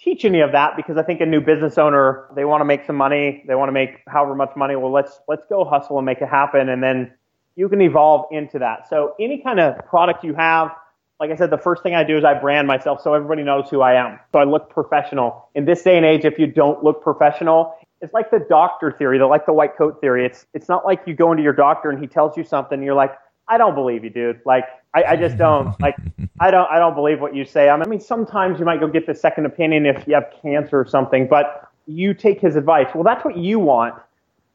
teach 0.01 0.25
any 0.25 0.41
of 0.41 0.53
that 0.53 0.77
because 0.77 0.97
I 0.97 1.03
think 1.03 1.21
a 1.21 1.27
new 1.27 1.41
business 1.41 1.79
owner, 1.79 2.29
they 2.35 2.45
want 2.45 2.61
to 2.61 2.65
make 2.65 2.85
some 2.87 2.97
money, 2.97 3.45
they 3.47 3.55
want 3.55 3.69
to 3.69 3.73
make 3.73 4.01
however 4.07 4.35
much 4.35 4.53
money. 4.57 4.77
Well, 4.77 4.93
let's 4.93 5.21
let's 5.29 5.47
go 5.47 5.65
hustle 5.65 5.99
and 5.99 6.07
make 6.07 6.21
it 6.21 6.29
happen 6.29 6.69
and 6.69 6.83
then 6.83 7.13
you 7.55 7.69
can 7.69 7.81
evolve 7.83 8.27
into 8.31 8.59
that. 8.61 8.89
So 8.89 9.15
any 9.21 9.43
kind 9.43 9.61
of 9.61 9.85
product 9.87 10.25
you 10.25 10.35
have, 10.35 10.71
like 11.21 11.31
I 11.31 11.37
said, 11.37 11.51
the 11.51 11.59
first 11.59 11.83
thing 11.83 11.95
I 11.95 12.03
do 12.03 12.17
is 12.17 12.25
I 12.25 12.35
brand 12.35 12.67
myself 12.67 13.01
so 13.03 13.15
everybody 13.15 13.43
knows 13.43 13.69
who 13.71 13.81
I 13.81 13.95
am. 13.95 14.19
So 14.33 14.39
I 14.39 14.45
look 14.45 14.71
professional. 14.71 15.49
In 15.55 15.65
this 15.65 15.83
day 15.83 15.97
and 15.97 16.07
age, 16.07 16.25
if 16.25 16.39
you 16.39 16.47
don't 16.47 16.83
look 16.83 17.03
professional, 17.03 17.75
it's 18.03 18.13
like 18.13 18.31
the 18.31 18.41
doctor 18.41 18.91
theory, 18.91 19.19
the 19.19 19.27
like 19.27 19.47
the 19.47 19.53
white 19.53 19.77
coat 19.77 20.01
theory. 20.01 20.27
It's 20.27 20.47
it's 20.53 20.69
not 20.69 20.85
like 20.85 21.03
you 21.07 21.15
go 21.15 21.31
into 21.31 21.43
your 21.43 21.53
doctor 21.53 21.89
and 21.89 22.01
he 22.01 22.07
tells 22.07 22.37
you 22.37 22.45
something 22.45 22.77
and 22.77 22.85
you're 22.85 22.95
like, 22.95 23.17
I 23.49 23.57
don't 23.57 23.75
believe 23.75 24.03
you, 24.05 24.11
dude. 24.11 24.41
Like 24.45 24.65
I, 24.93 25.05
I 25.05 25.17
just 25.17 25.39
don't 25.39 25.81
like 25.81 25.97
I 26.41 26.51
don't 26.51 26.69
I 26.71 26.79
don't 26.79 26.95
believe 26.95 27.21
what 27.21 27.35
you 27.35 27.45
say. 27.45 27.69
I 27.69 27.87
mean 27.87 28.01
sometimes 28.01 28.59
you 28.59 28.65
might 28.65 28.81
go 28.81 28.89
get 28.89 29.07
the 29.07 29.15
second 29.15 29.47
opinion 29.47 29.87
if 29.87 30.07
you 30.07 30.15
have 30.15 30.27
cancer 30.43 30.81
or 30.81 30.87
something, 30.87 31.29
but 31.29 31.69
you 31.87 32.13
take 32.13 32.41
his 32.41 32.57
advice. 32.57 32.89
Well 32.95 33.05
that's 33.05 33.25
what 33.25 33.37
you 33.37 33.61
want 33.61 33.95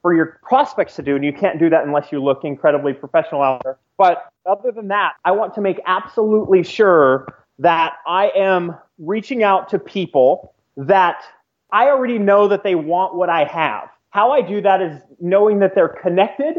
for 0.02 0.14
your 0.14 0.40
prospects 0.44 0.96
to 0.98 1.02
do, 1.02 1.16
and 1.16 1.26
you 1.26 1.34
can't 1.34 1.58
do 1.58 1.70
that 1.70 1.86
unless 1.86 2.12
you 2.12 2.24
look 2.24 2.44
incredibly 2.44 2.94
professional 2.94 3.42
out 3.42 3.64
there. 3.64 3.78
But 3.98 4.30
other 4.46 4.72
than 4.72 4.90
that, 4.90 5.14
I 5.26 5.32
want 5.32 5.56
to 5.56 5.62
make 5.62 5.80
absolutely 5.86 6.64
sure 6.64 7.44
that 7.60 7.94
I 8.06 8.30
am 8.36 8.76
reaching 9.00 9.42
out 9.42 9.70
to 9.70 9.80
people 9.80 10.54
that 10.76 11.24
I 11.72 11.88
already 11.88 12.18
know 12.18 12.48
that 12.48 12.64
they 12.64 12.76
want 12.76 13.16
what 13.16 13.30
I 13.30 13.44
have. 13.46 13.90
How 14.10 14.32
I 14.32 14.42
do 14.42 14.62
that 14.62 14.82
is 14.82 15.02
knowing 15.20 15.60
that 15.60 15.76
they're 15.76 15.96
connected 16.02 16.58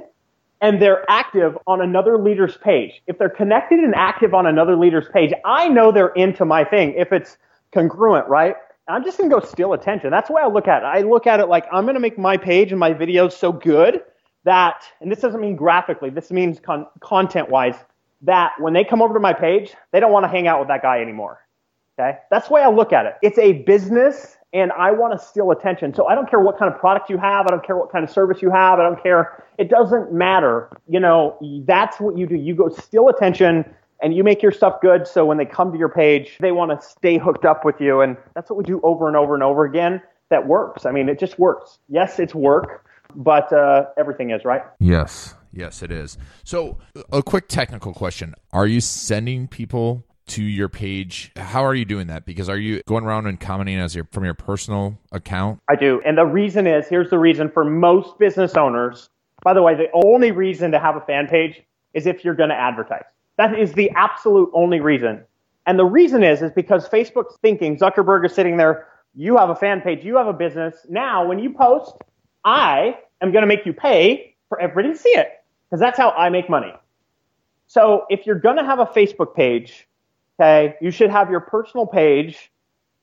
and 0.60 0.82
they're 0.82 1.04
active 1.08 1.56
on 1.66 1.80
another 1.80 2.18
leader's 2.18 2.56
page. 2.56 3.02
If 3.06 3.18
they're 3.18 3.28
connected 3.30 3.78
and 3.78 3.94
active 3.94 4.34
on 4.34 4.46
another 4.46 4.76
leader's 4.76 5.08
page, 5.08 5.32
I 5.44 5.68
know 5.68 5.92
they're 5.92 6.08
into 6.08 6.44
my 6.44 6.64
thing 6.64 6.94
if 6.96 7.12
it's 7.12 7.38
congruent, 7.72 8.28
right? 8.28 8.56
I'm 8.88 9.04
just 9.04 9.18
going 9.18 9.30
to 9.30 9.36
go 9.38 9.44
steal 9.44 9.74
attention. 9.74 10.10
That's 10.10 10.30
way 10.30 10.42
I 10.42 10.48
look 10.48 10.66
at 10.66 10.82
it. 10.82 10.86
I 10.86 11.02
look 11.02 11.26
at 11.26 11.40
it 11.40 11.48
like 11.48 11.66
I'm 11.70 11.84
going 11.84 11.94
to 11.94 12.00
make 12.00 12.18
my 12.18 12.36
page 12.36 12.70
and 12.70 12.80
my 12.80 12.92
videos 12.92 13.32
so 13.32 13.52
good 13.52 14.02
that, 14.44 14.84
and 15.00 15.12
this 15.12 15.20
doesn't 15.20 15.40
mean 15.40 15.56
graphically, 15.56 16.10
this 16.10 16.30
means 16.30 16.58
con- 16.58 16.86
content 17.00 17.50
wise, 17.50 17.76
that 18.22 18.52
when 18.58 18.72
they 18.72 18.84
come 18.84 19.02
over 19.02 19.14
to 19.14 19.20
my 19.20 19.32
page, 19.32 19.74
they 19.92 20.00
don't 20.00 20.12
want 20.12 20.24
to 20.24 20.28
hang 20.28 20.48
out 20.48 20.58
with 20.58 20.68
that 20.68 20.82
guy 20.82 21.00
anymore. 21.00 21.38
Okay? 21.98 22.18
That's 22.30 22.48
the 22.48 22.54
way 22.54 22.62
I 22.62 22.68
look 22.68 22.92
at 22.92 23.06
it. 23.06 23.14
It's 23.22 23.38
a 23.38 23.64
business 23.64 24.36
and 24.52 24.72
I 24.72 24.92
want 24.92 25.18
to 25.18 25.24
steal 25.24 25.50
attention. 25.50 25.94
So 25.94 26.06
I 26.06 26.14
don't 26.14 26.28
care 26.28 26.40
what 26.40 26.58
kind 26.58 26.72
of 26.72 26.78
product 26.78 27.10
you 27.10 27.18
have. 27.18 27.46
I 27.46 27.50
don't 27.50 27.64
care 27.64 27.76
what 27.76 27.92
kind 27.92 28.04
of 28.04 28.10
service 28.10 28.40
you 28.40 28.50
have. 28.50 28.78
I 28.78 28.82
don't 28.82 29.02
care. 29.02 29.44
It 29.58 29.68
doesn't 29.68 30.12
matter. 30.12 30.70
You 30.88 31.00
know, 31.00 31.36
that's 31.66 32.00
what 32.00 32.16
you 32.16 32.26
do. 32.26 32.36
You 32.36 32.54
go 32.54 32.68
steal 32.68 33.08
attention 33.08 33.64
and 34.00 34.14
you 34.14 34.22
make 34.22 34.42
your 34.42 34.52
stuff 34.52 34.80
good 34.80 35.06
so 35.06 35.24
when 35.24 35.36
they 35.38 35.44
come 35.44 35.72
to 35.72 35.78
your 35.78 35.88
page 35.88 36.36
they 36.40 36.52
want 36.52 36.70
to 36.70 36.86
stay 36.86 37.18
hooked 37.18 37.44
up 37.44 37.64
with 37.64 37.80
you 37.80 38.00
and 38.00 38.16
that's 38.34 38.48
what 38.50 38.56
we 38.56 38.64
do 38.64 38.80
over 38.82 39.08
and 39.08 39.16
over 39.16 39.34
and 39.34 39.42
over 39.42 39.64
again 39.64 40.00
that 40.30 40.46
works 40.46 40.86
i 40.86 40.92
mean 40.92 41.08
it 41.08 41.18
just 41.18 41.38
works 41.38 41.78
yes 41.88 42.18
it's 42.18 42.34
work 42.34 42.86
but 43.14 43.52
uh, 43.52 43.86
everything 43.96 44.30
is 44.30 44.44
right 44.44 44.62
yes 44.78 45.34
yes 45.52 45.82
it 45.82 45.90
is 45.90 46.18
so 46.44 46.78
a 47.12 47.22
quick 47.22 47.48
technical 47.48 47.92
question 47.92 48.34
are 48.52 48.66
you 48.66 48.80
sending 48.80 49.48
people 49.48 50.04
to 50.28 50.42
your 50.42 50.68
page 50.68 51.32
how 51.36 51.64
are 51.64 51.74
you 51.74 51.84
doing 51.84 52.06
that 52.06 52.24
because 52.24 52.48
are 52.48 52.58
you 52.58 52.82
going 52.86 53.04
around 53.04 53.26
and 53.26 53.40
commenting 53.40 53.78
as 53.78 53.94
your 53.94 54.06
from 54.12 54.24
your 54.24 54.34
personal 54.34 54.98
account 55.12 55.60
i 55.68 55.74
do 55.74 56.00
and 56.04 56.16
the 56.16 56.26
reason 56.26 56.66
is 56.66 56.86
here's 56.88 57.10
the 57.10 57.18
reason 57.18 57.50
for 57.50 57.64
most 57.64 58.18
business 58.18 58.54
owners 58.54 59.08
by 59.42 59.52
the 59.54 59.62
way 59.62 59.74
the 59.74 59.88
only 59.92 60.30
reason 60.30 60.70
to 60.70 60.78
have 60.78 60.96
a 60.96 61.00
fan 61.00 61.26
page 61.26 61.62
is 61.94 62.06
if 62.06 62.24
you're 62.24 62.34
going 62.34 62.50
to 62.50 62.54
advertise 62.54 63.04
that 63.38 63.56
is 63.58 63.72
the 63.72 63.90
absolute 63.90 64.50
only 64.52 64.80
reason. 64.80 65.24
And 65.66 65.78
the 65.78 65.84
reason 65.84 66.22
is, 66.22 66.42
is 66.42 66.50
because 66.52 66.88
Facebook's 66.88 67.36
thinking, 67.40 67.78
Zuckerberg 67.78 68.26
is 68.26 68.34
sitting 68.34 68.56
there, 68.56 68.88
you 69.14 69.36
have 69.36 69.48
a 69.48 69.54
fan 69.54 69.80
page, 69.80 70.04
you 70.04 70.16
have 70.16 70.26
a 70.26 70.32
business. 70.32 70.74
Now, 70.88 71.26
when 71.26 71.38
you 71.38 71.52
post, 71.52 71.94
I 72.44 72.98
am 73.22 73.32
going 73.32 73.42
to 73.42 73.46
make 73.46 73.64
you 73.64 73.72
pay 73.72 74.34
for 74.48 74.60
everybody 74.60 74.94
to 74.94 74.98
see 74.98 75.10
it 75.10 75.30
because 75.64 75.80
that's 75.80 75.96
how 75.96 76.10
I 76.10 76.30
make 76.30 76.50
money. 76.50 76.72
So 77.68 78.06
if 78.10 78.26
you're 78.26 78.38
going 78.38 78.56
to 78.56 78.64
have 78.64 78.80
a 78.80 78.86
Facebook 78.86 79.36
page, 79.36 79.86
okay, 80.38 80.76
you 80.80 80.90
should 80.90 81.10
have 81.10 81.30
your 81.30 81.40
personal 81.40 81.86
page. 81.86 82.50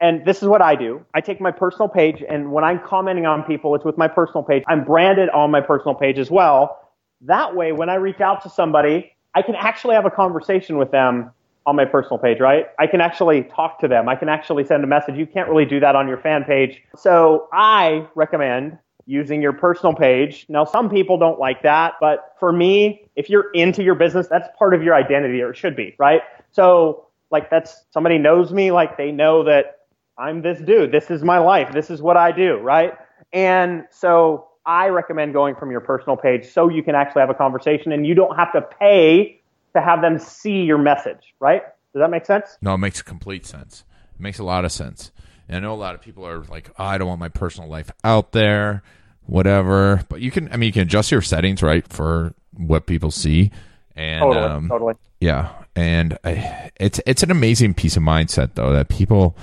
And 0.02 0.26
this 0.26 0.42
is 0.42 0.50
what 0.50 0.62
I 0.62 0.76
do. 0.76 1.06
I 1.14 1.22
take 1.22 1.40
my 1.40 1.52
personal 1.52 1.88
page 1.88 2.24
and 2.28 2.52
when 2.52 2.64
I'm 2.64 2.80
commenting 2.80 3.26
on 3.26 3.44
people, 3.44 3.76
it's 3.76 3.86
with 3.86 3.98
my 3.98 4.10
personal 4.10 4.44
page. 4.44 4.64
I'm 4.68 4.84
branded 4.84 5.30
on 5.30 5.52
my 5.52 5.62
personal 5.62 5.96
page 5.96 6.20
as 6.20 6.30
well. 6.30 6.92
That 7.22 7.56
way, 7.56 7.72
when 7.72 7.90
I 7.90 7.96
reach 7.96 8.20
out 8.20 8.44
to 8.44 8.50
somebody, 8.50 9.14
I 9.34 9.42
can 9.42 9.56
actually 9.56 9.96
have 9.96 10.06
a 10.06 10.12
conversation 10.12 10.78
with 10.78 10.92
them 10.92 11.32
on 11.66 11.76
my 11.76 11.86
personal 11.86 12.20
page, 12.20 12.40
right? 12.40 12.68
I 12.78 12.88
can 12.88 13.02
actually 13.02 13.44
talk 13.44 13.80
to 13.80 13.88
them. 13.88 14.08
I 14.10 14.16
can 14.16 14.30
actually 14.30 14.66
send 14.66 14.84
a 14.84 14.88
message. 14.88 15.16
You 15.16 15.26
can't 15.26 15.50
really 15.50 15.66
do 15.66 15.80
that 15.80 15.96
on 15.96 16.08
your 16.08 16.18
fan 16.18 16.44
page. 16.44 16.84
So 16.96 17.48
I 17.52 18.08
recommend 18.16 18.78
using 19.08 19.42
your 19.42 19.54
personal 19.54 19.94
page. 19.94 20.46
Now, 20.50 20.66
some 20.66 20.90
people 20.90 21.18
don't 21.18 21.40
like 21.40 21.64
that, 21.64 21.94
but 22.00 22.36
for 22.40 22.52
me, 22.52 23.08
if 23.16 23.30
you're 23.30 23.52
into 23.52 23.84
your 23.84 23.96
business, 23.96 24.28
that's 24.28 24.48
part 24.58 24.74
of 24.74 24.84
your 24.84 24.96
identity 24.96 25.42
or 25.42 25.52
it 25.52 25.58
should 25.58 25.76
be, 25.76 25.96
right? 25.98 26.22
So 26.52 27.05
like 27.32 27.50
that's 27.50 27.86
somebody 27.92 28.18
knows 28.18 28.52
me, 28.52 28.72
like 28.72 28.98
they 28.98 29.12
know 29.12 29.44
that 29.44 29.80
I'm 30.18 30.42
this 30.42 30.60
dude. 30.60 30.92
This 30.92 31.12
is 31.12 31.24
my 31.24 31.40
life. 31.40 31.74
This 31.74 31.90
is 31.90 32.02
what 32.02 32.18
I 32.18 32.32
do, 32.32 32.58
right? 32.58 32.94
And 33.34 33.86
so 33.92 34.48
I 34.66 34.88
recommend 34.88 35.34
going 35.34 35.56
from 35.56 35.72
your 35.72 35.82
personal 35.82 36.18
page 36.18 36.52
so 36.52 36.70
you 36.70 36.84
can 36.84 36.96
actually 36.96 37.22
have 37.22 37.30
a 37.30 37.36
conversation 37.36 37.92
and 37.92 38.06
you 38.06 38.16
don't 38.16 38.36
have 38.36 38.52
to 38.54 38.62
pay 38.62 39.42
to 39.76 39.82
have 39.82 40.02
them 40.02 40.18
see 40.18 40.64
your 40.64 40.78
message, 40.78 41.34
right? 41.40 41.62
Does 41.94 42.02
that 42.02 42.10
make 42.10 42.26
sense? 42.26 42.58
No, 42.62 42.74
it 42.74 42.78
makes 42.80 43.02
complete 43.02 43.46
sense. 43.46 43.84
It 44.16 44.22
makes 44.22 44.40
a 44.40 44.44
lot 44.44 44.66
of 44.66 44.72
sense. 44.72 45.12
And 45.48 45.58
I 45.58 45.60
know 45.60 45.74
a 45.74 45.76
lot 45.76 45.96
of 45.96 46.02
people 46.02 46.26
are 46.26 46.44
like, 46.46 46.70
oh, 46.80 46.84
I 46.84 46.98
don't 46.98 47.08
want 47.08 47.20
my 47.20 47.30
personal 47.30 47.70
life 47.70 47.92
out 48.04 48.32
there, 48.32 48.84
whatever. 49.26 50.02
But 50.10 50.22
you 50.22 50.32
can, 50.32 50.52
I 50.52 50.58
mean, 50.58 50.68
you 50.68 50.74
can 50.74 50.82
adjust 50.84 51.12
your 51.12 51.22
settings, 51.22 51.62
right, 51.62 51.88
for 51.88 52.34
what 52.54 52.88
people 52.88 53.12
see. 53.12 53.52
And 53.96 54.22
Totally, 54.22 54.46
um, 54.46 54.68
totally. 54.68 54.94
yeah, 55.22 55.54
and 55.76 56.18
I, 56.24 56.72
it's 56.80 57.00
it's 57.06 57.24
an 57.24 57.32
amazing 57.32 57.74
piece 57.76 57.96
of 57.96 58.04
mindset 58.04 58.56
though 58.56 58.74
that 58.74 58.90
people 58.90 59.38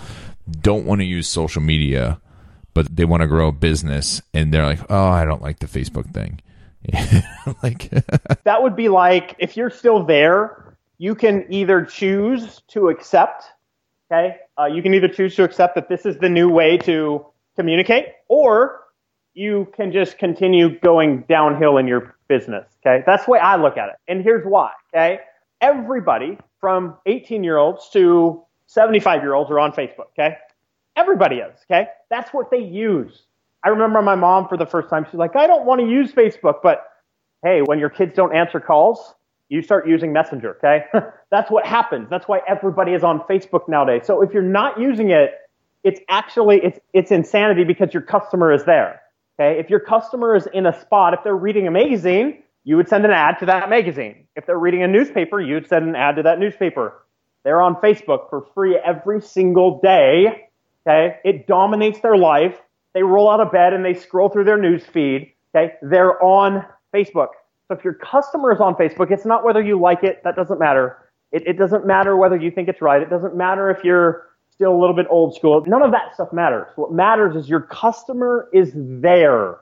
don't 0.61 0.85
want 0.85 1.01
to 1.01 1.07
use 1.07 1.27
social 1.27 1.63
media, 1.63 2.21
but 2.75 2.95
they 2.95 3.07
want 3.07 3.23
to 3.23 3.27
grow 3.27 3.49
a 3.49 3.53
business, 3.53 4.21
and 4.35 4.53
they're 4.53 4.67
like, 4.67 4.81
oh, 4.91 5.09
I 5.09 5.25
don't 5.25 5.41
like 5.41 5.61
the 5.61 5.67
Facebook 5.67 6.13
thing. 6.13 6.41
like, 7.63 7.91
That 8.45 8.63
would 8.63 8.77
be 8.77 8.89
like 8.89 9.37
if 9.39 9.57
you're 9.57 9.71
still 9.71 10.05
there, 10.05 10.77
you 10.99 11.15
can 11.15 11.47
either 11.49 11.85
choose 11.85 12.61
to 12.69 12.89
accept, 12.89 13.45
okay? 14.11 14.37
Uh, 14.59 14.67
you 14.67 14.83
can 14.83 14.93
either 14.95 15.09
choose 15.09 15.35
to 15.37 15.45
accept 15.45 15.77
that 15.77 15.89
this 15.89 16.05
is 16.05 16.19
the 16.19 16.29
new 16.29 16.51
way 16.51 16.77
to 16.79 17.25
communicate, 17.57 18.07
or 18.29 18.81
you 19.35 19.67
can 19.77 19.93
just 19.93 20.19
continue 20.19 20.79
going 20.81 21.23
downhill 21.29 21.79
in 21.79 21.87
your 21.87 22.15
business, 22.29 22.67
okay? 22.85 23.03
That's 23.07 23.25
the 23.25 23.33
way 23.33 23.39
I 23.39 23.57
look 23.57 23.77
at 23.77 23.89
it. 23.89 23.97
And 24.09 24.23
here's 24.23 24.45
why, 24.45 24.71
okay? 24.95 25.21
Everybody 25.61 26.39
from 26.61 26.97
18 27.07 27.45
year 27.45 27.57
olds 27.57 27.89
to 27.91 28.43
75 28.67 29.23
year 29.23 29.35
olds 29.35 29.51
are 29.51 29.61
on 29.61 29.73
Facebook, 29.73 30.11
okay? 30.19 30.37
Everybody 30.97 31.37
is, 31.37 31.59
okay? 31.71 31.89
That's 32.11 32.33
what 32.33 32.51
they 32.51 32.63
use. 32.63 33.23
I 33.65 33.69
remember 33.69 34.03
my 34.03 34.17
mom 34.17 34.49
for 34.49 34.57
the 34.57 34.67
first 34.67 34.89
time, 34.91 35.07
she's 35.11 35.19
like, 35.19 35.37
I 35.37 35.47
don't 35.47 35.65
want 35.65 35.81
to 35.81 35.87
use 35.87 36.13
Facebook, 36.13 36.57
but 36.63 36.85
hey, 37.43 37.63
when 37.63 37.79
your 37.79 37.91
kids 37.91 38.15
don't 38.15 38.35
answer 38.35 38.61
calls, 38.61 39.15
you 39.49 39.63
start 39.63 39.87
using 39.87 40.13
Messenger, 40.13 40.57
okay? 40.57 40.85
That's 41.31 41.51
what 41.51 41.67
happens. 41.67 42.09
That's 42.09 42.27
why 42.27 42.41
everybody 42.49 42.93
is 42.93 43.05
on 43.05 43.21
Facebook 43.21 43.69
nowadays. 43.69 44.03
So 44.05 44.23
if 44.23 44.33
you're 44.33 44.43
not 44.43 44.81
using 44.81 45.11
it, 45.11 45.33
it's 45.85 46.01
actually 46.09 46.61
it's 46.63 46.79
it's 46.93 47.11
insanity 47.11 47.65
because 47.65 47.93
your 47.93 48.03
customer 48.03 48.53
is 48.53 48.65
there. 48.65 49.01
Okay? 49.39 49.59
If 49.59 49.71
your 49.71 49.81
customer 49.81 50.37
is 50.37 50.47
in 50.53 50.67
a 50.67 50.81
spot, 50.81 51.15
if 51.15 51.21
they're 51.25 51.37
reading 51.37 51.67
a 51.67 51.71
magazine, 51.71 52.42
you 52.65 52.77
would 52.77 52.89
send 52.89 53.05
an 53.05 53.11
ad 53.11 53.39
to 53.41 53.47
that 53.47 53.69
magazine. 53.69 54.27
If 54.37 54.47
they're 54.47 54.59
reading 54.59 54.83
a 54.83 54.89
newspaper, 54.89 55.41
you'd 55.41 55.67
send 55.67 55.89
an 55.89 55.97
ad 55.97 56.17
to 56.17 56.23
that 56.23 56.39
newspaper. 56.39 57.05
They're 57.45 57.61
on 57.61 57.75
Facebook 57.77 58.31
for 58.31 58.47
free 58.55 58.79
every 58.85 59.21
single 59.21 59.81
day. 59.81 60.49
Okay? 60.87 61.17
It 61.25 61.47
dominates 61.47 62.01
their 62.01 62.17
life. 62.17 62.57
They 62.95 63.03
roll 63.03 63.31
out 63.31 63.41
of 63.41 63.51
bed 63.51 63.73
and 63.73 63.85
they 63.85 63.95
scroll 63.95 64.29
through 64.29 64.45
their 64.45 64.59
news 64.59 64.85
feed. 64.87 65.33
Okay? 65.55 65.75
They're 65.83 66.23
on 66.23 66.65
Facebook. 66.95 67.29
So 67.69 67.75
if 67.75 67.85
your 67.85 67.95
customer 67.95 68.53
is 68.53 68.61
on 68.61 68.75
Facebook, 68.75 69.11
it's 69.11 69.25
not 69.25 69.45
whether 69.45 69.63
you 69.63 69.81
like 69.81 70.05
it. 70.05 70.23
That 70.25 70.37
doesn't 70.37 70.61
matter. 70.61 70.99
It, 71.33 71.47
it 71.47 71.59
doesn't 71.59 71.87
matter 71.87 72.17
whether 72.17 72.37
you 72.37 72.51
think 72.51 72.69
it's 72.69 72.83
right. 72.83 73.03
It 73.03 73.11
doesn't 73.11 73.35
matter 73.35 73.71
if 73.71 73.83
you're 73.83 74.29
still 74.51 74.73
a 74.73 74.79
little 74.79 74.95
bit 74.95 75.07
old 75.11 75.35
school. 75.35 75.65
None 75.67 75.83
of 75.83 75.91
that 75.93 76.15
stuff 76.15 76.33
matters. 76.33 76.69
What 76.77 76.93
matters 76.93 77.35
is 77.35 77.49
your 77.49 77.63
customer 77.63 78.49
is 78.53 78.71
there. 78.75 79.57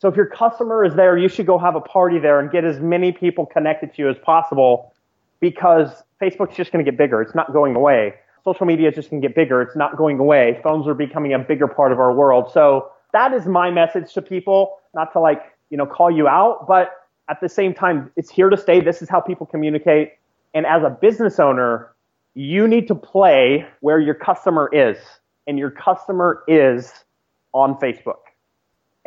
So 0.00 0.08
if 0.08 0.16
your 0.16 0.26
customer 0.26 0.84
is 0.84 0.94
there, 0.94 1.18
you 1.18 1.28
should 1.28 1.46
go 1.46 1.58
have 1.58 1.74
a 1.74 1.80
party 1.80 2.18
there 2.18 2.38
and 2.38 2.50
get 2.50 2.64
as 2.64 2.78
many 2.78 3.10
people 3.10 3.46
connected 3.46 3.94
to 3.94 4.02
you 4.02 4.08
as 4.08 4.16
possible 4.18 4.94
because 5.40 5.90
Facebook's 6.20 6.56
just 6.56 6.70
going 6.70 6.84
to 6.84 6.90
get 6.90 6.96
bigger. 6.96 7.20
It's 7.20 7.34
not 7.34 7.52
going 7.52 7.74
away. 7.74 8.14
Social 8.44 8.64
media 8.64 8.88
is 8.88 8.94
just 8.94 9.10
going 9.10 9.20
to 9.20 9.28
get 9.28 9.34
bigger. 9.34 9.60
It's 9.60 9.76
not 9.76 9.96
going 9.96 10.18
away. 10.18 10.60
Phones 10.62 10.86
are 10.86 10.94
becoming 10.94 11.34
a 11.34 11.38
bigger 11.38 11.66
part 11.66 11.90
of 11.90 11.98
our 11.98 12.12
world. 12.12 12.50
So 12.52 12.92
that 13.12 13.32
is 13.32 13.46
my 13.46 13.70
message 13.70 14.12
to 14.14 14.22
people, 14.22 14.78
not 14.94 15.12
to 15.14 15.20
like, 15.20 15.42
you 15.70 15.76
know, 15.76 15.86
call 15.86 16.10
you 16.10 16.28
out, 16.28 16.66
but 16.68 16.92
at 17.28 17.40
the 17.40 17.48
same 17.48 17.74
time, 17.74 18.10
it's 18.16 18.30
here 18.30 18.48
to 18.48 18.56
stay. 18.56 18.80
This 18.80 19.02
is 19.02 19.08
how 19.08 19.20
people 19.20 19.46
communicate. 19.46 20.12
And 20.54 20.64
as 20.64 20.82
a 20.82 20.90
business 20.90 21.38
owner, 21.38 21.92
you 22.34 22.68
need 22.68 22.86
to 22.88 22.94
play 22.94 23.66
where 23.80 23.98
your 23.98 24.14
customer 24.14 24.70
is, 24.72 24.96
and 25.46 25.58
your 25.58 25.70
customer 25.70 26.44
is 26.46 26.92
on 27.52 27.74
Facebook. 27.80 28.27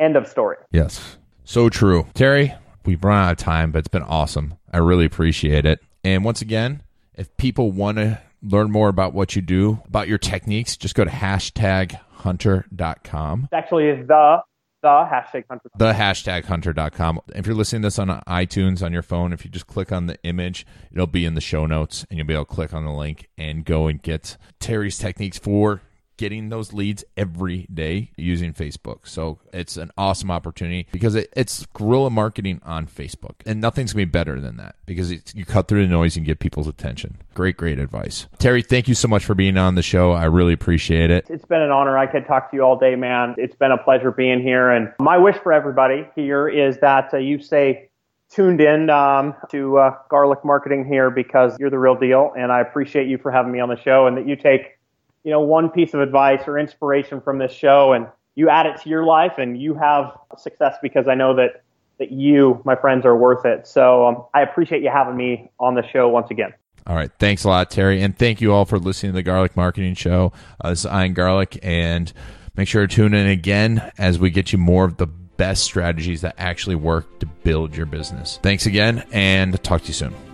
End 0.02 0.16
of 0.16 0.26
story. 0.26 0.56
Yes. 0.72 1.16
So 1.44 1.68
true. 1.68 2.08
Terry, 2.12 2.52
we've 2.84 3.04
run 3.04 3.24
out 3.24 3.30
of 3.30 3.38
time, 3.38 3.70
but 3.70 3.78
it's 3.78 3.88
been 3.88 4.02
awesome. 4.02 4.54
I 4.72 4.78
really 4.78 5.04
appreciate 5.04 5.64
it. 5.64 5.78
And 6.02 6.24
once 6.24 6.42
again, 6.42 6.82
if 7.14 7.36
people 7.36 7.70
want 7.70 7.98
to 7.98 8.20
learn 8.42 8.72
more 8.72 8.88
about 8.88 9.14
what 9.14 9.36
you 9.36 9.42
do, 9.42 9.80
about 9.86 10.08
your 10.08 10.18
techniques, 10.18 10.76
just 10.76 10.96
go 10.96 11.04
to 11.04 11.10
hashtaghunter.com. 11.10 13.42
It's 13.44 13.52
actually 13.52 14.02
the 14.02 14.38
the 14.82 14.88
hashtag 14.88 15.44
hunter. 15.48 15.70
The 15.76 15.92
hashtag 15.92 16.46
hunter.com. 16.46 17.20
If 17.36 17.46
you're 17.46 17.54
listening 17.54 17.82
to 17.82 17.86
this 17.86 18.00
on 18.00 18.08
iTunes 18.26 18.84
on 18.84 18.92
your 18.92 19.02
phone, 19.02 19.32
if 19.32 19.44
you 19.44 19.50
just 19.52 19.68
click 19.68 19.92
on 19.92 20.08
the 20.08 20.20
image, 20.24 20.66
it'll 20.90 21.06
be 21.06 21.24
in 21.24 21.36
the 21.36 21.40
show 21.40 21.66
notes 21.66 22.04
and 22.10 22.18
you'll 22.18 22.26
be 22.26 22.34
able 22.34 22.46
to 22.46 22.52
click 22.52 22.74
on 22.74 22.84
the 22.84 22.90
link 22.90 23.28
and 23.38 23.64
go 23.64 23.86
and 23.86 24.02
get 24.02 24.36
Terry's 24.58 24.98
techniques 24.98 25.38
for 25.38 25.80
getting 26.16 26.48
those 26.48 26.72
leads 26.72 27.04
every 27.16 27.66
day 27.72 28.10
using 28.16 28.52
Facebook. 28.52 29.08
So 29.08 29.38
it's 29.52 29.76
an 29.76 29.90
awesome 29.96 30.30
opportunity 30.30 30.86
because 30.92 31.14
it, 31.14 31.32
it's 31.36 31.66
guerrilla 31.66 32.10
marketing 32.10 32.60
on 32.64 32.86
Facebook, 32.86 33.36
and 33.46 33.60
nothing's 33.60 33.92
gonna 33.92 34.06
be 34.06 34.10
better 34.10 34.40
than 34.40 34.56
that 34.56 34.76
because 34.86 35.10
you 35.34 35.44
cut 35.44 35.68
through 35.68 35.82
the 35.82 35.90
noise 35.90 36.16
and 36.16 36.26
get 36.26 36.38
people's 36.38 36.68
attention. 36.68 37.18
Great, 37.34 37.56
great 37.56 37.78
advice, 37.78 38.26
Terry. 38.38 38.62
Thank 38.62 38.88
you 38.88 38.94
so 38.94 39.08
much 39.08 39.24
for 39.24 39.34
being 39.34 39.56
on 39.56 39.74
the 39.74 39.82
show. 39.82 40.12
I 40.12 40.24
really 40.24 40.52
appreciate 40.52 41.10
it. 41.10 41.26
It's 41.28 41.44
been 41.44 41.62
an 41.62 41.70
honor. 41.70 41.96
I 41.96 42.06
could 42.06 42.26
talk 42.26 42.50
to 42.50 42.56
you 42.56 42.62
all 42.62 42.78
day, 42.78 42.94
man. 42.96 43.34
It's 43.38 43.56
been 43.56 43.72
a 43.72 43.78
pleasure 43.78 44.10
being 44.10 44.40
here. 44.40 44.70
And 44.70 44.92
my 44.98 45.18
wish 45.18 45.36
for 45.36 45.52
everybody 45.52 46.06
here 46.14 46.48
is 46.48 46.78
that 46.78 47.12
uh, 47.12 47.18
you 47.18 47.40
stay 47.40 47.88
tuned 48.30 48.60
in 48.60 48.88
um, 48.90 49.34
to 49.50 49.78
uh, 49.78 49.96
Garlic 50.08 50.44
Marketing 50.44 50.84
here 50.84 51.10
because 51.10 51.58
you're 51.58 51.70
the 51.70 51.78
real 51.78 51.98
deal. 51.98 52.32
And 52.36 52.50
I 52.50 52.60
appreciate 52.60 53.08
you 53.08 53.18
for 53.18 53.30
having 53.30 53.52
me 53.52 53.60
on 53.60 53.68
the 53.68 53.76
show 53.76 54.06
and 54.06 54.16
that 54.16 54.26
you 54.26 54.36
take 54.36 54.78
you 55.24 55.30
know, 55.30 55.40
one 55.40 55.70
piece 55.70 55.94
of 55.94 56.00
advice 56.00 56.42
or 56.46 56.58
inspiration 56.58 57.20
from 57.20 57.38
this 57.38 57.52
show 57.52 57.92
and 57.92 58.06
you 58.34 58.48
add 58.48 58.66
it 58.66 58.80
to 58.82 58.88
your 58.88 59.04
life 59.04 59.34
and 59.38 59.60
you 59.60 59.74
have 59.74 60.16
success 60.38 60.76
because 60.82 61.06
I 61.06 61.14
know 61.14 61.36
that, 61.36 61.62
that 61.98 62.10
you, 62.10 62.60
my 62.64 62.74
friends, 62.74 63.04
are 63.04 63.16
worth 63.16 63.44
it. 63.44 63.66
So 63.66 64.06
um, 64.06 64.24
I 64.34 64.42
appreciate 64.42 64.82
you 64.82 64.90
having 64.90 65.16
me 65.16 65.50
on 65.60 65.74
the 65.74 65.86
show 65.86 66.08
once 66.08 66.30
again. 66.30 66.54
All 66.86 66.96
right. 66.96 67.10
Thanks 67.18 67.44
a 67.44 67.48
lot, 67.48 67.70
Terry. 67.70 68.02
And 68.02 68.18
thank 68.18 68.40
you 68.40 68.52
all 68.52 68.64
for 68.64 68.78
listening 68.78 69.12
to 69.12 69.16
the 69.16 69.22
Garlic 69.22 69.56
Marketing 69.56 69.94
Show. 69.94 70.32
Uh, 70.60 70.70
this 70.70 70.84
is 70.84 70.86
Ian 70.86 71.14
Garlic. 71.14 71.58
And 71.62 72.12
make 72.56 72.66
sure 72.66 72.86
to 72.86 72.92
tune 72.92 73.14
in 73.14 73.28
again 73.28 73.92
as 73.98 74.18
we 74.18 74.30
get 74.30 74.52
you 74.52 74.58
more 74.58 74.84
of 74.84 74.96
the 74.96 75.06
best 75.06 75.62
strategies 75.62 76.22
that 76.22 76.34
actually 76.38 76.76
work 76.76 77.20
to 77.20 77.26
build 77.26 77.76
your 77.76 77.86
business. 77.86 78.40
Thanks 78.42 78.66
again 78.66 79.04
and 79.12 79.62
talk 79.62 79.82
to 79.82 79.88
you 79.88 79.94
soon. 79.94 80.31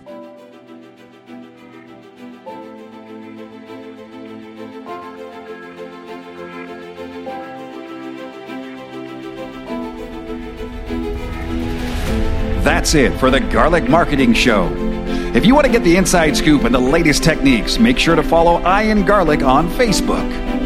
That's 12.89 13.13
it 13.13 13.19
for 13.19 13.29
the 13.29 13.39
Garlic 13.39 13.87
Marketing 13.87 14.33
Show. 14.33 14.67
If 15.35 15.45
you 15.45 15.53
want 15.53 15.67
to 15.67 15.71
get 15.71 15.83
the 15.83 15.95
inside 15.95 16.35
scoop 16.35 16.63
and 16.63 16.73
the 16.73 16.79
latest 16.79 17.23
techniques, 17.23 17.77
make 17.77 17.99
sure 17.99 18.15
to 18.15 18.23
follow 18.23 18.55
I 18.63 18.85
Ian 18.85 19.05
Garlic 19.05 19.43
on 19.43 19.69
Facebook. 19.69 20.58